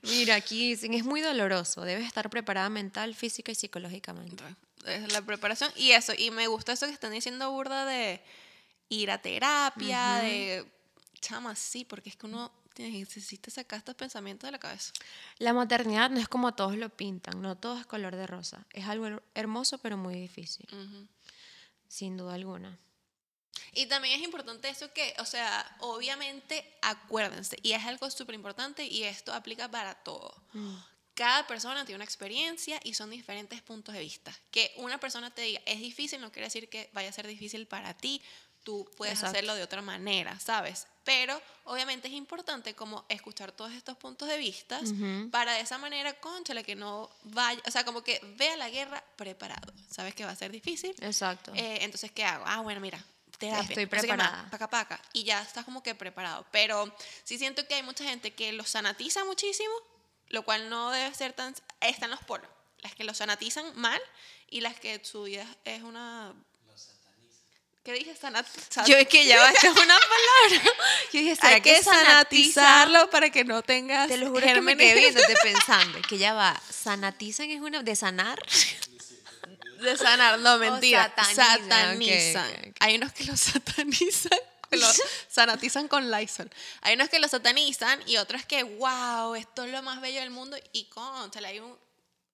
Mira, 0.03 0.37
aquí 0.37 0.71
dicen, 0.71 0.95
es 0.95 1.05
muy 1.05 1.21
doloroso. 1.21 1.83
Debes 1.83 2.07
estar 2.07 2.31
preparada 2.31 2.71
mental, 2.71 3.15
física 3.17 3.51
y 3.53 3.55
psicológicamente. 3.57 4.45
Es 4.87 5.13
la 5.13 5.23
preparación 5.23 5.71
y 5.77 5.93
eso, 5.93 6.13
y 6.17 6.31
me 6.31 6.47
gusta 6.47 6.73
eso 6.73 6.87
que 6.87 6.93
están 6.93 7.13
diciendo 7.13 7.51
burda 7.51 7.85
de 7.85 8.21
ir 8.89 9.11
a 9.11 9.21
terapia, 9.21 10.17
de, 10.19 10.71
chama, 11.21 11.55
sí, 11.57 11.85
porque 11.85 12.11
es 12.11 12.17
que 12.17 12.27
uno 12.27 12.51
necesita 12.79 13.51
sacar 13.51 13.81
estos 13.81 13.97
pensamientos 13.97 14.47
de 14.47 14.53
la 14.53 14.59
cabeza. 14.61 14.93
La 15.39 15.53
maternidad 15.53 16.11
no 16.11 16.21
es 16.21 16.29
como 16.29 16.55
todos 16.55 16.77
lo 16.77 16.89
pintan, 16.91 17.43
no 17.43 17.57
todo 17.57 17.79
es 17.79 17.87
color 17.87 18.15
de 18.15 18.27
rosa. 18.27 18.65
Es 18.73 18.87
algo 18.87 19.07
her- 19.07 19.23
hermoso 19.35 19.79
pero 19.79 19.97
muy 19.97 20.15
difícil, 20.15 20.67
sin 21.89 22.17
duda 22.17 22.35
alguna. 22.35 22.79
Y 23.73 23.87
también 23.87 24.19
es 24.21 24.25
importante 24.25 24.69
eso 24.69 24.93
que, 24.93 25.15
o 25.19 25.25
sea, 25.25 25.77
obviamente 25.81 26.65
acuérdense, 26.83 27.59
y 27.63 27.73
es 27.73 27.85
algo 27.85 28.09
súper 28.11 28.35
importante 28.37 28.85
y 28.87 29.03
esto 29.05 29.33
aplica 29.35 29.69
para 29.69 29.95
todo. 29.97 30.33
Cada 31.19 31.49
persona 31.49 31.85
tiene 31.85 31.97
una 31.97 32.05
experiencia 32.05 32.81
y 32.85 32.95
son 32.95 33.11
diferentes 33.11 33.61
puntos 33.61 33.93
de 33.93 34.01
vista. 34.01 34.33
Que 34.53 34.73
una 34.77 34.99
persona 35.01 35.31
te 35.35 35.43
diga 35.43 35.61
es 35.67 35.81
difícil 35.81 36.21
no 36.21 36.31
quiere 36.31 36.47
decir 36.47 36.69
que 36.69 36.91
vaya 36.93 37.09
a 37.09 37.13
ser 37.13 37.27
difícil 37.27 37.67
para 37.67 37.93
ti. 37.93 38.23
Tú 38.63 38.89
puedes 38.97 39.15
Exacto. 39.15 39.31
hacerlo 39.33 39.55
de 39.57 39.65
otra 39.65 39.83
manera, 39.83 40.39
¿sabes? 40.39 40.87
Pero 41.03 41.41
obviamente 41.65 42.07
es 42.07 42.15
importante 42.15 42.75
como 42.75 43.05
escuchar 43.09 43.51
todos 43.51 43.73
estos 43.73 43.97
puntos 43.97 44.29
de 44.29 44.39
vista 44.39 44.81
para 45.33 45.55
de 45.55 45.61
esa 45.63 45.77
manera, 45.79 46.13
conchale, 46.21 46.63
que 46.63 46.77
no 46.77 47.11
vaya, 47.25 47.61
o 47.67 47.71
sea, 47.73 47.85
como 47.85 48.05
que 48.05 48.21
vea 48.37 48.57
la 48.57 48.71
guerra 48.71 49.03
preparado. 49.17 49.73
Sabes 49.91 50.15
que 50.15 50.25
va 50.25 50.31
a 50.31 50.37
ser 50.37 50.53
difícil, 50.53 50.95
Exacto. 51.01 51.53
eh, 51.57 51.79
entonces, 51.81 52.13
¿qué 52.13 52.25
hago? 52.25 52.45
Ah, 52.47 52.61
bueno, 52.61 52.81
mira, 52.81 53.03
terapia. 53.39 53.63
Estoy 53.63 53.87
qué 53.87 53.97
más, 53.97 54.05
preparada. 54.05 54.49
paca, 54.51 54.71
paca. 54.71 55.01
Y 55.15 55.25
ya 55.25 55.43
estás 55.43 55.65
como 55.65 55.83
que 55.83 55.97
preparado. 55.97 56.47
Pero 56.53 56.95
sí 57.25 57.39
siento 57.39 57.67
que 57.67 57.75
hay 57.75 57.83
mucha 57.83 58.05
gente 58.05 58.35
que 58.35 58.53
los 58.53 58.69
sanatiza 58.69 59.25
muchísimo, 59.25 59.73
lo 60.29 60.45
cual 60.45 60.69
no 60.69 60.91
debe 60.91 61.15
ser 61.15 61.33
tan... 61.33 61.55
Están 61.81 62.11
los 62.11 62.21
polos. 62.21 62.49
Las 62.81 62.95
que 62.95 63.05
los 63.05 63.17
sanatizan 63.17 63.73
mal 63.77 64.01
y 64.51 64.61
las 64.61 64.79
que 64.79 65.01
su 65.05 65.25
vida 65.25 65.47
es 65.65 65.83
una... 65.83 66.35
¿Qué 67.85 67.95
dije? 67.95 68.15
Sanat 68.15 68.47
Yo 68.87 68.99
es 68.99 69.09
que 69.09 69.25
ya 69.25 69.41
va, 69.41 69.51
es 69.51 69.65
una 69.65 69.99
palabra. 69.99 70.71
Yo 71.13 71.21
dije, 71.21 71.37
¿será 71.37 71.55
hay 71.55 71.61
que 71.63 71.83
sanatiza? 71.83 72.05
sanatizarlo 72.05 73.09
para 73.09 73.31
que 73.31 73.45
no 73.45 73.63
tengas 73.63 74.09
Te 74.09 74.19
lo 74.19 74.29
juro 74.29 74.47
que 74.47 74.61
me 74.61 74.77
quedé 74.77 74.95
viéndote 74.95 75.35
pensando 75.43 75.99
que 76.03 76.19
ya 76.19 76.35
va. 76.35 76.61
¿Sanatizan 76.69 77.49
es 77.49 77.63
una 77.63 77.83
de 77.83 77.97
sanar? 77.97 78.39
de 79.81 79.97
sanar. 79.97 80.39
No, 80.41 80.59
mentira. 80.59 81.05
satanizan, 81.05 81.61
satanizan. 81.61 82.51
ok, 82.51 82.59
ok, 82.59 82.69
ok. 82.69 82.77
Hay 82.81 82.97
unos 82.97 83.13
que 83.13 83.25
los 83.25 83.41
satanizan. 83.53 84.39
Lo 84.77 84.87
sanatizan 85.29 85.89
con 85.89 86.11
Lysol. 86.11 86.51
Hay 86.83 86.95
unos 86.95 87.09
que 87.09 87.19
lo 87.19 87.29
satanizan 87.29 88.01
y 88.07 88.17
otros 88.19 88.45
que, 88.45 88.63
wow, 88.63 89.35
esto 89.35 89.65
es 89.65 89.73
lo 89.73 89.83
más 89.83 90.01
bello 90.01 90.21
del 90.21 90.31
mundo. 90.31 90.57
Y 90.73 90.85
con, 90.87 91.31
hay 91.45 91.61
un, 91.61 91.77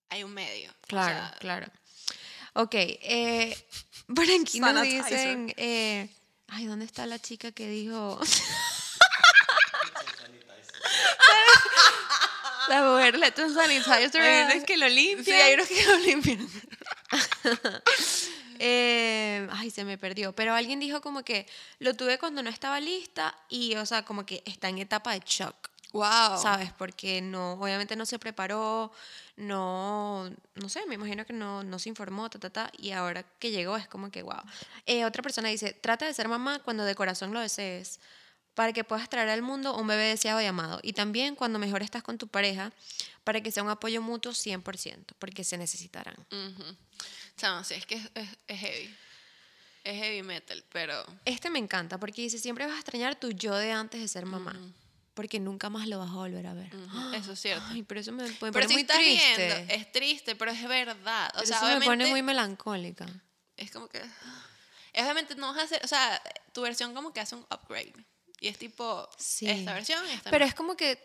hay 0.09 0.23
un 0.23 0.33
medio. 0.33 0.71
O 0.71 0.87
Claro, 0.87 1.09
sea, 1.29 1.37
claro. 1.39 1.67
Ok, 2.53 2.73
eh, 2.75 3.57
por 4.15 4.23
aquí 4.23 4.59
nos 4.59 4.81
dicen, 4.83 5.53
eh, 5.57 6.09
ay, 6.47 6.65
¿dónde 6.65 6.85
está 6.85 7.05
la 7.05 7.19
chica 7.19 7.51
que 7.51 7.67
dijo? 7.67 8.19
La 12.67 12.81
mujer 12.81 13.17
le 13.19 13.27
echa 13.27 13.45
un 13.45 13.53
sanitizer. 13.53 14.21
Hay 14.21 14.51
unos 14.51 14.63
que 14.65 14.77
lo 14.77 14.89
limpian. 14.89 15.23
Sí, 15.25 15.31
hay 15.31 15.53
unos 15.53 15.67
que 15.67 15.85
lo 15.85 15.97
limpian. 15.99 16.49
Eh, 18.59 19.47
ay, 19.51 19.69
se 19.69 19.83
me 19.83 19.97
perdió. 19.97 20.33
Pero 20.33 20.53
alguien 20.53 20.79
dijo 20.79 21.01
como 21.01 21.23
que 21.23 21.47
lo 21.79 21.93
tuve 21.93 22.17
cuando 22.17 22.43
no 22.43 22.49
estaba 22.49 22.79
lista 22.79 23.37
y, 23.49 23.75
o 23.75 23.85
sea, 23.85 24.03
como 24.03 24.25
que 24.25 24.43
está 24.45 24.69
en 24.69 24.79
etapa 24.79 25.13
de 25.13 25.21
shock. 25.25 25.69
Wow. 25.93 26.37
¿Sabes? 26.41 26.73
Porque 26.73 27.21
no, 27.21 27.53
obviamente 27.53 27.95
no 27.95 28.05
se 28.05 28.19
preparó, 28.19 28.91
no, 29.37 30.29
no 30.55 30.67
sé, 30.67 30.85
me 30.87 30.95
imagino 30.95 31.25
que 31.25 31.31
no, 31.31 31.63
no 31.63 31.79
se 31.79 31.87
informó, 31.87 32.29
ta, 32.29 32.37
ta, 32.37 32.49
ta, 32.49 32.71
y 32.77 32.91
ahora 32.91 33.23
que 33.39 33.51
llegó 33.51 33.77
es 33.77 33.87
como 33.87 34.11
que, 34.11 34.21
wow. 34.21 34.41
Eh, 34.85 35.05
otra 35.05 35.23
persona 35.23 35.47
dice, 35.47 35.71
trata 35.71 36.05
de 36.05 36.13
ser 36.13 36.27
mamá 36.27 36.59
cuando 36.59 36.83
de 36.83 36.95
corazón 36.95 37.33
lo 37.33 37.39
desees, 37.39 38.01
para 38.55 38.73
que 38.73 38.83
puedas 38.83 39.07
traer 39.09 39.29
al 39.29 39.41
mundo 39.41 39.75
un 39.77 39.85
bebé 39.87 40.03
deseado 40.05 40.41
y 40.41 40.45
amado. 40.45 40.79
Y 40.81 40.93
también 40.93 41.35
cuando 41.35 41.59
mejor 41.59 41.83
estás 41.83 42.01
con 42.03 42.17
tu 42.17 42.27
pareja, 42.27 42.71
para 43.23 43.41
que 43.41 43.51
sea 43.51 43.63
un 43.63 43.69
apoyo 43.69 44.01
mutuo 44.01 44.31
100%, 44.33 45.13
porque 45.19 45.43
se 45.43 45.57
necesitarán. 45.57 46.15
Ujú. 46.31 46.75
Chama, 47.37 47.63
sí, 47.63 47.73
es 47.75 47.85
que 47.85 47.95
es, 47.95 48.09
es- 48.15 48.37
es 48.47 48.59
heavy. 48.59 48.95
Es 49.83 49.95
heavy 50.01 50.23
metal, 50.23 50.63
pero... 50.71 51.05
Este 51.25 51.49
me 51.51 51.59
encanta, 51.59 51.99
porque 51.99 52.21
dice, 52.23 52.39
siempre 52.39 52.65
vas 52.65 52.75
a 52.75 52.79
extrañar 52.79 53.15
tu 53.15 53.31
yo 53.31 53.53
de 53.55 53.71
antes 53.71 54.01
de 54.01 54.07
ser 54.07 54.25
mamá. 54.25 54.55
porque 55.13 55.39
nunca 55.39 55.69
más 55.69 55.87
lo 55.87 55.99
vas 55.99 56.09
a 56.09 56.13
volver 56.15 56.45
a 56.47 56.53
ver. 56.53 56.73
Ujú, 56.75 57.13
Eso 57.13 57.33
es 57.33 57.39
cierto. 57.39 57.63
Ay, 57.69 57.83
pero 57.83 57.99
eso 58.01 58.11
me, 58.11 58.23
me 58.23 58.33
pero 58.33 58.51
pone 58.51 58.67
si 58.67 58.73
muy 58.73 58.81
estás 58.81 58.97
triste. 58.97 59.47
viendo, 59.47 59.73
es 59.73 59.91
triste, 59.91 60.35
pero 60.35 60.51
es 60.51 60.67
verdad. 60.67 61.29
O 61.35 61.39
Pero 61.39 61.45
sea, 61.47 61.57
eso 61.57 61.79
me 61.79 61.85
pone 61.85 62.07
muy 62.07 62.21
melancólica. 62.21 63.05
es 63.57 63.69
como 63.71 63.87
que 63.87 64.01
obviamente 64.93 65.35
no 65.35 65.47
vas 65.53 65.57
a 65.59 65.63
hacer, 65.63 65.81
o 65.83 65.87
sea, 65.87 66.21
tu 66.53 66.61
versión 66.63 66.93
como 66.93 67.13
que 67.13 67.19
hace 67.21 67.35
un 67.35 67.45
upgrade. 67.51 67.93
Y 68.39 68.47
es 68.47 68.57
tipo 68.57 69.07
Sí. 69.17 69.47
esta 69.49 69.73
versión, 69.73 70.05
esta 70.09 70.29
Pero 70.29 70.45
no. 70.45 70.49
es 70.49 70.55
como 70.55 70.75
que 70.75 70.99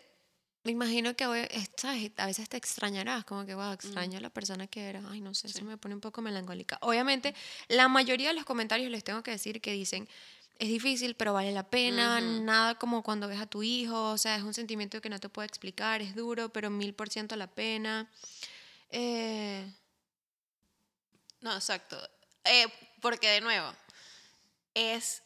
me 0.63 0.71
imagino 0.71 1.15
que 1.15 1.25
hoy, 1.25 1.47
¿sabes? 1.75 2.11
a 2.17 2.27
veces 2.27 2.47
te 2.47 2.55
extrañarás, 2.57 3.25
como 3.25 3.45
que, 3.45 3.55
wow, 3.55 3.71
extraño 3.71 4.19
a 4.19 4.21
la 4.21 4.29
persona 4.29 4.67
que 4.67 4.89
era. 4.89 5.01
Ay, 5.09 5.19
no 5.19 5.33
sé, 5.33 5.47
eso 5.47 5.65
me 5.65 5.75
pone 5.77 5.95
un 5.95 6.01
poco 6.01 6.21
melancólica. 6.21 6.77
Obviamente, 6.81 7.33
la 7.67 7.87
mayoría 7.87 8.27
de 8.27 8.35
los 8.35 8.45
comentarios 8.45 8.91
les 8.91 9.03
tengo 9.03 9.23
que 9.23 9.31
decir 9.31 9.59
que 9.59 9.71
dicen, 9.71 10.07
es 10.59 10.67
difícil, 10.67 11.15
pero 11.15 11.33
vale 11.33 11.51
la 11.51 11.67
pena, 11.67 12.19
Ujú. 12.19 12.43
nada 12.43 12.75
como 12.75 13.01
cuando 13.01 13.27
ves 13.27 13.39
a 13.41 13.47
tu 13.47 13.63
hijo, 13.63 14.11
o 14.11 14.17
sea, 14.19 14.35
es 14.35 14.43
un 14.43 14.53
sentimiento 14.53 15.01
que 15.01 15.09
no 15.09 15.19
te 15.19 15.29
puedo 15.29 15.47
explicar, 15.47 16.03
es 16.03 16.13
duro, 16.13 16.49
pero 16.49 16.69
mil 16.69 16.93
por 16.93 17.09
ciento 17.09 17.35
la 17.35 17.47
pena. 17.47 18.07
Eh, 18.91 19.67
No, 21.39 21.55
exacto. 21.55 21.97
Eh, 22.43 22.67
porque 23.01 23.27
de 23.29 23.41
nuevo, 23.41 23.73
es. 24.75 25.23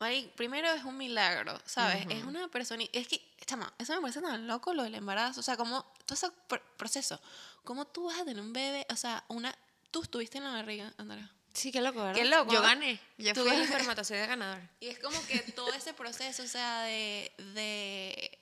Mari- 0.00 0.30
primero 0.36 0.68
es 0.72 0.84
un 0.84 0.96
milagro, 0.96 1.58
¿sabes? 1.66 2.06
Es 2.10 2.24
una 2.24 2.48
persona. 2.48 2.84
Es 2.92 3.08
que, 3.08 3.20
chama, 3.46 3.72
eso 3.78 3.94
me 3.94 4.00
parece 4.00 4.20
tan 4.20 4.46
loco 4.46 4.74
lo 4.74 4.82
del 4.82 4.94
embarazo. 4.94 5.40
O 5.40 5.42
sea, 5.42 5.56
como 5.56 5.82
todo 6.04 6.14
ese 6.14 6.28
pr- 6.48 6.62
proceso. 6.76 7.20
¿Cómo 7.64 7.86
tú 7.86 8.04
vas 8.06 8.18
a 8.20 8.24
tener 8.24 8.40
un 8.42 8.52
bebé? 8.52 8.86
O 8.90 8.96
sea, 8.96 9.24
una. 9.28 9.56
Tú 9.90 10.02
estuviste 10.02 10.38
en 10.38 10.44
la 10.44 10.50
barriga, 10.52 10.92
Andrea. 10.98 11.30
sí, 11.54 11.72
qué 11.72 11.80
loco, 11.80 12.00
¿verdad? 12.02 12.14
Qué 12.20 12.24
loco, 12.26 12.52
Yo 12.52 12.60
gané, 12.60 13.00
yo 13.18 13.34
fui 13.34 13.48
el 13.48 13.62
espermatozoide 13.62 14.26
ganador. 14.26 14.60
Y 14.80 14.88
es 14.88 14.98
como 14.98 15.18
que 15.26 15.38
todo 15.52 15.72
ese 15.72 15.94
proceso, 15.94 16.42
o 16.42 16.46
sea, 16.48 16.82
de. 16.82 17.32
de 17.54 18.38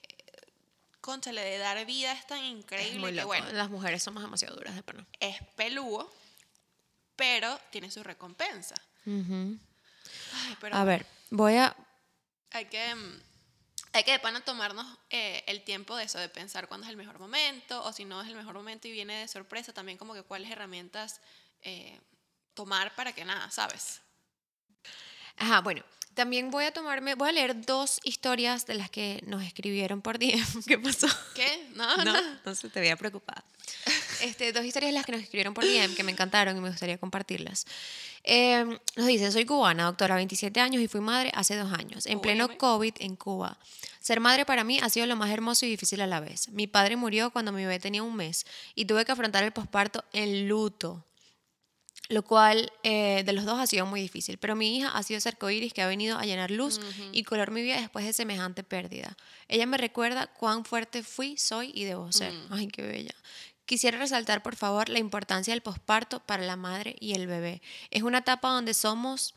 conchale, 1.00 1.42
de 1.42 1.58
dar 1.58 1.84
vida 1.86 2.12
es 2.12 2.26
tan 2.26 2.42
Es 2.42 2.50
increíble 2.50 2.98
muy 2.98 3.10
que, 3.10 3.16
loco. 3.16 3.26
bueno, 3.28 3.52
Las 3.52 3.68
mujeres 3.70 4.02
somos 4.02 4.22
demasiado 4.22 4.56
duras 4.56 4.74
de 4.74 4.82
pana. 4.82 5.06
es 5.20 5.36
peludo, 5.54 6.10
pero 7.16 7.58
tiene 7.70 7.90
su 7.90 8.02
recompensa. 8.02 8.74
Ujú. 9.06 9.58
Ay, 10.46 10.56
pero 10.60 10.76
A 10.76 10.84
ver, 10.84 11.06
voy 11.36 11.56
a... 11.56 11.76
hay 12.52 12.66
que, 12.66 12.94
mm, 12.94 13.20
hay 13.92 14.04
que 14.04 14.12
de 14.12 14.18
pana 14.20 14.40
tomarnos 14.44 14.86
eh, 15.10 15.42
el 15.46 15.62
tiempo 15.64 15.96
de 15.96 16.04
eso, 16.04 16.18
de 16.18 16.28
pensar 16.28 16.68
cuándo 16.68 16.86
es 16.86 16.90
el 16.90 16.96
mejor 16.96 17.18
momento, 17.18 17.82
o 17.84 17.92
si 17.92 18.04
no 18.04 18.22
es 18.22 18.28
el 18.28 18.36
mejor 18.36 18.54
momento 18.54 18.88
y 18.88 18.92
viene 18.92 19.20
de 19.20 19.28
sorpresa, 19.28 19.72
también 19.72 19.98
como 19.98 20.14
que 20.14 20.22
cuáles 20.22 20.50
herramientas 20.50 21.20
eh, 21.62 22.00
tomar 22.54 22.94
para 22.94 23.12
que 23.12 23.24
nada, 23.24 23.50
¿sabes? 23.50 24.00
Ajá, 25.36 25.60
bueno, 25.60 25.82
también 26.14 26.50
voy 26.52 26.64
a 26.64 26.72
tomarme, 26.72 27.16
voy 27.16 27.28
a 27.28 27.32
leer 27.32 27.66
dos 27.66 27.98
historias 28.04 28.66
de 28.66 28.74
las 28.74 28.88
que 28.88 29.20
nos 29.26 29.42
escribieron 29.42 30.00
por 30.00 30.18
DM. 30.20 30.62
¿Qué 30.66 30.78
pasó? 30.78 31.08
¿Qué? 31.34 31.68
No, 31.74 31.96
No, 31.96 32.04
no. 32.04 32.38
no 32.44 32.54
se 32.54 32.68
te 32.70 32.80
veía 32.80 32.96
preocupada. 32.96 33.44
Este, 34.22 34.52
dos 34.52 34.64
historias 34.64 34.92
las 34.92 35.04
que 35.04 35.12
nos 35.12 35.20
escribieron 35.20 35.54
por 35.54 35.64
DM 35.64 35.94
que 35.94 36.02
me 36.02 36.12
encantaron 36.12 36.56
y 36.56 36.60
me 36.60 36.70
gustaría 36.70 36.98
compartirlas. 36.98 37.66
Eh, 38.22 38.64
nos 38.96 39.06
dice, 39.06 39.30
soy 39.30 39.44
cubana, 39.44 39.84
doctora, 39.84 40.16
27 40.16 40.60
años 40.60 40.82
y 40.82 40.88
fui 40.88 41.00
madre 41.00 41.30
hace 41.34 41.56
dos 41.56 41.72
años, 41.72 42.06
en 42.06 42.20
pleno. 42.20 42.48
COVID 42.56 42.94
en 42.98 43.16
Cuba. 43.16 43.58
Ser 44.00 44.20
madre 44.20 44.44
para 44.44 44.64
mí 44.64 44.78
ha 44.82 44.88
sido 44.88 45.06
lo 45.06 45.16
más 45.16 45.30
hermoso 45.30 45.66
y 45.66 45.70
difícil 45.70 46.00
a 46.00 46.06
la 46.06 46.20
vez. 46.20 46.48
Mi 46.48 46.66
padre 46.66 46.96
murió 46.96 47.30
cuando 47.30 47.52
mi 47.52 47.62
bebé 47.62 47.78
tenía 47.78 48.02
un 48.02 48.16
mes 48.16 48.46
y 48.74 48.84
tuve 48.84 49.04
que 49.04 49.12
afrontar 49.12 49.44
el 49.44 49.52
posparto 49.52 50.04
en 50.12 50.48
luto 50.48 51.04
lo 52.08 52.22
cual 52.22 52.70
eh, 52.82 53.22
de 53.24 53.32
los 53.32 53.44
dos 53.44 53.58
ha 53.58 53.66
sido 53.66 53.86
muy 53.86 54.00
difícil. 54.00 54.38
Pero 54.38 54.56
mi 54.56 54.76
hija 54.76 54.88
ha 54.88 55.02
sido 55.02 55.18
ese 55.18 55.30
arcoíris 55.30 55.72
que 55.72 55.82
ha 55.82 55.86
venido 55.86 56.18
a 56.18 56.24
llenar 56.24 56.50
luz 56.50 56.80
y 57.12 57.22
color 57.24 57.50
mi 57.50 57.62
vida 57.62 57.80
después 57.80 58.04
de 58.04 58.12
semejante 58.12 58.62
pérdida. 58.62 59.16
Ella 59.48 59.66
me 59.66 59.78
recuerda 59.78 60.26
cuán 60.26 60.64
fuerte 60.64 61.02
fui, 61.02 61.36
soy 61.36 61.70
y 61.74 61.84
debo 61.84 62.12
ser. 62.12 62.32
Ay, 62.50 62.68
qué 62.68 62.82
bella. 62.82 63.14
Quisiera 63.66 63.98
resaltar, 63.98 64.42
por 64.42 64.56
favor, 64.56 64.88
la 64.88 64.98
importancia 64.98 65.52
del 65.52 65.62
posparto 65.62 66.20
para 66.20 66.44
la 66.44 66.56
madre 66.56 66.96
y 67.00 67.14
el 67.14 67.26
bebé. 67.26 67.62
Es 67.90 68.02
una 68.02 68.18
etapa 68.18 68.48
donde 68.50 68.74
somos 68.74 69.34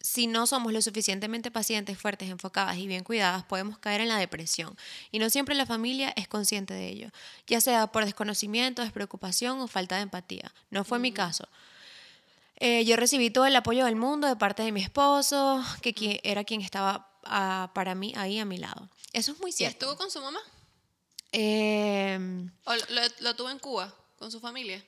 si 0.00 0.26
no 0.26 0.46
somos 0.46 0.72
lo 0.72 0.80
suficientemente 0.80 1.50
pacientes, 1.50 1.98
fuertes, 1.98 2.30
enfocadas 2.30 2.78
y 2.78 2.86
bien 2.86 3.04
cuidadas, 3.04 3.44
podemos 3.44 3.78
caer 3.78 4.00
en 4.00 4.08
la 4.08 4.16
depresión. 4.16 4.76
Y 5.10 5.18
no 5.18 5.28
siempre 5.28 5.54
la 5.54 5.66
familia 5.66 6.12
es 6.16 6.26
consciente 6.26 6.72
de 6.74 6.88
ello, 6.88 7.10
ya 7.46 7.60
sea 7.60 7.86
por 7.88 8.04
desconocimiento, 8.04 8.82
despreocupación 8.82 9.60
o 9.60 9.68
falta 9.68 9.96
de 9.96 10.02
empatía. 10.02 10.52
No 10.70 10.84
fue 10.84 10.98
mi 10.98 11.12
caso. 11.12 11.46
Eh, 12.56 12.84
yo 12.84 12.96
recibí 12.96 13.30
todo 13.30 13.46
el 13.46 13.56
apoyo 13.56 13.84
del 13.84 13.96
mundo 13.96 14.26
de 14.26 14.36
parte 14.36 14.62
de 14.62 14.72
mi 14.72 14.82
esposo, 14.82 15.62
que 15.82 16.20
era 16.24 16.44
quien 16.44 16.62
estaba 16.62 17.10
ah, 17.24 17.70
para 17.74 17.94
mí 17.94 18.12
ahí 18.16 18.38
a 18.38 18.44
mi 18.44 18.58
lado. 18.58 18.88
Eso 19.12 19.32
es 19.32 19.40
muy 19.40 19.50
¿Y 19.50 19.54
cierto. 19.54 19.86
estuvo 19.86 19.96
con 19.96 20.10
su 20.10 20.20
mamá? 20.20 20.40
¿O 21.32 22.74
lo, 22.74 23.02
lo- 23.20 23.36
tuvo 23.36 23.50
en 23.50 23.58
Cuba, 23.58 23.94
con 24.18 24.30
su 24.30 24.40
familia? 24.40 24.84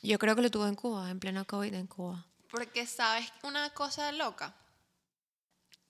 yo 0.00 0.16
creo 0.18 0.36
que 0.36 0.42
lo 0.42 0.50
tuve 0.50 0.68
en 0.68 0.76
Cuba, 0.76 1.10
en 1.10 1.18
pleno 1.18 1.44
COVID 1.44 1.74
en 1.74 1.86
Cuba. 1.88 2.24
Porque 2.50 2.86
sabes 2.86 3.30
una 3.42 3.70
cosa 3.74 4.12
loca 4.12 4.54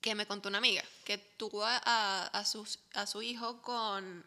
que 0.01 0.15
me 0.15 0.27
contó 0.27 0.49
una 0.49 0.59
amiga, 0.59 0.83
que 1.05 1.19
tuvo 1.19 1.65
a, 1.65 1.77
a, 1.85 2.27
a 2.29 2.45
sus, 2.47 2.79
a 2.95 3.07
su 3.07 3.21
hijo 3.21 3.61
con 3.61 4.25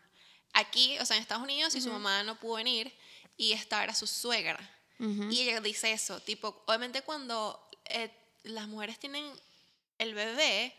aquí, 0.53 0.99
o 0.99 1.05
sea, 1.05 1.15
en 1.17 1.21
Estados 1.23 1.43
Unidos, 1.43 1.73
y 1.75 1.81
su 1.81 1.89
mamá 1.91 2.21
no 2.23 2.39
pudo 2.39 2.55
venir, 2.55 2.93
y 3.37 3.53
esta 3.53 3.83
era 3.83 3.95
su 3.95 4.05
suegra. 4.05 4.59
Ujú. 4.99 5.29
Y 5.31 5.41
ella 5.41 5.61
dice 5.61 5.91
eso, 5.91 6.19
tipo, 6.19 6.63
obviamente 6.67 7.01
cuando 7.01 7.59
eh, 7.85 8.11
las 8.43 8.67
mujeres 8.67 8.99
tienen 8.99 9.25
el 9.97 10.13
bebé, 10.13 10.75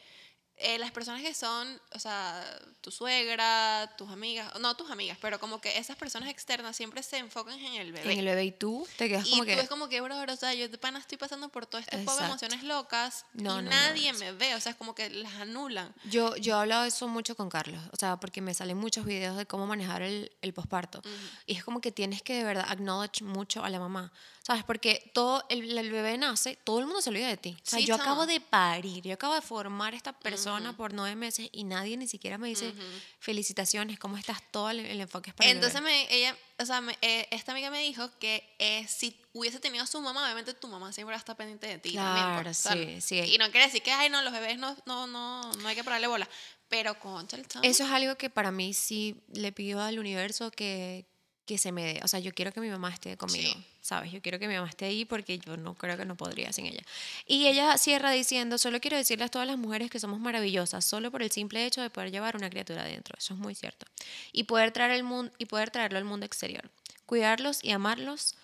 eh, 0.59 0.79
las 0.79 0.93
personas 0.93 1.23
que 1.23 1.35
son, 1.35 1.81
o 1.93 1.99
sea, 1.99 2.45
tu 2.81 2.91
suegra, 2.91 3.93
tus 3.97 4.11
amigas, 4.11 4.53
no 4.61 4.77
tus 4.77 4.91
amigas, 4.91 5.19
pero 5.21 5.39
como 5.41 5.61
que 5.61 5.77
esas 5.79 5.97
personas 5.97 6.29
externas 6.29 6.77
siempre 6.77 7.03
se 7.03 7.19
enfocan 7.19 7.59
en 7.59 7.75
el 7.75 7.93
bebé. 7.93 8.13
En 8.13 8.19
el 8.21 8.25
bebé 8.27 8.45
y 8.45 8.53
tú 8.53 8.87
te 8.97 9.09
quedas 9.09 9.27
Y 9.27 9.31
como 9.31 9.43
tú 9.43 9.47
que... 9.47 9.61
es 9.61 9.69
como 9.69 9.89
que, 9.89 10.01
bro, 10.01 10.17
o 10.23 10.37
sea, 10.37 10.55
yo 10.55 10.69
de 10.69 10.79
pana 10.79 10.99
estoy 10.99 11.19
pasando 11.19 11.49
por 11.49 11.67
todo 11.67 11.81
este 11.81 11.99
poco 11.99 12.19
de 12.21 12.27
emociones 12.27 12.63
locas 12.65 13.25
No, 13.35 13.41
y 13.43 13.45
no, 13.45 13.63
no, 13.63 13.71
nadie 13.71 14.11
eso. 14.11 14.21
me 14.21 14.33
ve, 14.33 14.55
o 14.55 14.61
sea, 14.61 14.73
es 14.73 14.79
como 14.79 14.95
que 14.95 15.11
las 15.11 15.35
anulan. 15.35 15.93
Yo, 16.05 16.37
yo 16.37 16.55
he 16.57 16.61
hablado 16.61 16.83
de 16.83 16.89
eso 16.89 17.09
mucho 17.09 17.35
con 17.35 17.49
Carlos, 17.49 17.83
o 17.93 17.97
sea, 17.97 18.19
porque 18.19 18.41
me 18.41 18.55
salen 18.55 18.77
muchos 18.77 19.05
videos 19.05 19.37
de 19.37 19.47
cómo 19.47 19.67
manejar 19.67 20.03
el, 20.03 20.31
el 20.43 20.53
posparto. 20.55 21.03
Y 21.47 21.57
es 21.57 21.65
como 21.65 21.81
que 21.81 21.91
tienes 21.93 22.23
que 22.23 22.35
de 22.35 22.45
verdad 22.45 22.67
acknowledge 22.69 23.23
mucho 23.25 23.65
a 23.65 23.71
la 23.71 23.79
mamá, 23.81 24.13
¿sabes? 24.43 24.65
Porque 24.65 25.11
todo 25.15 25.45
el, 25.49 25.77
el 25.77 25.91
bebé 25.91 26.19
nace, 26.19 26.57
todo 26.63 26.79
el 26.79 26.87
mundo 26.87 27.01
se 27.01 27.11
olvida 27.11 27.29
de 27.29 27.37
ti. 27.37 27.57
O 27.57 27.69
sea, 27.69 27.79
Sí, 27.79 27.87
yo 27.87 27.97
chama. 27.97 28.05
acabo 28.05 28.27
de 28.27 28.41
parir, 28.41 29.03
yo 29.03 29.15
acabo 29.15 29.35
de 29.35 29.41
formar 29.43 29.95
esta 29.95 30.13
persona 30.13 30.42
por 30.77 30.93
nueve 30.93 31.17
meses 31.17 31.49
y 31.53 31.65
nadie 31.65 31.97
ni 31.97 32.07
siquiera 32.09 32.39
me 32.39 32.49
dice 32.49 32.75
felicitaciones, 33.19 33.99
¿cómo 33.99 34.17
estás? 34.19 34.39
Todo 34.51 34.71
el, 34.71 34.81
el 34.81 35.01
enfoque 35.01 35.31
es 35.31 35.35
para 35.35 35.49
Entonces 35.51 35.81
me, 35.83 36.13
ella, 36.15 36.37
o 36.59 36.67
sea, 36.67 36.81
me- 36.81 36.99
eh, 37.03 37.29
esta 37.31 37.53
amiga 37.53 37.71
me 37.71 37.81
dijo 37.83 38.11
que 38.19 38.55
eh, 38.59 38.87
si 38.89 39.17
hubiese 39.33 39.61
tenido 39.61 39.85
a 39.85 39.87
su 39.87 40.01
mamá, 40.01 40.25
obviamente 40.25 40.55
tu 40.55 40.69
mamá 40.69 40.93
siempre 40.93 41.13
va 41.13 41.17
a 41.17 41.19
estar 41.21 41.37
pendiente 41.37 41.67
de 41.67 41.79
ti. 41.79 41.93
también, 41.93 42.27
Claro, 42.27 42.43
pues, 42.43 42.61
o 42.61 42.63
sea, 42.63 42.73
sí, 42.73 43.01
sí. 43.01 43.35
Y 43.35 43.39
no 43.39 43.51
quiere 43.51 43.67
decir 43.67 43.83
que, 43.83 43.93
ay, 43.93 44.11
no, 44.11 44.23
los 44.23 44.33
bebés 44.33 44.59
no, 44.59 44.77
no, 44.87 45.07
no, 45.07 45.53
no 45.53 45.69
hay 45.69 45.75
que 45.77 45.85
pararle 45.85 46.07
bola. 46.09 46.29
Pero, 46.69 46.99
concha, 46.99 47.37
el 47.37 47.47
chamo. 47.47 47.65
Eso 47.65 47.85
es 47.85 47.91
algo 47.91 48.17
que 48.17 48.31
para 48.31 48.51
mí 48.51 48.73
sí 48.75 49.23
le 49.33 49.53
pido 49.53 49.81
al 49.83 49.99
universo 49.99 50.51
que, 50.51 51.07
que 51.53 51.59
se 51.59 51.71
me 51.73 51.85
dé. 51.85 52.01
O 52.03 52.09
sea, 52.09 52.19
yo 52.21 52.33
quiero 52.33 52.53
que 52.53 52.61
mi 52.61 52.69
mamá 52.69 52.91
esté 52.91 53.17
conmigo, 53.17 53.53
Sí. 53.53 53.65
¿sabes? 53.81 54.11
Yo 54.13 54.21
quiero 54.23 54.39
que 54.39 54.49
mi 54.49 54.55
mamá 54.55 54.69
esté 54.69 54.87
ahí 54.87 55.05
porque 55.05 55.39
yo 55.39 55.57
no 55.57 55.75
creo 55.75 55.97
que 55.97 56.05
no 56.05 56.17
podría 56.17 56.53
sin 56.53 56.67
ella. 56.67 56.83
Y 57.27 57.47
ella 57.47 57.77
cierra 57.79 58.11
diciendo, 58.11 58.59
solo 58.59 58.81
quiero 58.81 58.97
decirle 58.97 59.25
a 59.25 59.29
todas 59.29 59.47
las 59.47 59.59
mujeres 59.59 59.91
que 59.91 60.01
somos 60.01 60.19
maravillosas, 60.21 60.85
solo 60.85 61.11
por 61.11 61.23
el 61.23 61.31
simple 61.31 61.65
hecho 61.67 61.81
de 61.83 61.91
poder 61.91 62.11
llevar 62.11 62.37
una 62.37 62.49
criatura 62.51 62.83
adentro. 62.83 63.15
Eso 63.19 63.35
es 63.35 63.41
muy 63.41 63.55
cierto. 63.55 63.87
Y 64.33 64.45
poder, 64.45 64.73
traer 64.73 64.93
el 64.93 65.05
mundo, 65.05 65.33
y 65.39 65.45
poder 65.47 65.71
traerlo 65.71 65.99
al 65.99 66.05
mundo 66.05 66.25
exterior. 66.27 66.71
Cuidarlos 67.07 67.63
y 67.63 67.71
amarlos 67.73 68.35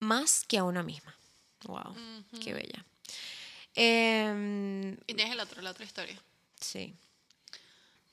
más 0.00 0.44
que 0.46 0.58
a 0.58 0.64
una 0.64 0.82
misma. 0.82 1.14
Wow, 1.64 1.94
qué 2.42 2.54
bella. 2.54 2.84
Em, 3.74 4.92
Y 5.06 5.14
tienes 5.14 5.30
el 5.32 5.40
otro, 5.40 5.60
la 5.62 5.70
otra 5.70 5.84
historia. 5.84 6.20
sí. 6.60 6.94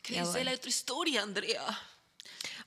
¿Qué 0.01 0.19
dice 0.21 0.43
la 0.43 0.51
otra 0.51 0.69
historia, 0.69 1.23
Andrea? 1.23 1.63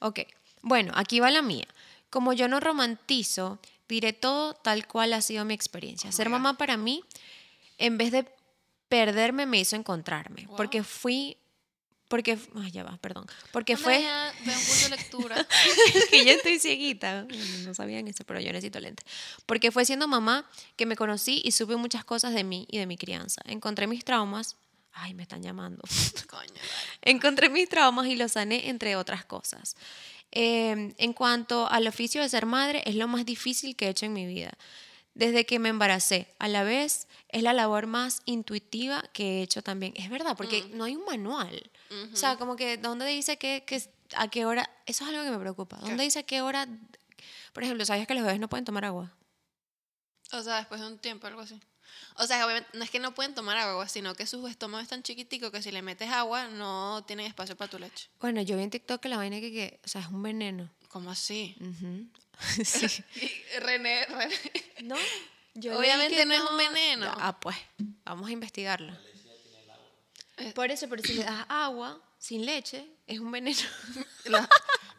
Ok, 0.00 0.20
bueno, 0.62 0.92
aquí 0.94 1.20
va 1.20 1.30
la 1.30 1.42
mía. 1.42 1.66
Como 2.10 2.32
yo 2.32 2.48
no 2.48 2.60
romantizo, 2.60 3.58
diré 3.88 4.12
todo 4.12 4.54
tal 4.54 4.86
cual 4.86 5.12
ha 5.12 5.20
sido 5.20 5.44
mi 5.44 5.54
experiencia. 5.54 6.12
Ser 6.12 6.28
mamá 6.28 6.56
para 6.56 6.76
mí, 6.76 7.02
en 7.78 7.98
vez 7.98 8.12
de 8.12 8.26
perderme, 8.88 9.46
me 9.46 9.60
hizo 9.60 9.76
encontrarme. 9.76 10.46
Wow. 10.46 10.56
Porque 10.56 10.82
fui, 10.82 11.36
porque, 12.08 12.38
ay, 12.56 12.70
ya 12.70 12.84
va, 12.84 12.96
perdón. 12.98 13.26
Porque 13.52 13.76
fue, 13.76 13.96
Andrea, 13.96 14.34
ve 14.44 14.52
un 14.52 14.64
curso 14.64 14.88
de 14.88 14.96
lectura. 14.96 15.46
que 16.10 16.24
yo 16.24 16.32
estoy 16.32 16.58
cieguita, 16.58 17.26
no 17.64 17.74
sabían 17.74 18.08
eso, 18.08 18.24
pero 18.24 18.40
yo 18.40 18.52
necesito 18.52 18.80
lentes. 18.80 19.06
Porque 19.46 19.70
fue 19.70 19.84
siendo 19.84 20.08
mamá 20.08 20.48
que 20.76 20.86
me 20.86 20.96
conocí 20.96 21.42
y 21.44 21.52
supe 21.52 21.76
muchas 21.76 22.04
cosas 22.04 22.34
de 22.34 22.44
mí 22.44 22.66
y 22.70 22.78
de 22.78 22.86
mi 22.86 22.96
crianza. 22.96 23.42
Encontré 23.44 23.86
mis 23.86 24.04
traumas, 24.04 24.56
ay, 24.92 25.14
me 25.14 25.22
están 25.22 25.42
llamando. 25.42 25.82
Coño. 26.28 26.60
Encontré 27.02 27.50
mis 27.50 27.68
traumas 27.68 28.06
y 28.06 28.16
los 28.16 28.32
sané, 28.32 28.68
entre 28.68 28.96
otras 28.96 29.24
cosas. 29.24 29.76
Eh, 30.32 30.94
en 30.98 31.12
cuanto 31.14 31.68
al 31.70 31.86
oficio 31.86 32.20
de 32.22 32.28
ser 32.28 32.44
madre, 32.46 32.82
es 32.86 32.94
lo 32.96 33.08
más 33.08 33.24
difícil 33.24 33.76
que 33.76 33.86
he 33.86 33.90
hecho 33.90 34.06
en 34.06 34.12
mi 34.12 34.26
vida. 34.26 34.52
desde 35.14 35.44
que 35.46 35.58
me 35.58 35.68
embaracé. 35.68 36.32
A 36.38 36.46
la 36.46 36.62
vez, 36.62 37.08
es 37.30 37.42
la 37.42 37.52
labor 37.52 37.88
más 37.88 38.22
intuitiva 38.24 39.02
que 39.12 39.40
he 39.40 39.42
hecho 39.42 39.62
también. 39.62 39.92
Es 39.96 40.10
verdad, 40.10 40.36
porque 40.36 40.62
Mm. 40.62 40.76
no 40.76 40.84
hay 40.84 40.94
un 40.94 41.04
manual. 41.06 41.70
O 42.12 42.16
sea, 42.16 42.36
como 42.36 42.54
que, 42.54 42.76
¿dónde 42.76 43.04
dice 43.06 43.36
que, 43.36 43.64
que 43.66 43.82
a 44.14 44.28
qué 44.28 44.44
hora? 44.46 44.70
Eso 44.86 45.02
es 45.02 45.10
algo 45.10 45.24
que 45.24 45.32
me 45.32 45.38
preocupa. 45.40 45.76
¿Dónde 45.78 46.04
dice 46.04 46.20
a 46.20 46.22
qué 46.22 46.40
hora? 46.40 46.68
Por 47.52 47.64
ejemplo, 47.64 47.84
¿sabías 47.84 48.06
que 48.06 48.14
los 48.14 48.22
bebés 48.22 48.38
no 48.38 48.48
pueden 48.48 48.64
tomar 48.64 48.84
agua? 48.84 49.12
O 50.32 50.40
sea, 50.40 50.58
después 50.58 50.80
de 50.80 50.86
un 50.86 50.98
tiempo, 50.98 51.26
algo 51.26 51.40
así. 51.40 51.58
O 52.16 52.26
sea, 52.26 52.44
obviamente, 52.44 52.68
no 52.76 52.84
es 52.84 52.90
que 52.90 52.98
no 52.98 53.14
pueden 53.14 53.34
tomar 53.34 53.56
agua, 53.58 53.88
sino 53.88 54.14
que 54.14 54.26
sus 54.26 54.48
estómagos 54.50 54.82
es 54.84 54.88
tan 54.88 55.02
chiquitico 55.02 55.50
que 55.50 55.62
si 55.62 55.70
le 55.70 55.82
metes 55.82 56.10
agua 56.10 56.48
no 56.48 57.04
tienen 57.06 57.26
espacio 57.26 57.56
para 57.56 57.70
tu 57.70 57.78
leche. 57.78 58.08
Bueno, 58.20 58.42
yo 58.42 58.56
vi 58.56 58.62
en 58.62 58.70
TikTok 58.70 59.00
que 59.00 59.08
la 59.08 59.16
vaina 59.16 59.40
que, 59.40 59.52
que 59.52 59.80
o 59.84 59.88
sea, 59.88 60.00
es 60.00 60.08
un 60.08 60.22
veneno. 60.22 60.70
¿Cómo 60.88 61.10
así? 61.10 61.56
Sí. 62.64 63.04
René, 63.60 64.06
René. 64.06 64.34
No, 64.84 64.94
yo 65.54 65.76
Obviamente 65.76 66.24
no 66.24 66.34
es 66.34 66.40
un 66.40 66.56
veneno. 66.56 67.06
Ya, 67.06 67.14
Ah, 67.18 67.40
pues, 67.40 67.56
vamos 68.04 68.28
a 68.28 68.30
investigarlo. 68.32 68.92
Eh. 70.36 70.52
Por 70.54 70.70
eso, 70.70 70.88
pero 70.88 71.02
si 71.02 71.14
le 71.14 71.24
das 71.24 71.44
agua 71.48 72.00
sin 72.16 72.46
leche, 72.46 72.86
es 73.08 73.18
un 73.18 73.32
veneno. 73.32 73.58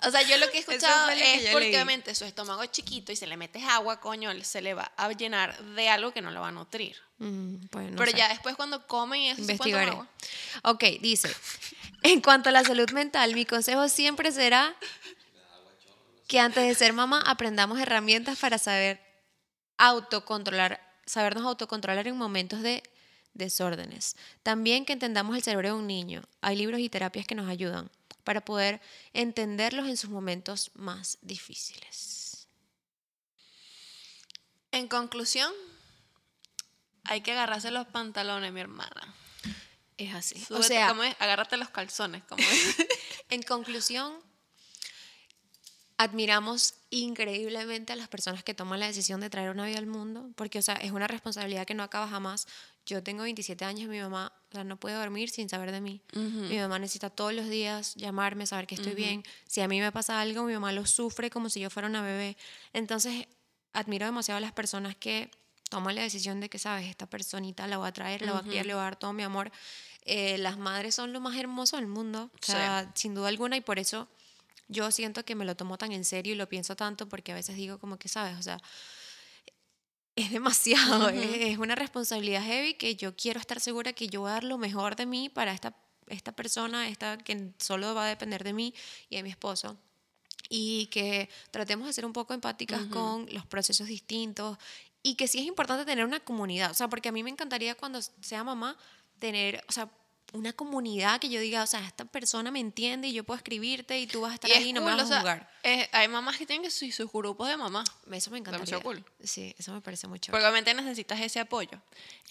O 0.08 0.12
sea, 0.12 0.22
yo 0.22 0.38
lo 0.38 0.50
que 0.50 0.58
he 0.58 0.60
escuchado 0.62 1.10
que 1.10 1.36
es 1.36 1.44
yo 1.44 1.52
porque 1.52 1.66
leí. 1.68 1.76
obviamente 1.76 2.16
su 2.16 2.24
estómago 2.26 2.64
es 2.64 2.72
chiquito 2.72 3.12
y 3.12 3.16
si 3.16 3.26
le 3.26 3.36
metes 3.38 3.64
agua, 3.66 4.00
coño, 4.00 4.32
se 4.44 4.62
le 4.62 4.74
va 4.74 4.92
a 4.96 5.12
llenar 5.12 5.62
de 5.62 5.90
algo 5.90 6.14
que 6.14 6.22
no 6.22 6.32
lo 6.32 6.42
va 6.42 6.48
a 6.48 6.52
nutrir. 6.52 6.96
Mm, 7.18 7.56
pues, 7.70 7.92
no 7.92 7.98
Pero 7.98 8.12
sé. 8.12 8.18
ya 8.18 8.30
después 8.30 8.56
cuando 8.56 8.88
comen 8.88 9.22
y 9.22 9.30
eso 9.30 9.38
se 9.44 9.52
Investigaré. 9.52 9.92
agua. 9.92 10.08
Ok, 10.64 10.84
dice, 11.02 11.30
en 12.04 12.22
cuanto 12.22 12.48
a 12.50 12.52
la 12.54 12.64
salud 12.64 12.90
mental, 12.92 13.34
mi 13.34 13.46
consejo 13.46 13.90
siempre 13.90 14.32
será 14.32 14.74
que 16.28 16.40
antes 16.40 16.64
de 16.66 16.76
ser 16.76 16.94
mamá 16.94 17.22
aprendamos 17.26 17.80
herramientas 17.80 18.38
para 18.40 18.58
saber 18.58 19.02
autocontrolar, 19.78 20.80
sabernos 21.06 21.46
autocontrolar 21.46 22.08
en 22.08 22.16
momentos 22.18 22.62
de 22.62 22.84
desórdenes. 23.34 24.16
También 24.44 24.86
que 24.86 24.94
entendamos 24.94 25.36
el 25.36 25.44
cerebro 25.44 25.70
de 25.70 25.74
un 25.74 25.88
niño. 25.88 26.22
Hay 26.42 26.56
libros 26.56 26.80
y 26.80 26.90
terapias 26.90 27.26
que 27.26 27.36
nos 27.36 27.50
ayudan 27.50 27.90
para 28.30 28.46
poder 28.46 28.80
entenderlos 29.14 29.88
en 29.88 29.98
sus 29.98 30.12
momentos 30.12 30.70
más 30.76 31.18
difíciles. 31.24 32.48
En 34.72 34.88
conclusión, 34.88 35.52
hay 37.06 37.22
que 37.22 37.32
agarrarse 37.32 37.72
los 37.72 37.88
pantalones, 37.88 38.54
mi 38.54 38.60
hermana. 38.60 39.16
Es 39.98 40.14
así. 40.14 40.36
Súbete, 40.38 40.64
o 40.64 40.68
sea, 40.68 40.90
¿cómo 40.90 41.06
es? 41.06 41.16
Agárrate 41.18 41.58
los 41.58 41.72
calzones, 41.72 42.24
como 42.26 42.44
es. 42.44 42.76
En 43.30 43.42
conclusión, 43.42 44.14
admiramos 45.98 46.76
increíblemente 46.92 47.94
a 47.94 47.96
las 47.96 48.10
personas 48.10 48.44
que 48.44 48.54
toman 48.54 48.80
la 48.80 48.86
decisión 48.86 49.22
de 49.22 49.32
traer 49.32 49.50
una 49.50 49.66
vida 49.66 49.80
al 49.80 49.88
mundo, 49.88 50.30
porque, 50.36 50.60
o 50.60 50.62
sea, 50.62 50.76
es 50.76 50.92
una 50.92 51.08
responsabilidad 51.08 51.66
que 51.66 51.74
no 51.74 51.82
acaba 51.82 52.08
jamás. 52.08 52.46
Yo 52.90 53.04
tengo 53.04 53.22
27 53.22 53.66
años 53.66 53.82
y 53.84 53.88
mi 53.88 54.00
mamá 54.00 54.34
o 54.50 54.52
sea, 54.52 54.64
no 54.64 54.78
puede 54.78 54.96
dormir 54.96 55.30
sin 55.30 55.48
saber 55.48 55.72
de 55.72 55.80
mí. 55.80 56.02
Mi 56.14 56.58
mamá 56.58 56.80
necesita 56.80 57.12
todos 57.12 57.34
los 57.34 57.48
días 57.50 57.94
llamarme, 57.96 58.48
saber 58.48 58.66
que 58.66 58.74
estoy 58.74 58.96
bien. 58.96 59.24
Si 59.46 59.62
a 59.62 59.68
mí 59.68 59.80
me 59.80 59.92
pasa 59.92 60.20
algo, 60.20 60.44
mi 60.44 60.54
mamá 60.54 60.72
lo 60.72 60.88
sufre 60.88 61.30
como 61.30 61.50
si 61.50 61.60
yo 61.60 61.70
fuera 61.70 61.88
una 61.88 62.02
bebé. 62.02 62.36
Entonces, 62.74 63.28
admiro 63.74 64.08
demasiado 64.08 64.40
a 64.40 64.42
las 64.42 64.52
personas 64.54 64.96
que 64.96 65.30
toman 65.70 65.94
la 65.94 66.02
decisión 66.02 66.40
de 66.40 66.50
que, 66.50 66.58
sabes, 66.58 66.88
esta 66.90 67.06
personita 67.06 67.68
la 67.68 67.78
voy 67.78 67.88
a 67.88 67.92
traer, 67.92 68.24
la 68.24 68.32
voy 68.32 68.42
a 68.42 68.44
criar, 68.44 68.66
le 68.66 68.74
voy 68.74 68.82
a 68.82 68.86
dar 68.86 68.96
todo 68.98 69.14
mi 69.14 69.22
amor. 69.22 69.52
Eh, 70.06 70.40
las 70.40 70.58
madres 70.58 70.96
son 70.96 71.14
lo 71.14 71.20
más 71.20 71.38
hermoso 71.38 71.76
del 71.76 71.86
mundo, 71.86 72.32
o 72.34 72.38
Sí. 72.44 72.54
sea, 72.54 72.92
sin 72.96 73.14
duda 73.14 73.28
alguna, 73.28 73.56
y 73.56 73.62
por 73.62 73.78
eso 73.78 74.08
yo 74.68 74.90
siento 74.90 75.24
que 75.24 75.36
me 75.36 75.46
lo 75.46 75.56
tomo 75.56 75.78
tan 75.78 75.92
en 75.92 76.04
serio 76.06 76.34
y 76.34 76.36
lo 76.38 76.50
pienso 76.50 76.76
tanto 76.76 77.08
porque 77.08 77.34
a 77.34 77.36
veces 77.36 77.56
digo 77.56 77.78
como 77.78 77.98
que, 78.00 78.08
¿sabes? 78.08 78.36
O 78.40 78.42
sea, 78.42 78.60
es 80.22 80.32
demasiado, 80.32 81.10
es, 81.10 81.30
es 81.52 81.58
una 81.58 81.76
responsabilidad 81.76 82.44
heavy 82.44 82.74
que 82.76 82.96
yo 82.96 83.16
quiero 83.16 83.40
estar 83.40 83.60
segura 83.60 83.94
que 83.94 84.08
yo 84.08 84.22
voy 84.22 84.30
a 84.30 84.34
dar 84.34 84.44
lo 84.44 84.58
mejor 84.58 84.96
de 84.96 85.06
mí 85.06 85.30
para 85.30 85.54
esta, 85.54 85.76
esta 86.08 86.32
persona, 86.32 86.88
esta 86.88 87.18
que 87.18 87.52
solo 87.60 87.94
va 87.94 88.06
a 88.06 88.10
depender 88.10 88.44
de 88.44 88.54
mí 88.54 88.74
y 89.10 89.16
de 89.18 89.24
mi 89.24 89.30
esposo. 89.30 89.78
Y 90.50 90.88
que 90.88 91.30
tratemos 91.52 91.86
de 91.88 91.94
ser 91.94 92.06
un 92.06 92.14
poco 92.14 92.34
empáticas 92.34 92.84
con 92.86 93.28
los 93.32 93.46
procesos 93.46 93.88
distintos 93.88 94.58
y 95.04 95.16
que 95.16 95.28
sí 95.28 95.40
es 95.40 95.46
importante 95.46 95.86
tener 95.86 96.06
una 96.06 96.20
comunidad, 96.20 96.72
o 96.72 96.74
sea, 96.74 96.88
porque 96.88 97.10
a 97.10 97.12
mí 97.12 97.24
me 97.24 97.30
encantaría 97.30 97.76
cuando 97.76 98.02
sea 98.02 98.44
mamá 98.44 98.76
tener, 99.20 99.64
o 99.68 99.72
sea, 99.72 99.90
una 100.34 100.54
comunidad 100.54 101.20
que 101.20 101.30
yo 101.30 101.40
diga, 101.40 101.64
o 101.64 101.68
sea, 101.68 101.86
esta 101.86 102.06
persona 102.06 102.52
me 102.52 102.60
entiende 102.60 103.08
y 103.08 103.14
yo 103.14 103.24
puedo 103.24 103.38
escribirte 103.38 104.00
y 104.00 104.08
tú 104.08 104.22
vas 104.22 104.32
a 104.32 104.34
estar 104.36 104.50
Y 104.50 104.54
ahí 104.54 104.62
es 104.64 104.68
y 104.68 104.74
no 104.74 104.82
me 104.82 104.94
o 104.94 105.00
a 105.00 105.06
sea. 105.06 105.50
Eh, 105.64 105.90
hay 105.92 106.08
mamás 106.08 106.38
que 106.38 106.46
tienen 106.46 106.64
que 106.64 106.72
sus, 106.72 106.94
sus 106.96 107.12
grupos 107.12 107.48
de 107.48 107.58
mamá. 107.58 107.84
Eso 108.12 108.32
me 108.32 108.42
demasiado 108.42 108.82
cool. 108.84 109.04
Sí, 109.24 109.54
eso 109.58 109.74
me 109.74 109.82
parece 109.82 110.08
mucho. 110.08 110.32
Porque 110.32 110.44
obviamente 110.46 110.74
necesitas 110.74 111.20
ese 111.22 111.40
apoyo. 111.40 111.82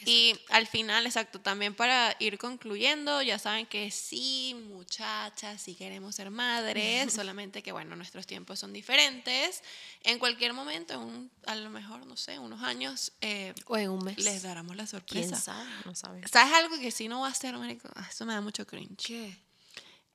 Y 0.05 0.39
al 0.51 0.67
final, 0.67 1.07
exacto, 1.07 1.41
también 1.41 1.75
para 1.75 2.15
ir 2.21 2.39
concluyendo, 2.39 3.21
ya 3.23 3.39
saben 3.39 3.67
que 3.67 3.91
sí, 3.91 4.55
muchachas, 4.69 5.61
sí 5.61 5.75
queremos 5.75 6.15
ser 6.15 6.31
madres, 6.31 7.13
solamente 7.13 7.63
que, 7.63 7.73
bueno, 7.73 7.97
nuestros 7.97 8.27
tiempos 8.27 8.59
son 8.59 8.73
diferentes. 8.73 9.63
En 10.05 10.19
cualquier 10.19 10.53
momento, 10.53 10.95
en 10.95 11.01
un- 11.01 11.31
a 11.47 11.55
lo 11.57 11.71
mejor, 11.71 12.07
no 12.07 12.17
sé, 12.17 12.39
unos 12.39 12.63
años, 12.63 13.13
eh, 13.21 13.55
O 13.67 13.77
en 13.77 13.91
un 13.91 14.05
mes. 14.05 14.19
les 14.19 14.43
daremos 14.43 14.77
la 14.77 14.85
¿Quién 14.87 14.91
sorpresa. 15.29 15.37
sabe? 15.37 15.69
No 15.85 15.95
sabes. 15.95 16.31
¿Sabes 16.31 16.53
algo 16.55 16.79
que 16.79 16.91
sí 16.91 17.09
no 17.09 17.21
va 17.21 17.29
a 17.29 17.35
marico? 17.59 17.89
Ah, 17.95 18.07
Eso 18.11 18.25
me 18.25 18.33
da 18.35 18.41
mucho 18.41 18.67
cringe. 18.67 19.05
¿Qué? 19.05 19.48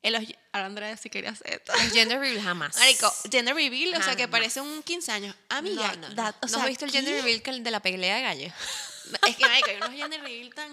El, 0.03 0.37
Andrea 0.51 0.95
sí 0.97 1.09
quería 1.09 1.31
hacer 1.31 1.53
esto. 1.53 1.73
El 1.73 1.89
gender 1.91 2.19
reveal 2.19 2.43
jamás. 2.43 2.77
Marico, 2.77 3.11
gender 3.31 3.55
reveal, 3.55 3.95
o 3.99 4.03
sea, 4.03 4.15
que 4.15 4.27
parece 4.27 4.61
un 4.61 4.83
15 4.83 5.11
años. 5.11 5.35
Amiga, 5.49 5.95
no, 5.95 6.09
no, 6.09 6.15
that- 6.15 6.33
no. 6.33 6.37
o 6.41 6.41
¿No 6.43 6.47
sea, 6.49 6.63
has 6.63 6.67
visto 6.69 6.85
el 6.85 6.91
gender 6.91 7.15
reveal 7.15 7.41
que 7.41 7.49
el 7.51 7.63
de 7.63 7.71
la 7.71 7.79
pelea 7.79 8.17
de 8.17 8.21
gallo? 8.21 8.53
Es 9.27 9.35
que, 9.35 9.45
marico, 9.47 9.69
hay 9.69 9.77
unos 9.77 9.91
gender 9.91 10.21
reveal 10.21 10.53
tan... 10.53 10.71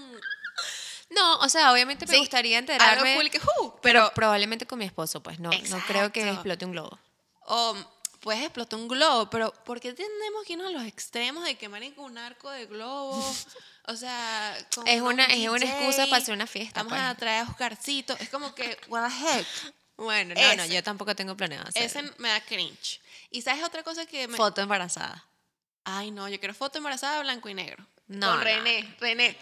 No, 1.10 1.38
o 1.40 1.48
sea, 1.48 1.72
obviamente 1.72 2.06
me 2.06 2.12
Sí, 2.12 2.18
gustaría 2.20 2.58
Algo 2.58 2.72
enterarme. 2.72 3.14
cool 3.16 3.30
que, 3.30 3.38
uh, 3.38 3.72
pero 3.82 4.12
probablemente 4.14 4.66
con 4.66 4.78
mi 4.78 4.84
esposo, 4.84 5.20
pues 5.22 5.40
no, 5.40 5.50
no 5.50 5.80
creo 5.86 6.12
que 6.12 6.28
explote 6.28 6.64
un 6.64 6.72
globo. 6.72 6.98
O 7.46 7.76
puedes 8.20 8.42
explotar 8.42 8.78
un 8.78 8.86
globo, 8.86 9.28
pero 9.30 9.52
¿por 9.64 9.80
qué 9.80 9.92
tenemos 9.92 10.44
que 10.46 10.52
irnos 10.52 10.68
a 10.68 10.70
los 10.70 10.84
extremos 10.84 11.44
de 11.44 11.56
quemar 11.56 11.82
en 11.82 11.94
un 11.98 12.16
arco 12.18 12.48
de 12.50 12.66
globo? 12.66 13.20
O 13.90 13.96
sea, 13.96 14.56
Es 14.86 15.00
un 15.00 15.08
una- 15.08 15.24
es 15.26 15.48
una 15.48 15.64
excusa 15.64 16.06
para 16.06 16.16
hacer 16.22 16.34
una 16.34 16.46
fiesta, 16.46 16.82
Vamos 16.82 16.92
pues. 16.98 17.02
a 17.02 17.14
traer 17.14 17.44
a 17.44 17.50
Oscarcito. 17.50 18.16
Es 18.18 18.28
como 18.28 18.54
que, 18.54 18.78
what 18.88 19.08
the 19.08 19.14
heck. 19.38 19.46
Bueno, 19.96 20.34
no, 20.34 20.40
no, 20.56 20.62
Ese. 20.62 20.74
yo 20.74 20.82
tampoco 20.82 21.14
tengo 21.14 21.36
planeado 21.36 21.68
hacer. 21.68 21.82
Ese 21.82 22.02
me 22.18 22.28
da 22.28 22.40
cringe. 22.40 23.00
¿Y 23.30 23.42
sabes 23.42 23.62
otra 23.64 23.82
cosa 23.82 24.06
que 24.06 24.26
me... 24.28 24.36
Foto 24.36 24.60
embarazada. 24.62 25.24
Ay, 25.84 26.10
no, 26.10 26.28
yo 26.28 26.38
quiero 26.38 26.54
foto 26.54 26.78
embarazada 26.78 27.20
blanco 27.20 27.48
y 27.48 27.54
negro. 27.54 27.84
No, 28.08 28.28
Con 28.28 28.38
no, 28.38 28.44
René, 28.44 28.96
René. 28.98 29.36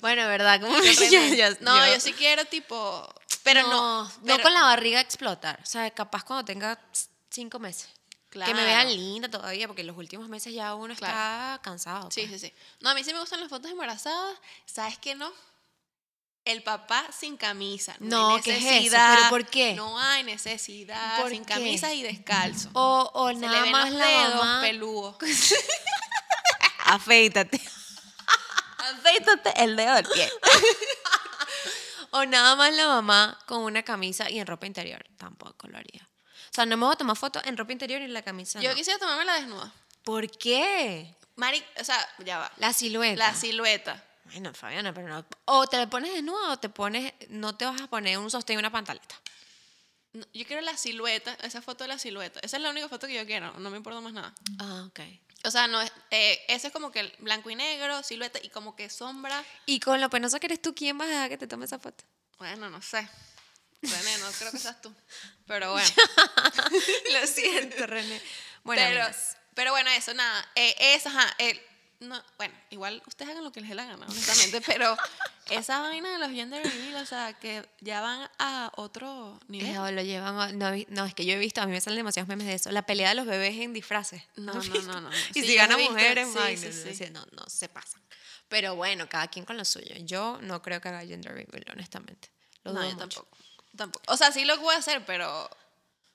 Bueno, 0.00 0.26
¿verdad? 0.28 0.60
Como 0.60 0.74
René. 0.78 1.56
no, 1.60 1.86
yo- 1.86 1.92
yo 1.94 2.00
sí 2.00 2.12
quiero 2.14 2.44
tipo... 2.46 3.06
Pero 3.42 3.62
no, 3.68 4.04
no, 4.04 4.10
pero- 4.24 4.42
con 4.42 4.54
la 4.54 4.62
barriga 4.62 5.00
explotar. 5.00 5.58
O 5.62 5.66
sea, 5.66 5.90
capaz 5.90 6.24
cuando 6.24 6.44
tenga 6.44 6.78
cinco 7.30 7.58
meses. 7.58 7.88
Que 8.30 8.54
me 8.54 8.64
vean 8.64 8.88
linda 8.88 9.30
todavía, 9.30 9.66
porque 9.66 9.80
en 9.82 9.86
los 9.88 9.96
últimos 9.96 10.28
meses 10.28 10.52
ya 10.52 10.74
uno 10.74 10.92
está 10.92 11.06
Claro. 11.06 11.62
cansado. 11.62 12.10
Sí, 12.10 12.26
pues. 12.28 12.40
sí, 12.40 12.48
sí. 12.48 12.54
No, 12.80 12.90
a 12.90 12.94
mí 12.94 13.02
sí 13.04 13.12
me 13.12 13.20
gustan 13.20 13.40
las 13.40 13.48
fotos 13.48 13.70
embarazadas. 13.70 14.38
¿Sabes 14.66 14.98
qué 14.98 15.14
no? 15.14 15.32
El 16.44 16.62
papá 16.62 17.06
sin 17.16 17.36
camisa. 17.36 17.94
No, 18.00 18.36
hay 18.36 18.42
¿qué 18.42 18.52
es 18.52 18.58
eso? 18.58 18.66
necesidad. 18.70 19.14
¿Pero 19.16 19.28
por 19.30 19.46
qué? 19.46 19.74
No 19.74 19.98
hay 19.98 20.24
necesidad. 20.24 21.20
¿Por 21.20 21.30
sin 21.30 21.44
qué? 21.44 21.54
camisa 21.54 21.92
y 21.92 22.02
descalzo. 22.02 22.70
O, 22.72 23.10
o 23.14 23.28
Se 23.28 23.34
le 23.34 23.40
nada 23.46 23.62
ven 23.62 23.72
más 23.72 23.90
los 23.90 23.98
la 23.98 24.06
dedos 24.06 24.34
mamá. 24.36 24.60
peludos. 24.62 25.16
Afeítate. 26.86 27.60
Afeítate 28.78 29.62
el 29.62 29.76
dedo 29.76 29.94
del 29.94 30.06
pie. 30.06 30.30
O 32.10 32.24
nada 32.24 32.56
más 32.56 32.72
la 32.72 32.86
mamá 32.86 33.38
con 33.46 33.60
una 33.64 33.82
camisa 33.82 34.30
y 34.30 34.38
en 34.38 34.46
ropa 34.46 34.64
interior. 34.66 35.04
Tampoco 35.18 35.68
lo 35.68 35.76
haría. 35.76 36.07
O 36.50 36.54
sea, 36.54 36.66
no 36.66 36.76
me 36.76 36.84
voy 36.84 36.94
a 36.94 36.96
tomar 36.96 37.16
fotos 37.16 37.42
en 37.44 37.56
ropa 37.56 37.72
interior 37.72 38.00
y 38.00 38.04
en 38.04 38.12
la 38.12 38.22
camisa. 38.22 38.60
Yo 38.60 38.70
no. 38.70 38.74
quisiera 38.74 38.98
tomarme 38.98 39.24
la 39.24 39.34
desnuda. 39.34 39.72
¿Por 40.02 40.30
qué? 40.30 41.14
Mari, 41.36 41.62
o 41.80 41.84
sea, 41.84 41.96
ya 42.24 42.38
va. 42.38 42.52
La 42.56 42.72
silueta. 42.72 43.16
La 43.16 43.34
silueta. 43.34 44.04
Bueno, 44.24 44.52
Fabiana, 44.52 44.92
pero 44.92 45.08
no. 45.08 45.24
O 45.46 45.66
te 45.66 45.76
la 45.76 45.88
pones 45.88 46.12
desnuda 46.12 46.52
o 46.52 46.58
te 46.58 46.68
pones. 46.68 47.12
No 47.28 47.56
te 47.56 47.64
vas 47.64 47.80
a 47.80 47.86
poner 47.88 48.18
un 48.18 48.30
sostén 48.30 48.56
y 48.56 48.58
una 48.58 48.70
pantaleta. 48.70 49.14
No, 50.12 50.24
Yo 50.32 50.46
quiero 50.46 50.62
la 50.62 50.76
silueta, 50.76 51.36
esa 51.42 51.62
foto 51.62 51.84
de 51.84 51.88
la 51.88 51.98
silueta. 51.98 52.40
Esa 52.42 52.56
es 52.56 52.62
la 52.62 52.70
única 52.70 52.88
foto 52.88 53.06
que 53.06 53.14
yo 53.14 53.26
quiero, 53.26 53.52
no 53.58 53.70
me 53.70 53.76
importa 53.76 54.00
más 54.00 54.12
nada. 54.12 54.34
Ah, 54.58 54.84
ok. 54.88 55.00
O 55.44 55.50
sea, 55.50 55.68
no 55.68 55.80
eh, 56.10 56.40
ese 56.48 56.66
es 56.66 56.72
como 56.72 56.90
que 56.90 57.00
el 57.00 57.14
blanco 57.20 57.48
y 57.50 57.54
negro, 57.54 58.02
silueta 58.02 58.40
y 58.42 58.48
como 58.48 58.74
que 58.74 58.90
sombra. 58.90 59.44
Y 59.66 59.80
con 59.80 60.00
lo 60.00 60.10
penoso 60.10 60.40
que 60.40 60.46
eres 60.46 60.60
tú, 60.60 60.74
¿quién 60.74 60.98
vas 60.98 61.08
a 61.08 61.12
dejar 61.12 61.28
que 61.28 61.38
te 61.38 61.46
tome 61.46 61.66
esa 61.66 61.78
foto? 61.78 62.04
Bueno, 62.38 62.68
no 62.70 62.82
sé. 62.82 63.08
René, 63.82 64.18
no 64.18 64.30
creo 64.32 64.50
que 64.52 64.58
seas 64.58 64.80
tú. 64.82 64.92
Pero 65.46 65.72
bueno. 65.72 65.88
lo 67.20 67.26
siento, 67.26 67.86
René. 67.86 68.20
Bueno, 68.64 68.82
pero, 68.86 69.06
pero 69.54 69.70
bueno, 69.72 69.90
eso, 69.90 70.12
nada. 70.14 70.46
Eh, 70.54 70.74
eso, 70.94 71.08
ajá. 71.08 71.26
el- 71.38 71.60
no, 72.00 72.22
bueno, 72.36 72.54
igual 72.70 73.02
ustedes 73.08 73.32
hagan 73.32 73.42
lo 73.42 73.50
que 73.50 73.60
les 73.60 73.70
dé 73.70 73.74
la 73.74 73.84
gana, 73.84 74.06
honestamente, 74.06 74.60
pero 74.60 74.96
esa 75.50 75.80
vaina 75.80 76.12
de 76.12 76.18
los 76.18 76.30
gender 76.30 76.62
reveal, 76.64 76.94
o 77.02 77.06
sea, 77.06 77.32
que 77.32 77.68
ya 77.80 78.00
van 78.00 78.30
a 78.38 78.70
otro 78.76 79.40
nivel. 79.48 79.74
Eh, 79.74 79.78
o 79.80 79.90
lo 79.90 80.02
llevan 80.02 80.38
a- 80.38 80.52
no, 80.52 80.70
no, 80.90 81.04
es 81.06 81.14
que 81.14 81.24
yo 81.24 81.32
he 81.32 81.38
visto, 81.38 81.60
a 81.60 81.66
mí 81.66 81.72
me 81.72 81.80
salen 81.80 81.96
demasiados 81.96 82.28
memes 82.28 82.46
de 82.46 82.54
eso, 82.54 82.70
la 82.70 82.82
pelea 82.86 83.08
de 83.08 83.14
los 83.16 83.26
bebés 83.26 83.56
en 83.56 83.72
disfraces. 83.72 84.22
No, 84.36 84.52
¿Has 84.52 84.68
no, 84.68 84.80
no, 84.82 85.00
no, 85.00 85.10
no. 85.10 85.16
Y 85.34 85.40
Sí, 85.40 85.42
si 85.42 85.54
yo 85.54 85.56
gana 85.56 85.74
he 85.74 85.78
visto, 85.78 85.92
mujeres, 85.92 86.28
sí, 86.32 86.56
sí, 86.56 86.66
no, 86.66 86.72
sí. 86.72 86.94
sí, 86.94 87.10
no, 87.10 87.26
no, 87.32 87.44
se 87.48 87.68
pasan. 87.68 88.00
Pero 88.48 88.76
bueno, 88.76 89.08
cada 89.08 89.26
quien 89.26 89.44
con 89.44 89.56
lo 89.56 89.64
suyo. 89.64 89.96
Yo 89.98 90.38
no 90.42 90.62
creo 90.62 90.80
que 90.80 90.88
haga 90.90 91.04
gender 91.04 91.32
reveal, 91.32 91.64
honestamente. 91.72 92.30
Lo 92.62 92.72
No, 92.74 92.82
yo 92.84 92.90
mucho. 92.94 92.98
tampoco, 93.08 93.36
tampoco. 93.76 94.04
O 94.12 94.16
sea, 94.16 94.32
sí 94.32 94.44
lo 94.44 94.58
voy 94.58 94.74
a 94.74 94.78
hacer, 94.78 95.04
pero 95.04 95.48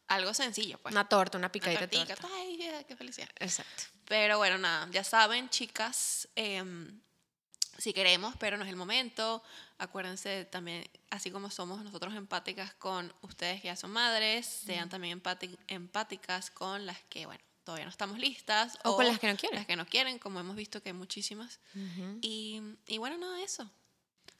algo 0.07 0.33
sencillo, 0.33 0.77
pues. 0.79 0.93
Una 0.93 1.07
torta, 1.07 1.37
una 1.37 1.51
picadita 1.51 1.87
torta. 1.87 2.27
Ay, 2.35 2.57
yeah, 2.57 2.83
qué 2.83 2.95
felicidad. 2.95 3.29
Exacto. 3.39 3.83
Pero 4.05 4.37
bueno, 4.37 4.57
nada, 4.57 4.87
ya 4.91 5.03
saben, 5.03 5.49
chicas, 5.49 6.27
em, 6.35 6.99
si 7.77 7.93
queremos, 7.93 8.35
pero 8.37 8.57
no 8.57 8.63
es 8.63 8.69
el 8.69 8.75
momento. 8.75 9.43
Acuérdense 9.77 10.45
también, 10.45 10.87
así 11.09 11.31
como 11.31 11.49
somos 11.49 11.83
nosotros 11.83 12.13
empáticas 12.15 12.73
con 12.75 13.13
ustedes 13.21 13.61
que 13.61 13.67
ya 13.67 13.75
son 13.75 13.91
madres, 13.91 14.45
sean 14.45 14.89
también 14.89 15.21
empáticas 15.67 16.51
con 16.51 16.85
las 16.85 16.99
que, 17.09 17.25
bueno, 17.25 17.43
todavía 17.63 17.85
no 17.85 17.91
estamos 17.91 18.19
listas. 18.19 18.77
O 18.83 18.95
con 18.95 19.07
las 19.07 19.19
que 19.19 19.31
no 19.31 19.37
quieren. 19.37 19.57
Las 19.57 19.67
que 19.67 19.75
no 19.75 19.85
quieren, 19.85 20.19
como 20.19 20.39
hemos 20.39 20.55
visto 20.55 20.81
que 20.81 20.89
hay 20.89 20.93
muchísimas. 20.93 21.59
Y, 22.21 22.61
y 22.87 22.97
bueno, 22.97 23.17
nada, 23.17 23.41
eso. 23.41 23.69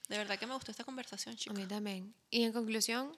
De 0.09 0.17
verdad 0.17 0.37
que 0.37 0.45
me 0.47 0.53
gustó 0.53 0.71
esta 0.71 0.83
conversación, 0.83 1.33
A 1.33 1.37
chicos. 1.37 1.57
mí 1.57 1.65
también. 1.65 2.13
Y 2.29 2.43
en 2.43 2.51
conclusión, 2.53 3.17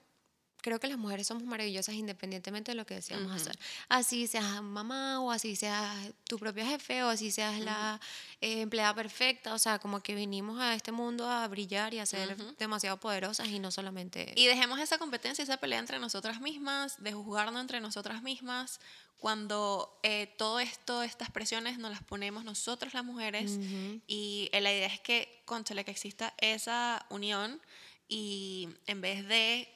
creo 0.62 0.80
que 0.80 0.88
las 0.88 0.98
mujeres 0.98 1.26
somos 1.26 1.44
maravillosas 1.44 1.94
independientemente 1.94 2.72
de 2.72 2.76
lo 2.76 2.86
que 2.86 2.94
deseamos 2.94 3.26
Ujú. 3.26 3.36
hacer. 3.36 3.58
Así 3.88 4.26
seas 4.26 4.62
mamá 4.62 5.20
o 5.20 5.30
así 5.30 5.54
seas 5.56 6.12
tu 6.24 6.38
propio 6.38 6.64
jefe 6.64 7.02
o 7.04 7.08
así 7.08 7.30
seas 7.30 7.60
la 7.60 8.00
eh, 8.40 8.62
empleada 8.62 8.94
perfecta. 8.94 9.52
O 9.54 9.58
sea, 9.58 9.78
como 9.78 10.00
que 10.00 10.14
vinimos 10.14 10.58
a 10.60 10.74
este 10.74 10.90
mundo 10.92 11.28
a 11.28 11.46
brillar 11.48 11.92
y 11.94 11.98
a 11.98 12.06
ser 12.06 12.32
Ujú. 12.40 12.54
demasiado 12.58 12.98
poderosas 12.98 13.48
y 13.48 13.58
no 13.58 13.70
solamente... 13.70 14.32
Y 14.36 14.46
dejemos 14.46 14.78
esa 14.80 14.98
competencia, 14.98 15.42
esa 15.42 15.56
pelea 15.58 15.78
entre 15.78 15.98
nosotras 15.98 16.40
mismas, 16.40 17.02
de 17.02 17.12
juzgarnos 17.12 17.60
entre 17.60 17.80
nosotras 17.80 18.22
mismas, 18.22 18.80
cuando 19.18 19.98
eh, 20.02 20.34
todo 20.36 20.60
esto, 20.60 21.02
estas 21.02 21.30
presiones 21.30 21.78
nos 21.78 21.90
las 21.90 22.02
ponemos 22.02 22.44
nosotras 22.44 22.94
las 22.94 23.04
mujeres. 23.04 23.52
Ujú. 23.52 24.00
Y 24.06 24.48
eh, 24.52 24.60
la 24.60 24.72
idea 24.72 24.86
es 24.86 25.00
que, 25.00 25.42
conchale, 25.44 25.84
que 25.84 25.90
exista 25.90 26.34
esa 26.38 27.06
unión 27.10 27.60
y 28.08 28.68
en 28.86 29.00
vez 29.00 29.26
de 29.26 29.68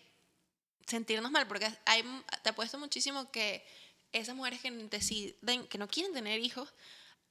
sentirnos 0.86 1.30
mal, 1.30 1.46
porque 1.46 1.68
hay, 1.86 2.04
te 2.42 2.50
apuesto 2.50 2.78
muchísimo 2.78 3.30
que 3.30 3.64
esas 4.12 4.34
mujeres 4.34 4.60
que 4.60 4.70
deciden, 4.70 5.66
que 5.68 5.78
no 5.78 5.88
quieren 5.88 6.12
tener 6.12 6.40
hijos, 6.40 6.72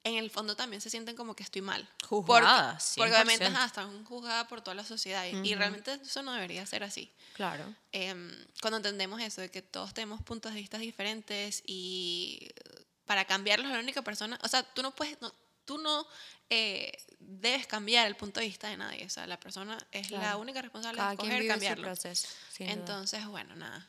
en 0.04 0.16
el 0.16 0.30
fondo 0.32 0.56
también 0.56 0.82
se 0.82 0.90
sienten 0.90 1.16
como 1.16 1.36
que 1.36 1.44
estoy 1.44 1.62
mal. 1.62 1.88
Juzgadas, 2.08 2.94
Porque, 2.96 3.12
porque 3.12 3.14
obviamente 3.22 3.46
100%. 3.46 3.56
ajá, 3.56 3.66
están 3.66 4.06
juzgadas 4.06 4.48
por 4.48 4.62
toda 4.62 4.76
la 4.76 4.86
sociedad 4.86 5.26
y, 5.26 5.30
y 5.30 5.52
Ujú. 5.52 5.56
realmente 5.60 5.94
eso 6.02 6.24
no 6.24 6.34
debería 6.34 6.66
ser 6.66 6.84
así. 6.84 7.12
Claro. 7.34 7.66
Em, 7.92 8.32
cuando 8.62 8.78
entendemos 8.78 9.22
eso, 9.22 9.42
de 9.42 9.50
que 9.52 9.62
todos 9.62 9.94
tenemos 9.94 10.22
puntos 10.22 10.54
de 10.54 10.60
vista 10.62 10.78
diferentes 10.78 11.62
y 11.66 12.50
para 13.06 13.26
cambiarlos 13.26 13.72
la 13.72 13.80
única 13.80 14.02
persona, 14.02 14.40
o 14.44 14.48
sea, 14.48 14.64
tú 14.64 14.82
no 14.84 14.96
puedes, 14.96 15.20
no, 15.22 15.34
tú 15.66 15.78
no 15.78 16.08
eh, 16.50 16.92
debes 17.20 17.68
cambiar 17.68 18.08
el 18.08 18.16
punto 18.16 18.40
de 18.40 18.46
vista 18.48 18.70
de 18.70 18.78
nadie, 18.78 19.06
o 19.06 19.10
sea, 19.10 19.28
la 19.28 19.40
persona 19.40 19.78
es 19.92 20.12
la 20.12 20.20
Claro. 20.20 20.40
única 20.40 20.62
responsable 20.62 20.98
Cada 20.98 21.10
de 21.10 21.16
escoger 21.16 21.48
cambiarlo. 21.48 21.84
proceso. 21.88 22.28
sin 22.52 22.68
duda. 22.68 22.74
Entonces, 22.76 23.26
bueno, 23.28 23.56
nada. 23.56 23.88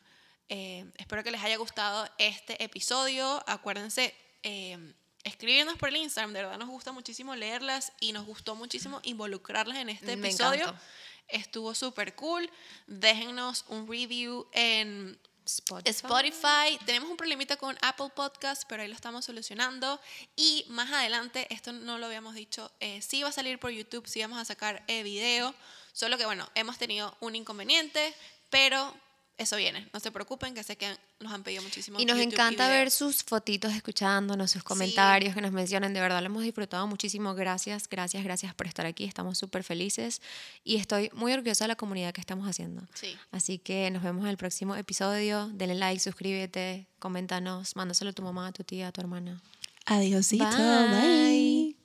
Eh, 0.49 0.85
espero 0.97 1.23
que 1.23 1.31
les 1.31 1.43
haya 1.43 1.57
gustado 1.57 2.09
este 2.19 2.63
episodio. 2.65 3.43
Acuérdense, 3.47 4.15
eh, 4.43 4.95
escribirnos 5.25 5.77
por 5.77 5.89
el 5.91 5.97
Instagram. 5.97 6.33
De 6.33 6.43
verdad 6.43 6.59
nos 6.59 6.69
gusta 6.69 6.93
muchísimo 6.93 7.35
leerlas 7.35 7.93
y 8.01 8.13
nos 8.13 8.27
gustó 8.27 8.55
muchísimo 8.55 9.01
involucrarlas 9.03 9.79
en 9.79 9.89
este 9.89 10.17
Me 10.17 10.29
episodio. 10.29 10.63
encantó. 10.63 10.83
Estuvo 11.29 11.75
súper 11.75 12.15
cool. 12.17 12.51
Déjennos 12.87 13.65
un 13.69 13.87
review 13.89 14.49
en 14.53 15.19
Spotify. 15.45 15.91
Spotify. 15.91 16.79
Tenemos 16.85 17.11
un 17.11 17.17
problemita 17.17 17.57
con 17.57 17.77
Apple 17.83 18.11
Podcast, 18.15 18.65
pero 18.69 18.83
ahí 18.83 18.89
lo 18.89 18.95
estamos 18.95 19.25
solucionando. 19.25 20.01
Y 20.37 20.65
más 20.69 20.91
adelante, 20.93 21.47
esto 21.51 21.73
no 21.73 21.99
lo 21.99 22.07
habíamos 22.07 22.35
dicho, 22.35 22.71
eh, 22.81 23.01
sí 23.03 23.23
va 23.23 23.29
a 23.29 23.33
salir 23.33 23.59
por 23.59 23.71
YouTube, 23.71 24.07
sí 24.07 24.21
vamos 24.21 24.39
a 24.39 24.45
sacar 24.45 24.83
eh, 24.87 25.03
video. 25.03 25.55
Solo 25.93 26.19
que, 26.19 26.25
bueno, 26.25 26.49
hemos 26.55 26.79
tenido 26.79 27.17
un 27.21 27.35
inconveniente, 27.35 28.15
pero 28.49 28.95
eso 29.41 29.57
viene. 29.57 29.89
No 29.95 30.01
se 30.01 30.13
preocupen, 30.13 30.53
que 30.53 30.63
sé 30.63 30.77
que 30.77 30.95
nos 31.19 31.33
han 31.33 31.43
pedido 31.43 31.63
muchísimo. 31.63 31.99
Y 31.99 32.05
nos 32.05 32.19
YouTube 32.19 32.35
encanta 32.35 32.69
ver 32.69 32.91
sus 32.91 33.25
fotitos 33.25 33.73
escuchándonos, 33.73 34.51
sus 34.51 34.63
comentarios 34.63 35.35
que 35.35 35.41
nos 35.41 35.51
mencionan. 35.51 35.95
De 35.95 36.01
verdad, 36.01 36.21
lo 36.21 36.27
hemos 36.27 36.43
disfrutado 36.43 36.87
muchísimo. 36.87 37.35
Gracias, 37.35 37.89
gracias, 37.89 38.23
gracias 38.23 38.55
por 38.55 38.67
estar 38.67 38.85
aquí. 38.85 39.05
Estamos 39.05 39.39
súper 39.39 39.65
felices 39.65 40.21
y 40.63 40.77
estoy 40.77 41.11
muy 41.15 41.33
orgullosa 41.33 41.65
de 41.65 41.69
la 41.69 41.77
comunidad 41.77 42.13
que 42.13 42.21
estamos 42.21 42.47
haciendo. 42.47 42.83
Sí. 42.93 43.17
Así 43.31 43.59
que 43.59 43.91
nos 43.91 44.03
vemos 44.03 44.25
en 44.25 44.31
el 44.31 44.37
próximo 44.37 44.77
episodio. 44.77 45.49
Denle 45.55 45.75
like, 45.75 46.01
suscríbete, 46.01 46.87
coméntanos, 46.99 47.77
mándaselo 47.77 48.11
a 48.11 48.13
tu 48.13 48.23
mamá, 48.23 48.49
a 48.49 48.53
tu 48.53 48.63
tía, 48.63 48.89
a 48.89 48.93
tu 48.93 49.01
hermana. 49.01 49.41
Adiosito. 49.87 50.45
Bye. 50.45 51.80